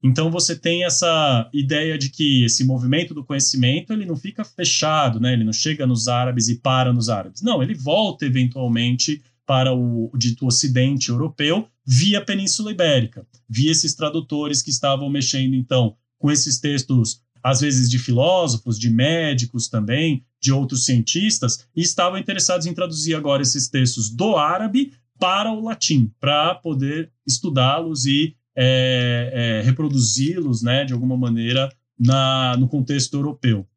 [0.01, 5.19] Então você tem essa ideia de que esse movimento do conhecimento ele não fica fechado,
[5.19, 5.33] né?
[5.33, 7.41] Ele não chega nos árabes e para nos árabes.
[7.41, 14.61] Não, ele volta eventualmente para o, dito Ocidente europeu via Península Ibérica, via esses tradutores
[14.61, 20.51] que estavam mexendo então com esses textos às vezes de filósofos, de médicos também, de
[20.51, 26.11] outros cientistas, e estavam interessados em traduzir agora esses textos do árabe para o latim,
[26.19, 31.69] para poder estudá-los e é, é, reproduzi-los, né, de alguma maneira,
[31.99, 33.67] na, no contexto europeu.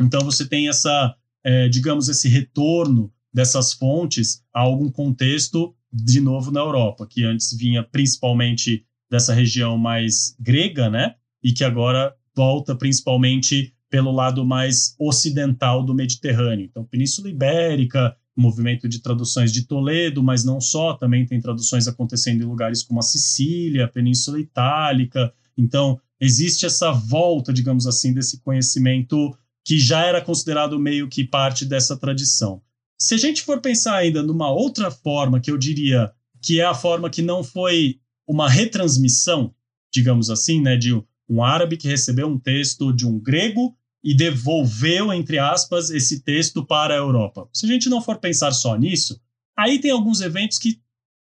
[0.00, 1.14] Então você tem essa,
[1.44, 7.56] é, digamos, esse retorno dessas fontes a algum contexto de novo na Europa, que antes
[7.56, 14.94] vinha principalmente dessa região mais grega, né, e que agora volta principalmente pelo lado mais
[14.98, 16.66] ocidental do Mediterrâneo.
[16.66, 22.42] Então, Península Ibérica, movimento de traduções de Toledo, mas não só, também tem traduções acontecendo
[22.42, 25.32] em lugares como a Sicília, Península Itálica.
[25.56, 31.64] Então, existe essa volta, digamos assim, desse conhecimento que já era considerado meio que parte
[31.64, 32.62] dessa tradição.
[33.00, 36.10] Se a gente for pensar ainda numa outra forma, que eu diria
[36.40, 39.54] que é a forma que não foi uma retransmissão,
[39.92, 40.94] digamos assim, né, de
[41.28, 43.76] um árabe que recebeu um texto de um grego
[44.08, 47.46] e devolveu, entre aspas, esse texto para a Europa.
[47.52, 49.20] Se a gente não for pensar só nisso,
[49.54, 50.80] aí tem alguns eventos que,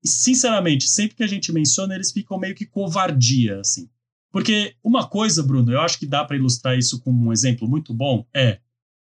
[0.03, 3.91] sinceramente, sempre que a gente menciona, eles ficam meio que covardia, assim.
[4.31, 7.93] Porque uma coisa, Bruno, eu acho que dá para ilustrar isso com um exemplo muito
[7.93, 8.59] bom, é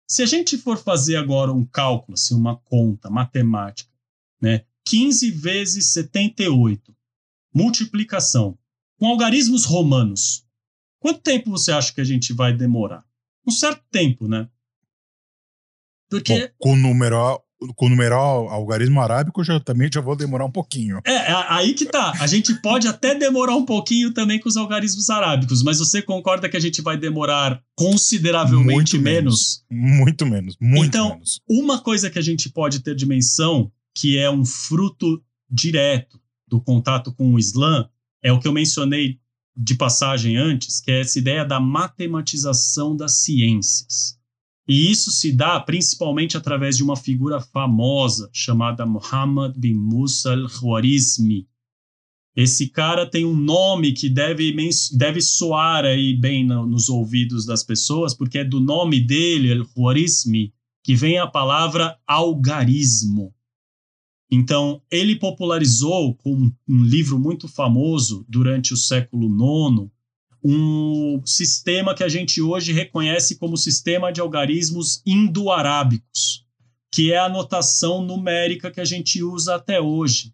[0.08, 3.92] se a gente for fazer agora um cálculo, assim, uma conta matemática,
[4.40, 4.66] né?
[4.86, 6.96] 15 vezes 78,
[7.52, 8.56] multiplicação,
[9.00, 10.46] com algarismos romanos,
[11.00, 13.07] quanto tempo você acha que a gente vai demorar?
[13.48, 14.48] Um certo tempo, né?
[16.10, 16.34] Porque.
[16.34, 17.44] Bom, com numeral,
[17.76, 21.00] com numeral algarismo arábico, já também já vou demorar um pouquinho.
[21.06, 22.14] É, é, aí que tá.
[22.20, 26.50] A gente pode até demorar um pouquinho também com os algarismos arábicos, mas você concorda
[26.50, 29.64] que a gente vai demorar consideravelmente muito menos?
[29.70, 29.98] menos?
[30.00, 31.42] Muito menos, muito então, menos.
[31.50, 37.14] uma coisa que a gente pode ter dimensão, que é um fruto direto do contato
[37.14, 37.90] com o Islã,
[38.24, 39.20] é o que eu mencionei
[39.58, 44.18] de passagem antes, que é essa ideia da matematização das ciências.
[44.68, 51.48] E isso se dá principalmente através de uma figura famosa chamada Muhammad bin Musa al-Khwarizmi.
[52.36, 54.56] Esse cara tem um nome que deve,
[54.92, 60.54] deve soar aí bem no, nos ouvidos das pessoas, porque é do nome dele, al-Khwarizmi,
[60.84, 63.34] que vem a palavra algarismo.
[64.30, 69.90] Então, ele popularizou com um livro muito famoso durante o século IX,
[70.44, 76.46] um sistema que a gente hoje reconhece como sistema de algarismos indo-arábicos,
[76.92, 80.34] que é a notação numérica que a gente usa até hoje.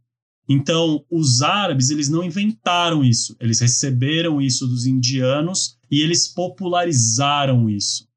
[0.49, 7.69] Então, os árabes, eles não inventaram isso, eles receberam isso dos indianos e eles popularizaram
[7.69, 8.07] isso.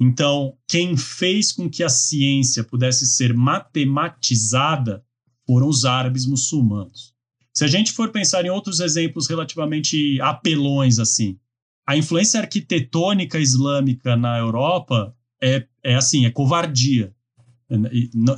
[0.00, 5.04] Então, quem fez com que a ciência pudesse ser matematizada
[5.46, 7.14] foram os árabes muçulmanos.
[7.52, 11.38] Se a gente for pensar em outros exemplos relativamente apelões assim,
[11.86, 17.14] a influência arquitetônica islâmica na Europa é, é assim, é covardia.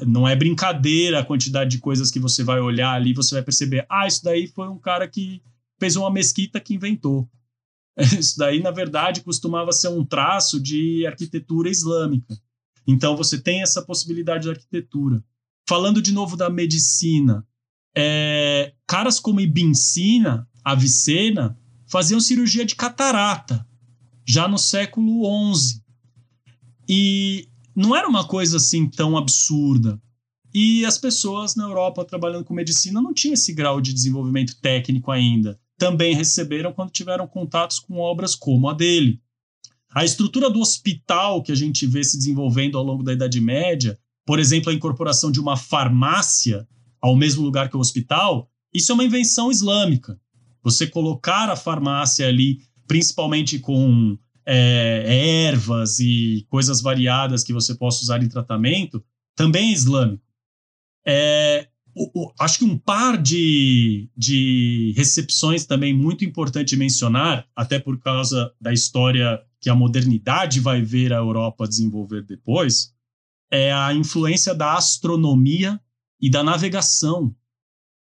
[0.06, 3.86] Não é brincadeira a quantidade de coisas que você vai olhar ali, você vai perceber,
[3.88, 5.42] ah, isso daí foi um cara que
[5.78, 7.28] fez uma mesquita que inventou.
[8.18, 12.36] Isso daí, na verdade, costumava ser um traço de arquitetura islâmica.
[12.86, 15.24] Então, você tem essa possibilidade de arquitetura.
[15.68, 17.46] Falando de novo da medicina,
[17.96, 23.66] é, caras como Ibn Sina, Avicena, faziam cirurgia de catarata,
[24.26, 25.24] já no século
[25.54, 25.82] XI.
[26.88, 30.00] E não era uma coisa assim tão absurda.
[30.54, 35.10] E as pessoas na Europa trabalhando com medicina não tinham esse grau de desenvolvimento técnico
[35.10, 35.60] ainda.
[35.76, 39.20] Também receberam quando tiveram contatos com obras como a dele.
[39.90, 43.98] A estrutura do hospital que a gente vê se desenvolvendo ao longo da Idade Média,
[44.26, 46.66] por exemplo, a incorporação de uma farmácia
[47.00, 50.20] ao mesmo lugar que o hospital, isso é uma invenção islâmica.
[50.64, 58.02] Você colocar a farmácia ali, principalmente com é, ervas e coisas variadas que você possa
[58.02, 59.02] usar em tratamento,
[59.36, 60.24] também é islâmico.
[61.06, 67.78] É, o, o, acho que um par de, de recepções também muito importante mencionar, até
[67.78, 72.95] por causa da história que a modernidade vai ver a Europa desenvolver depois,
[73.50, 75.80] é a influência da astronomia
[76.20, 77.34] e da navegação.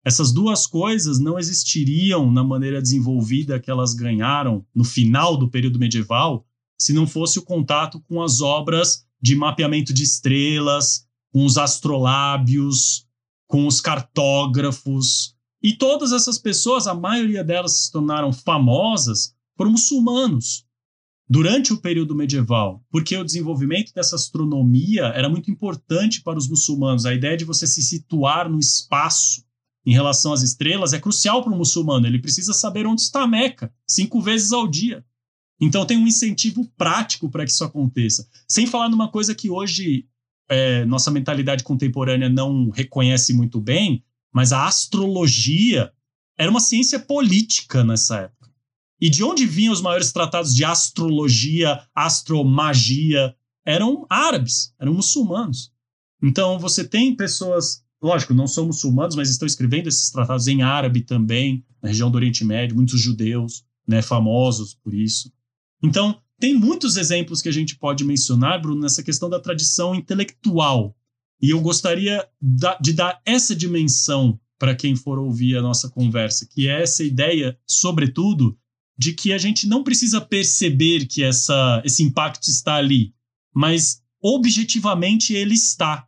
[0.04, 5.78] Essas duas coisas não existiriam na maneira desenvolvida que elas ganharam no final do período
[5.78, 6.46] medieval
[6.78, 13.06] se não fosse o contato com as obras de mapeamento de estrelas, com os astrolábios,
[13.46, 15.34] com os cartógrafos.
[15.62, 20.63] E todas essas pessoas, a maioria delas se tornaram famosas por muçulmanos
[21.28, 27.06] durante o período medieval, porque o desenvolvimento dessa astronomia era muito importante para os muçulmanos.
[27.06, 29.42] A ideia de você se situar no espaço
[29.86, 32.06] em relação às estrelas é crucial para o muçulmano.
[32.06, 35.04] Ele precisa saber onde está Meca, cinco vezes ao dia.
[35.60, 38.28] Então tem um incentivo prático para que isso aconteça.
[38.48, 40.06] Sem falar numa coisa que hoje
[40.48, 45.92] é, nossa mentalidade contemporânea não reconhece muito bem, mas a astrologia
[46.36, 48.43] era uma ciência política nessa época.
[49.04, 53.36] E de onde vinham os maiores tratados de astrologia, astromagia?
[53.62, 55.70] Eram árabes, eram muçulmanos.
[56.22, 61.02] Então você tem pessoas, lógico, não são muçulmanos, mas estão escrevendo esses tratados em árabe
[61.02, 65.30] também, na região do Oriente Médio, muitos judeus, né, famosos por isso.
[65.82, 70.96] Então, tem muitos exemplos que a gente pode mencionar, Bruno, nessa questão da tradição intelectual.
[71.42, 72.26] E eu gostaria
[72.80, 77.58] de dar essa dimensão para quem for ouvir a nossa conversa, que é essa ideia,
[77.66, 78.56] sobretudo,
[78.96, 83.12] de que a gente não precisa perceber que essa, esse impacto está ali,
[83.54, 86.06] mas objetivamente ele está.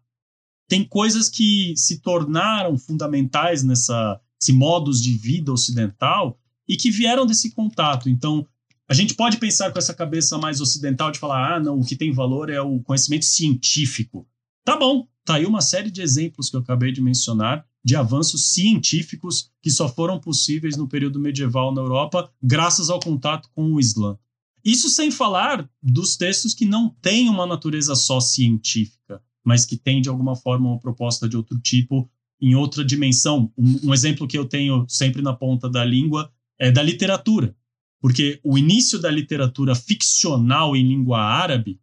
[0.68, 6.38] Tem coisas que se tornaram fundamentais nessa esse modos de vida ocidental
[6.68, 8.08] e que vieram desse contato.
[8.08, 8.46] Então,
[8.88, 11.96] a gente pode pensar com essa cabeça mais ocidental de falar, ah, não, o que
[11.96, 14.26] tem valor é o conhecimento científico.
[14.64, 18.52] Tá bom, tá aí uma série de exemplos que eu acabei de mencionar de avanços
[18.52, 23.78] científicos que só foram possíveis no período medieval na Europa, graças ao contato com o
[23.78, 24.18] Islã.
[24.64, 30.02] Isso sem falar dos textos que não têm uma natureza só científica, mas que têm
[30.02, 32.10] de alguma forma uma proposta de outro tipo,
[32.40, 33.52] em outra dimensão.
[33.56, 37.54] Um, um exemplo que eu tenho sempre na ponta da língua é da literatura,
[38.00, 41.78] porque o início da literatura ficcional em língua árabe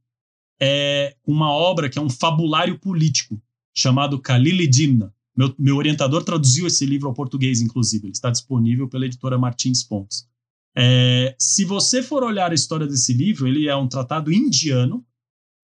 [0.61, 3.41] é uma obra que é um fabulário político
[3.73, 8.05] chamado Khalil Dimna, meu, meu orientador traduziu esse livro ao português, inclusive.
[8.05, 10.27] Ele está disponível pela editora Martins Pontes.
[10.75, 15.05] É, se você for olhar a história desse livro, ele é um tratado indiano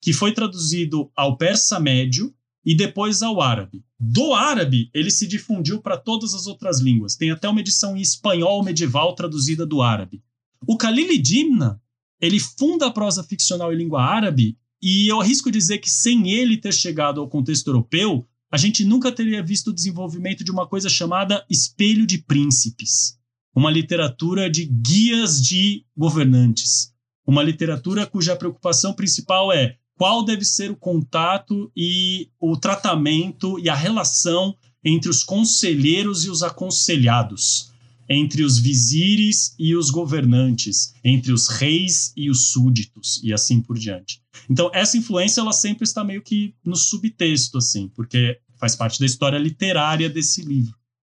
[0.01, 2.33] que foi traduzido ao persa médio
[2.65, 3.83] e depois ao árabe.
[3.99, 7.15] Do árabe, ele se difundiu para todas as outras línguas.
[7.15, 10.21] Tem até uma edição em espanhol medieval traduzida do árabe.
[10.67, 11.81] O Khalil Dimna,
[12.21, 16.57] ele funda a prosa ficcional em língua árabe e eu arrisco dizer que sem ele
[16.57, 20.89] ter chegado ao contexto europeu, a gente nunca teria visto o desenvolvimento de uma coisa
[20.89, 23.17] chamada Espelho de Príncipes,
[23.55, 26.93] uma literatura de guias de governantes,
[27.25, 33.69] uma literatura cuja preocupação principal é qual deve ser o contato e o tratamento e
[33.69, 37.68] a relação entre os conselheiros e os aconselhados,
[38.09, 43.77] entre os vizires e os governantes, entre os reis e os súditos e assim por
[43.77, 44.19] diante.
[44.49, 49.05] Então, essa influência ela sempre está meio que no subtexto, assim, porque faz parte da
[49.05, 50.73] história literária desse livro.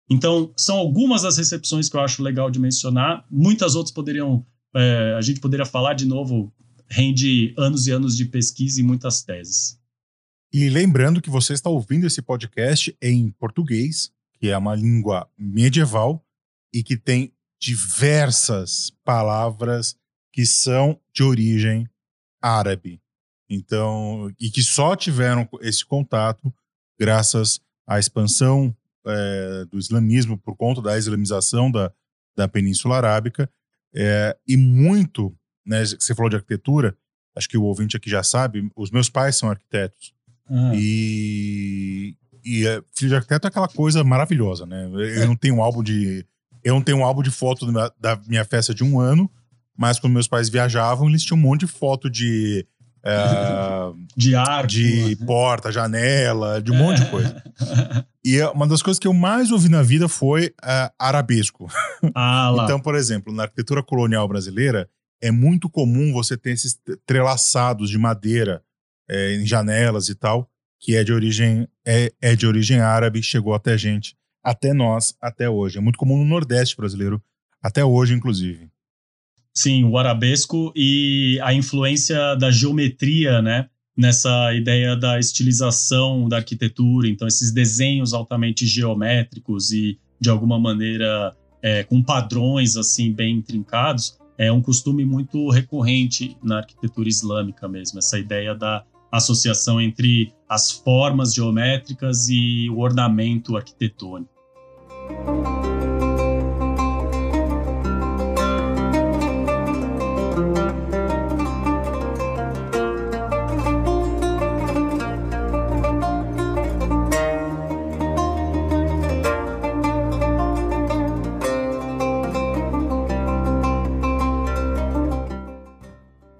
[0.09, 3.25] Então, são algumas das recepções que eu acho legal de mencionar.
[3.31, 4.45] Muitas outras poderiam.
[4.75, 6.53] É, a gente poderia falar de novo,
[6.87, 9.79] rende anos e anos de pesquisa e muitas teses.
[10.51, 16.22] E lembrando que você está ouvindo esse podcast em português, que é uma língua medieval
[16.73, 19.95] e que tem diversas palavras
[20.31, 21.87] que são de origem
[22.41, 22.99] árabe.
[23.49, 26.53] Então, e que só tiveram esse contato
[26.99, 28.75] graças à expansão
[29.05, 31.91] é, do islamismo por conta da islamização da,
[32.35, 33.49] da Península Arábica
[33.93, 35.35] é, e muito,
[35.65, 36.97] né, você falou de arquitetura,
[37.35, 40.13] acho que o ouvinte aqui já sabe, os meus pais são arquitetos
[40.49, 40.71] ah.
[40.75, 44.89] e, e é, filho de arquiteto é aquela coisa maravilhosa, né?
[45.17, 46.25] Eu não tenho um álbum de
[46.63, 49.29] eu não tenho um álbum de foto da minha festa de um ano,
[49.77, 52.65] mas quando meus pais viajavam, eles tinham um monte de foto de
[53.03, 53.17] é,
[54.15, 55.25] de arco, de né?
[55.25, 57.43] porta, janela, de um monte de coisa.
[58.25, 61.67] E é, uma das coisas que eu mais ouvi na vida foi uh, arabesco.
[62.15, 62.63] Ah, lá.
[62.63, 64.89] então, por exemplo, na arquitetura colonial brasileira,
[65.21, 68.63] é muito comum você ter esses trelaçados de madeira
[69.09, 70.49] é, em janelas e tal,
[70.79, 75.49] que é de origem é, é de origem árabe, chegou até gente, até nós, até
[75.49, 75.77] hoje.
[75.77, 77.21] É muito comum no Nordeste brasileiro,
[77.61, 78.69] até hoje, inclusive.
[79.55, 83.69] Sim, o arabesco e a influência da geometria, né?
[83.95, 91.35] Nessa ideia da estilização da arquitetura, então esses desenhos altamente geométricos e de alguma maneira
[91.61, 97.99] é, com padrões assim bem intrincados, é um costume muito recorrente na arquitetura islâmica mesmo,
[97.99, 104.32] essa ideia da associação entre as formas geométricas e o ornamento arquitetônico.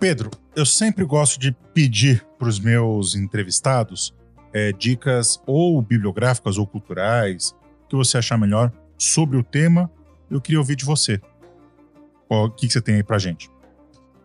[0.03, 4.13] Pedro, eu sempre gosto de pedir para os meus entrevistados
[4.51, 7.55] é, dicas ou bibliográficas ou culturais,
[7.93, 9.89] que você achar melhor sobre o tema.
[10.29, 11.21] Eu queria ouvir de você.
[12.27, 13.47] O que, você tem aí para gente?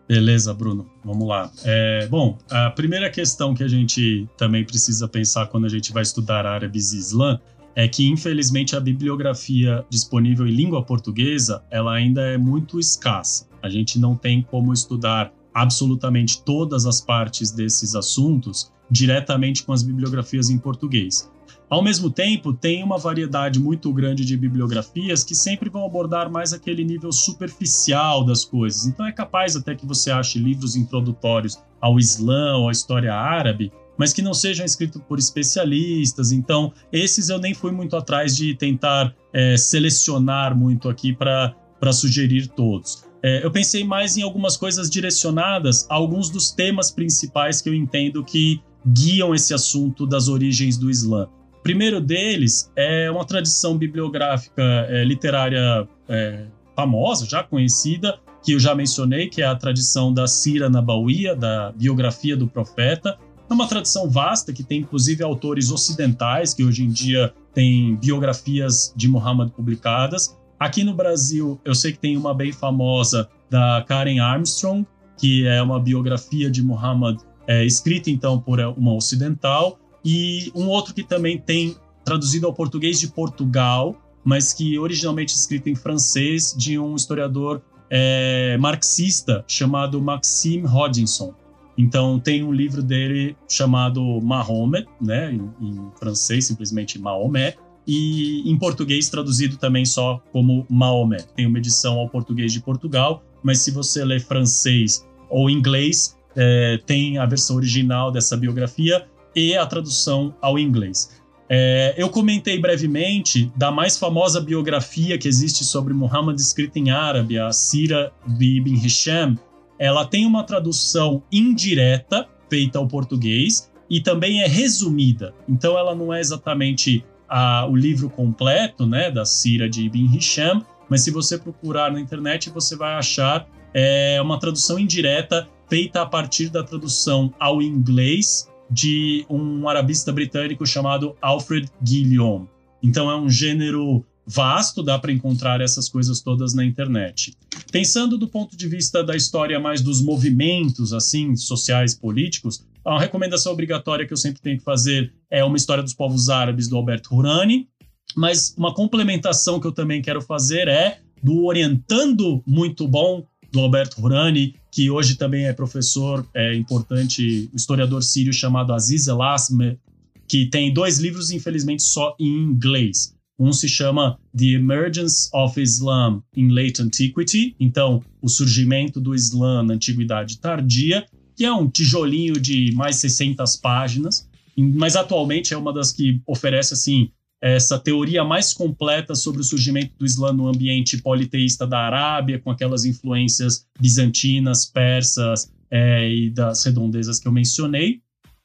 [0.07, 0.89] Beleza, Bruno.
[1.05, 1.51] Vamos lá.
[1.63, 6.01] É, bom, a primeira questão que a gente também precisa pensar quando a gente vai
[6.01, 7.39] estudar árabes e islã
[7.75, 13.47] é que, infelizmente, a bibliografia disponível em língua portuguesa ela ainda é muito escassa.
[13.61, 19.83] A gente não tem como estudar absolutamente todas as partes desses assuntos diretamente com as
[19.83, 21.29] bibliografias em português.
[21.69, 26.51] Ao mesmo tempo, tem uma variedade muito grande de bibliografias que sempre vão abordar mais
[26.51, 28.87] aquele nível superficial das coisas.
[28.87, 33.71] Então é capaz até que você ache livros introdutórios ao Islã ou à história árabe,
[33.95, 36.31] mas que não sejam escritos por especialistas.
[36.31, 41.53] Então, esses eu nem fui muito atrás de tentar é, selecionar muito aqui para
[41.93, 43.03] sugerir todos.
[43.21, 47.75] É, eu pensei mais em algumas coisas direcionadas a alguns dos temas principais que eu
[47.75, 51.27] entendo que guiam esse assunto das origens do Islã.
[51.63, 56.45] Primeiro deles é uma tradição bibliográfica é, literária é,
[56.75, 61.71] famosa, já conhecida, que eu já mencionei, que é a tradição da Sira Nabawiya, da
[61.73, 63.17] biografia do profeta.
[63.49, 68.93] É uma tradição vasta que tem inclusive autores ocidentais que hoje em dia têm biografias
[68.95, 70.37] de Muhammad publicadas.
[70.57, 74.85] Aqui no Brasil, eu sei que tem uma bem famosa da Karen Armstrong,
[75.17, 80.93] que é uma biografia de Muhammad é, escrita então por uma ocidental, e um outro
[80.93, 86.79] que também tem traduzido ao português de Portugal, mas que originalmente escrito em francês de
[86.79, 91.33] um historiador é, marxista chamado Maxime Hodgson.
[91.77, 97.55] Então tem um livro dele chamado Mahomet, né, em, em, francês simplesmente Maomé,
[97.87, 101.19] e em português traduzido também só como Maomé.
[101.35, 106.79] Tem uma edição ao português de Portugal, mas se você ler francês ou inglês, é,
[106.85, 111.19] tem a versão original dessa biografia e a tradução ao inglês.
[111.51, 117.39] É, eu comentei brevemente da mais famosa biografia que existe sobre Muhammad escrita em árabe,
[117.39, 119.35] a Sira de Ibn Hisham.
[119.79, 125.33] Ela tem uma tradução indireta feita ao português e também é resumida.
[125.47, 130.63] Então ela não é exatamente a, o livro completo, né, da Sira de Ibn Hisham,
[130.87, 136.05] mas se você procurar na internet você vai achar é, uma tradução indireta feita a
[136.05, 142.47] partir da tradução ao inglês de um arabista britânico chamado Alfred Guillaume.
[142.81, 147.33] Então é um gênero vasto, dá para encontrar essas coisas todas na internet.
[147.71, 153.51] Pensando do ponto de vista da história mais dos movimentos assim sociais políticos, a recomendação
[153.51, 157.15] obrigatória que eu sempre tenho que fazer é uma história dos povos árabes do Alberto
[157.15, 157.67] Hurani,
[158.15, 164.01] mas uma complementação que eu também quero fazer é do orientando muito bom do Alberto
[164.01, 169.79] Hurani, que hoje também é professor é, importante, historiador sírio chamado Aziz Elasme,
[170.27, 173.15] que tem dois livros, infelizmente, só em inglês.
[173.37, 179.63] Um se chama The Emergence of Islam in Late Antiquity, então, o surgimento do Islã
[179.63, 181.05] na Antiguidade Tardia,
[181.35, 184.27] que é um tijolinho de mais 600 páginas,
[184.57, 187.09] mas atualmente é uma das que oferece assim
[187.41, 192.51] essa teoria mais completa sobre o surgimento do Islã no ambiente politeísta da Arábia, com
[192.51, 198.01] aquelas influências bizantinas, persas é, e das redondezas que eu mencionei.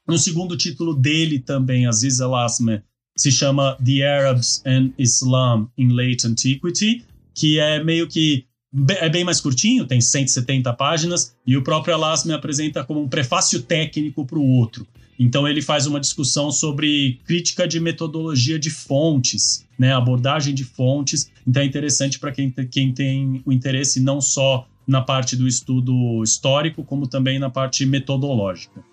[0.06, 2.82] No segundo título dele também, Aziz al-Asme,
[3.16, 7.04] se chama The Arabs and Islam in Late Antiquity,
[7.34, 8.46] que é meio que
[8.98, 13.62] é bem mais curtinho, tem 170 páginas, e o próprio Alasme apresenta como um prefácio
[13.62, 14.86] técnico para o outro.
[15.18, 21.30] Então ele faz uma discussão sobre crítica de metodologia de fontes, né, abordagem de fontes.
[21.46, 26.22] Então é interessante para quem, quem tem o interesse não só na parte do estudo
[26.22, 28.84] histórico, como também na parte metodológica.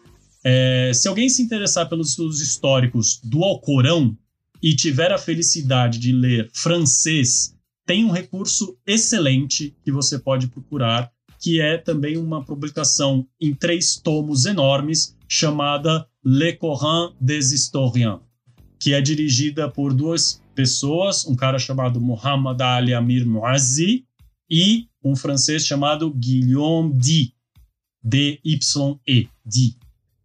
[0.43, 4.17] É, se alguém se interessar pelos estudos históricos do Alcorão
[4.61, 11.11] e tiver a felicidade de ler francês, tem um recurso excelente que você pode procurar,
[11.39, 18.19] que é também uma publicação em três tomos enormes, chamada Le Coran des Historiens,
[18.77, 24.05] que é dirigida por duas pessoas, um cara chamado Muhammad Ali Amir Muazzi
[24.49, 27.33] e um francês chamado Guillaume Di,
[28.03, 29.77] D-Y-E, Di.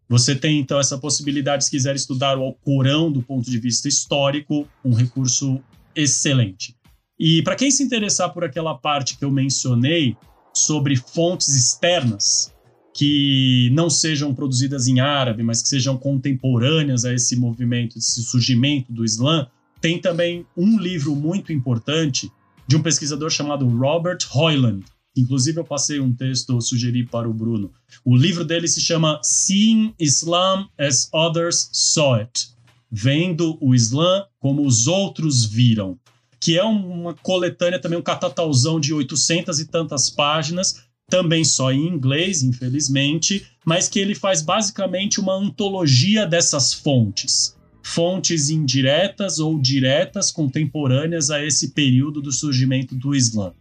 [0.09, 4.69] Você tem então essa possibilidade, se quiser estudar o Corão do ponto de vista histórico,
[4.85, 5.62] um recurso
[5.95, 6.77] excelente.
[7.16, 10.16] E para quem se interessar por aquela parte que eu mencionei
[10.53, 12.56] sobre fontes externas,
[12.97, 18.90] que não sejam produzidas em árabe, mas que sejam contemporâneas a esse movimento, esse surgimento
[18.90, 19.47] do Islã,
[19.82, 22.32] tem também um livro muito importante
[22.66, 24.82] de um pesquisador chamado Robert Hoyland.
[25.14, 27.70] Inclusive, eu passei um texto, sugeri para o Bruno.
[28.02, 32.48] O livro dele se chama Seeing Islam as Others Saw It
[32.90, 35.98] Vendo o Islã como os outros viram.
[36.40, 41.87] Que é uma coletânea, também um catatauzão de 800 e tantas páginas, também só em
[41.87, 47.57] inglês, infelizmente, mas que ele faz basicamente uma antologia dessas fontes.
[47.83, 53.53] Fontes indiretas ou diretas contemporâneas a esse período do surgimento do Islã.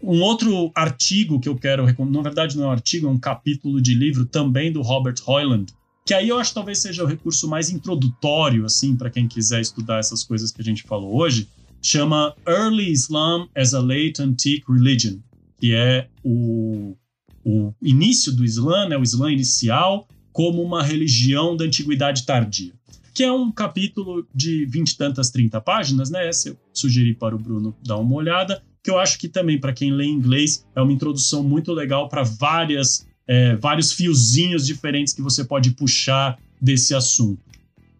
[0.00, 3.18] Um outro artigo que eu quero recomendar, na verdade não é um artigo, é um
[3.18, 5.72] capítulo de livro também do Robert Hoyland,
[6.06, 9.60] que aí eu acho que talvez seja o recurso mais introdutório, assim, para quem quiser
[9.60, 11.48] estudar essas coisas que a gente falou hoje,
[11.80, 15.18] chama Early Islam as a Late Antique Religion,
[15.58, 16.96] que é o,
[17.44, 22.72] o início do Islã, né, o Islã inicial, como uma religião da antiguidade tardia.
[23.12, 26.28] Que é um capítulo de vinte e tantas, trinta páginas, né?
[26.28, 29.72] Esse eu sugeri para o Bruno dar uma olhada, que eu acho que também, para
[29.72, 35.22] quem lê inglês, é uma introdução muito legal para várias é, vários fiozinhos diferentes que
[35.22, 37.42] você pode puxar desse assunto.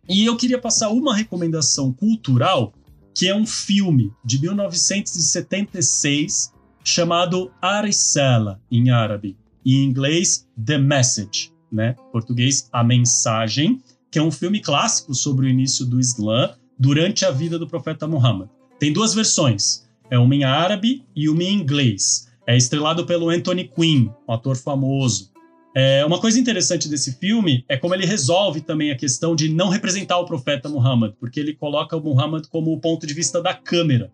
[0.09, 2.73] E eu queria passar uma recomendação cultural,
[3.15, 6.53] que é um filme de 1976
[6.85, 9.36] chamado Aricela, em árabe.
[9.65, 11.97] Em inglês, The Message, né?
[12.12, 17.31] Português, A Mensagem, que é um filme clássico sobre o início do Islã durante a
[17.31, 18.48] vida do profeta Muhammad.
[18.78, 22.28] Tem duas versões, é uma em árabe e uma em inglês.
[22.47, 25.32] É estrelado pelo Anthony Quinn, um ator famoso.
[25.74, 29.70] É, uma coisa interessante desse filme é como ele resolve também a questão de não
[29.70, 33.55] representar o profeta Muhammad, porque ele coloca o Muhammad como o ponto de vista da
[33.55, 34.12] câmera.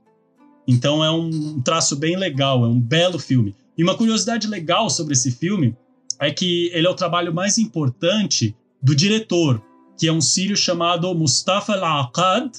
[0.67, 3.55] Então é um traço bem legal, é um belo filme.
[3.77, 5.77] E uma curiosidade legal sobre esse filme
[6.19, 9.63] é que ele é o trabalho mais importante do diretor,
[9.99, 12.51] que é um sírio chamado Mustafa Al-Aqad,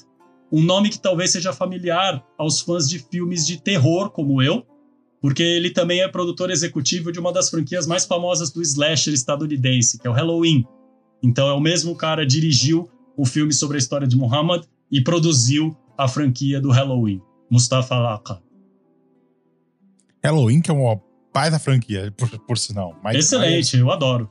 [0.50, 4.66] um nome que talvez seja familiar aos fãs de filmes de terror como eu,
[5.20, 9.98] porque ele também é produtor executivo de uma das franquias mais famosas do slasher estadunidense,
[9.98, 10.66] que é o Halloween.
[11.22, 15.76] Então é o mesmo cara dirigiu o filme sobre a história de Muhammad e produziu
[15.96, 17.22] a franquia do Halloween,
[17.52, 18.40] Mustafa Al-Aqad.
[20.24, 20.98] Halloween, que é uma
[21.30, 22.98] pai da franquia, por, por sinal.
[23.04, 24.30] Mike Excelente, Myers, eu adoro.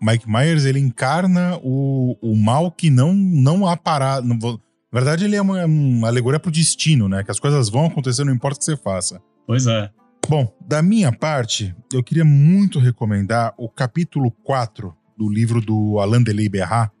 [0.00, 4.28] Mike Myers, ele encarna o, o mal que não, não há parado.
[4.28, 4.58] Na
[4.92, 7.24] verdade, ele é uma, uma alegoria pro destino, né?
[7.24, 9.20] Que as coisas vão acontecer, não importa o que você faça.
[9.44, 9.90] Pois é.
[10.28, 16.22] Bom, da minha parte, eu queria muito recomendar o capítulo 4 do livro do Alain
[16.22, 16.92] Delay Berrat,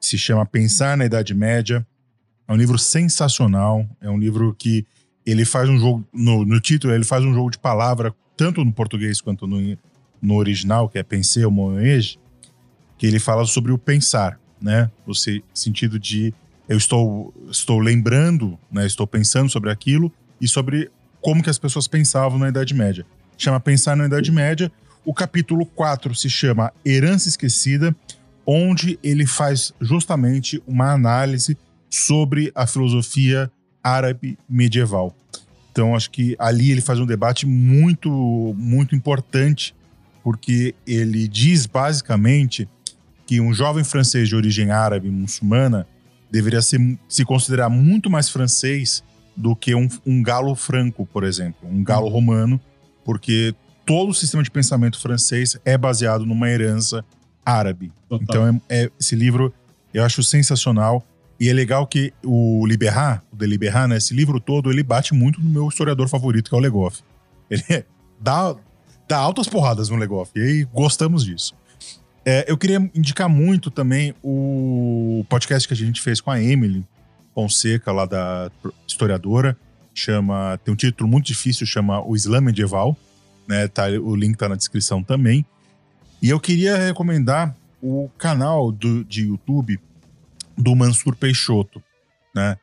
[0.00, 1.84] que se chama Pensar na Idade Média.
[2.52, 4.86] É um livro sensacional, é um livro que
[5.24, 8.70] ele faz um jogo, no, no título, ele faz um jogo de palavra tanto no
[8.70, 9.78] português quanto no,
[10.20, 12.18] no original, que é Pensei ou Moege,
[12.98, 14.90] que ele fala sobre o pensar, né?
[15.06, 15.14] O
[15.54, 16.34] sentido de
[16.68, 18.84] eu estou, estou lembrando, né?
[18.84, 20.90] estou pensando sobre aquilo e sobre
[21.22, 23.06] como que as pessoas pensavam na Idade Média.
[23.38, 24.70] Chama Pensar na Idade Média.
[25.06, 27.96] O capítulo 4 se chama Herança Esquecida,
[28.44, 31.56] onde ele faz justamente uma análise
[31.92, 33.52] sobre a filosofia
[33.84, 35.14] árabe medieval.
[35.70, 39.74] Então acho que ali ele faz um debate muito muito importante,
[40.24, 42.66] porque ele diz basicamente
[43.26, 45.86] que um jovem francês de origem árabe muçulmana
[46.30, 49.04] deveria ser, se considerar muito mais francês
[49.36, 52.12] do que um, um galo franco, por exemplo, um galo uhum.
[52.12, 52.60] romano,
[53.04, 53.54] porque
[53.84, 57.04] todo o sistema de pensamento francês é baseado numa herança
[57.44, 57.92] árabe.
[58.08, 58.22] Total.
[58.22, 59.52] Então é, é, esse livro
[59.92, 61.06] eu acho sensacional.
[61.42, 65.40] E é legal que o Liberar, o Deliberar, né, esse livro todo, ele bate muito
[65.40, 67.02] no meu historiador favorito, que é o Legoff.
[67.50, 67.84] Ele
[68.20, 68.54] dá,
[69.08, 71.52] dá altas porradas no Legoff, e aí gostamos disso.
[72.24, 76.86] É, eu queria indicar muito também o podcast que a gente fez com a Emily
[77.34, 78.48] Fonseca, lá da
[78.86, 79.56] historiadora.
[79.92, 82.96] Chama, tem um título muito difícil, chama O Islã Medieval.
[83.48, 85.44] Né, tá, o link tá na descrição também.
[86.22, 87.52] E eu queria recomendar
[87.82, 89.80] o canal do, de YouTube
[90.56, 91.82] do Mansur Peixoto,
[92.34, 92.56] né?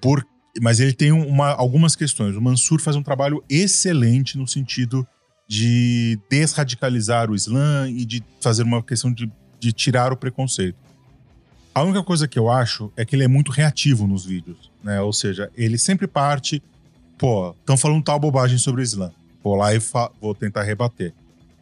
[0.00, 0.26] Por,
[0.60, 2.36] mas ele tem uma, algumas questões.
[2.36, 5.06] O Mansur faz um trabalho excelente no sentido
[5.46, 9.30] de desradicalizar o Islã e de fazer uma questão de,
[9.60, 10.76] de tirar o preconceito.
[11.74, 15.00] A única coisa que eu acho é que ele é muito reativo nos vídeos, né?
[15.00, 16.62] Ou seja, ele sempre parte,
[17.18, 19.10] pô, estão falando tal bobagem sobre o Islã.
[19.42, 19.78] Vou lá e
[20.20, 21.12] vou tentar rebater.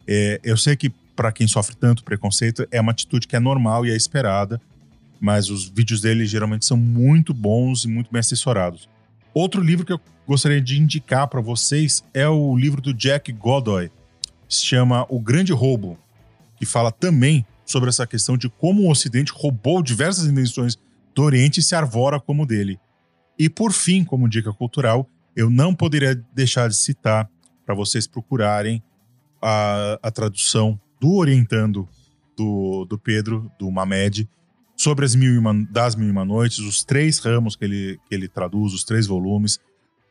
[0.07, 3.85] É, eu sei que para quem sofre tanto preconceito é uma atitude que é normal
[3.85, 4.61] e é esperada,
[5.23, 8.89] mas os vídeos dele geralmente são muito bons e muito bem assessorados.
[9.33, 13.89] Outro livro que eu gostaria de indicar para vocês é o livro do Jack Godoy,
[14.49, 15.97] se chama O Grande Roubo,
[16.57, 20.77] que fala também sobre essa questão de como o Ocidente roubou diversas invenções
[21.15, 22.77] do Oriente e se arvora como dele.
[23.39, 27.29] E por fim, como dica cultural, eu não poderia deixar de citar
[27.65, 28.83] para vocês procurarem
[29.41, 31.87] a, a tradução do Orientando
[32.35, 34.27] do, do Pedro, do Mamed,
[34.83, 38.13] sobre as mil uma, das Mil e Uma Noites, os três ramos que ele, que
[38.13, 39.57] ele traduz, os três volumes.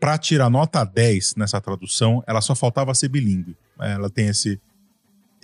[0.01, 3.55] Para tirar nota 10 nessa tradução, ela só faltava ser bilíngue.
[3.78, 4.59] Ela tem esse,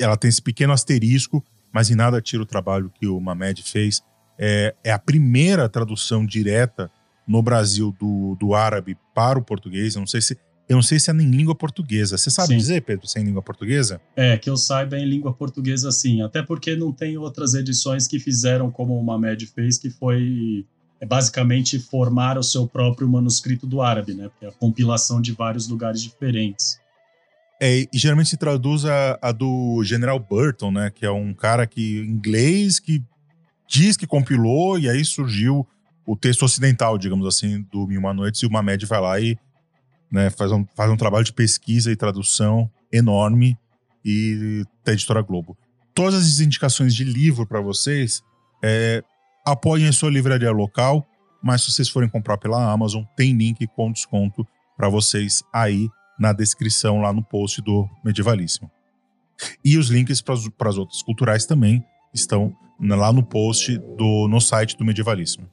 [0.01, 4.03] ela tem esse pequeno asterisco, mas em nada tira o trabalho que o Mamed fez.
[4.39, 6.91] É, é a primeira tradução direta
[7.27, 9.95] no Brasil do, do árabe para o português.
[9.95, 10.39] Eu não sei se
[10.69, 12.19] eu não sei se é em língua portuguesa.
[12.19, 12.59] Você sabe sim.
[12.59, 14.01] dizer, Pedro, se é em língua portuguesa?
[14.15, 16.21] É, que eu saiba em língua portuguesa sim.
[16.21, 20.67] Até porque não tem outras edições que fizeram como o Mamed fez, que foi
[21.01, 24.29] é basicamente formar o seu próprio manuscrito do árabe, né?
[24.29, 26.79] Porque é a compilação de vários lugares diferentes.
[27.61, 30.91] É, e geralmente se traduz a, a, do General Burton, né?
[30.91, 33.03] Que é um cara que inglês que
[33.67, 35.67] diz que compilou e aí surgiu
[36.05, 39.39] o texto ocidental, digamos assim, do Mil Uma Noites e o Mamed vai lá e
[40.11, 40.31] né?
[40.31, 43.59] Faz um, faz um trabalho de pesquisa e tradução enorme
[44.05, 45.57] e da Editora Globo.
[45.95, 48.23] Todas as indicações de livro para vocês,
[48.63, 49.03] é,
[49.45, 51.07] apoiem a sua livraria local,
[51.43, 56.33] mas se vocês forem comprar pela Amazon, tem link com desconto para vocês aí na
[56.33, 58.71] descrição lá no post do Medievalíssimo.
[59.65, 64.77] E os links para as outras culturais também estão lá no post do no site
[64.77, 65.49] do Medievalíssimo.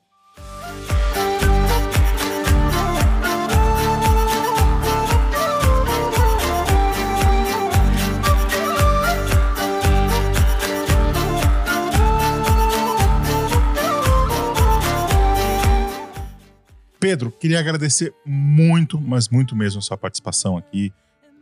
[17.16, 20.92] Pedro, queria agradecer muito, mas muito mesmo sua participação aqui.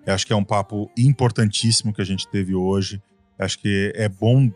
[0.05, 3.01] Eu acho que é um papo importantíssimo que a gente teve hoje.
[3.39, 4.51] Eu acho que é bom,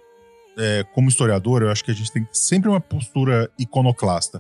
[0.56, 4.39] é, como historiador, eu acho que a gente tem sempre uma postura iconoclasta,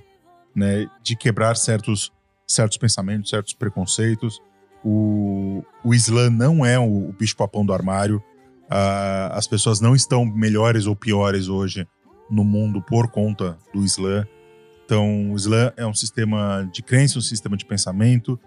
[0.55, 0.87] né?
[1.01, 2.13] De quebrar certos,
[2.45, 4.39] certos pensamentos, certos preconceitos.
[4.85, 8.21] O, o Islã não é o, o bicho-papão do armário.
[9.31, 11.87] As pessoas não estão melhores ou piores hoje
[12.29, 14.27] no mundo por conta do Islã.
[14.87, 18.39] Então, o Islã é um sistema de crença, um sistema de pensamento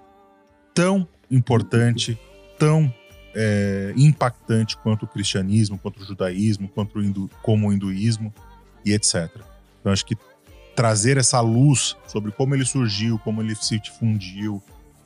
[0.72, 2.18] tão importante,
[2.58, 2.90] tão
[3.34, 8.32] é, impactante quanto o cristianismo, quanto o judaísmo, quanto o hindu, como o hinduísmo
[8.86, 9.28] e etc.
[9.80, 10.16] Então, acho que
[10.74, 14.62] trazer essa luz sobre como ele surgiu, como ele se difundiu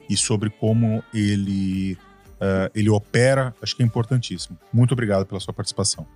[0.09, 1.99] e sobre como ele,
[2.35, 4.57] uh, ele opera, acho que é importantíssimo.
[4.73, 6.07] Muito obrigado pela sua participação.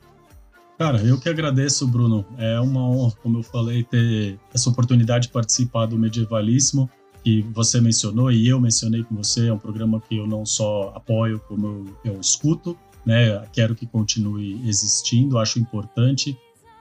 [0.78, 2.24] Cara, eu que agradeço, Bruno.
[2.38, 6.88] É uma honra, como eu falei, ter essa oportunidade de participar do Medievalíssimo,
[7.24, 9.48] que você mencionou e eu mencionei com você.
[9.48, 11.66] É um programa que eu não só apoio, como
[12.04, 13.44] eu, eu escuto, né?
[13.52, 16.38] Quero que continue existindo, acho importante.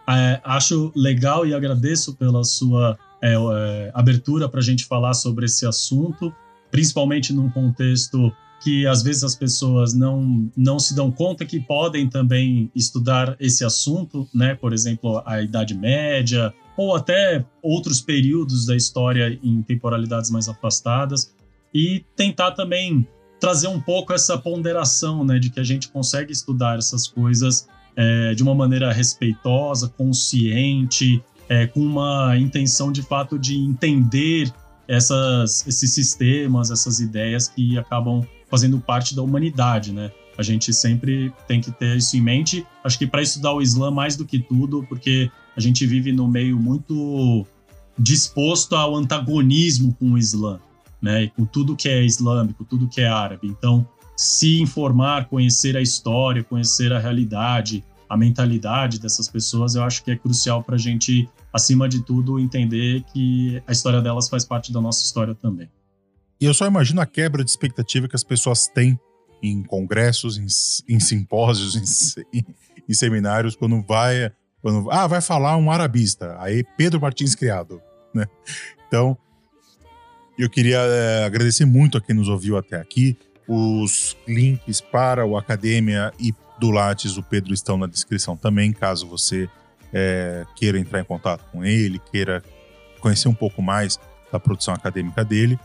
[0.07, 5.45] É, acho legal e agradeço pela sua é, é, abertura para a gente falar sobre
[5.45, 6.32] esse assunto,
[6.69, 12.09] principalmente num contexto que às vezes as pessoas não, não se dão conta que podem
[12.09, 14.55] também estudar esse assunto, né?
[14.55, 21.34] Por exemplo, a Idade Média ou até outros períodos da história em temporalidades mais afastadas
[21.73, 23.07] e tentar também
[23.39, 28.34] trazer um pouco essa ponderação, né, de que a gente consegue estudar essas coisas é,
[28.34, 34.51] de uma maneira respeitosa, consciente, é, com uma intenção de fato de entender
[34.88, 40.11] essas, esses sistemas, essas ideias que acabam fazendo parte da humanidade, né?
[40.38, 42.65] A gente sempre tem que ter isso em mente.
[42.84, 46.28] Acho que para estudar o Islã mais do que tudo, porque a gente vive no
[46.28, 47.45] meio muito
[47.98, 50.60] disposto ao antagonismo com o Islã,
[51.02, 51.24] né?
[51.24, 53.48] E com tudo que é islâmico, tudo que é árabe.
[53.48, 60.03] Então, se informar, conhecer a história, conhecer a realidade, a mentalidade dessas pessoas, eu acho
[60.03, 64.45] que é crucial para a gente, acima de tudo, entender que a história delas faz
[64.45, 65.69] parte da nossa história também.
[66.39, 68.99] E eu só imagino a quebra de expectativa que as pessoas têm
[69.41, 71.76] em congressos, em, em simpósios,
[72.34, 72.45] em,
[72.88, 74.31] em, seminários, quando vai.
[74.61, 76.35] Quando, ah, vai falar um arabista.
[76.39, 77.81] Aí Pedro Martins Criado.
[78.14, 78.26] Né?
[78.88, 79.18] Então,
[80.38, 83.18] eu queria é, agradecer muito a quem nos ouviu até aqui.
[83.47, 89.07] Os links para o Academia e do Lattes, o Pedro, estão na descrição também, caso
[89.07, 89.47] você
[89.93, 92.43] é, queira entrar em contato com ele, queira
[92.99, 93.99] conhecer um pouco mais
[94.31, 95.57] da produção acadêmica dele.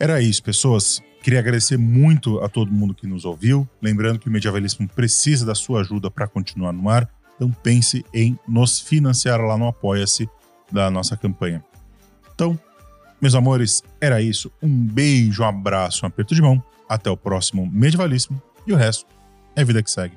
[0.00, 1.02] Era isso, pessoas.
[1.22, 3.68] Queria agradecer muito a todo mundo que nos ouviu.
[3.82, 7.08] Lembrando que o Medievalismo precisa da sua ajuda para continuar no ar.
[7.34, 10.28] Então pense em nos financiar lá no Apoia-se
[10.70, 11.64] da nossa campanha.
[12.34, 12.58] Então,
[13.20, 14.50] meus amores, era isso.
[14.62, 16.62] Um beijo, um abraço, um aperto de mão.
[16.88, 18.40] Até o próximo Medievalíssimo.
[18.66, 19.06] E o resto
[19.56, 20.14] é vida que segue.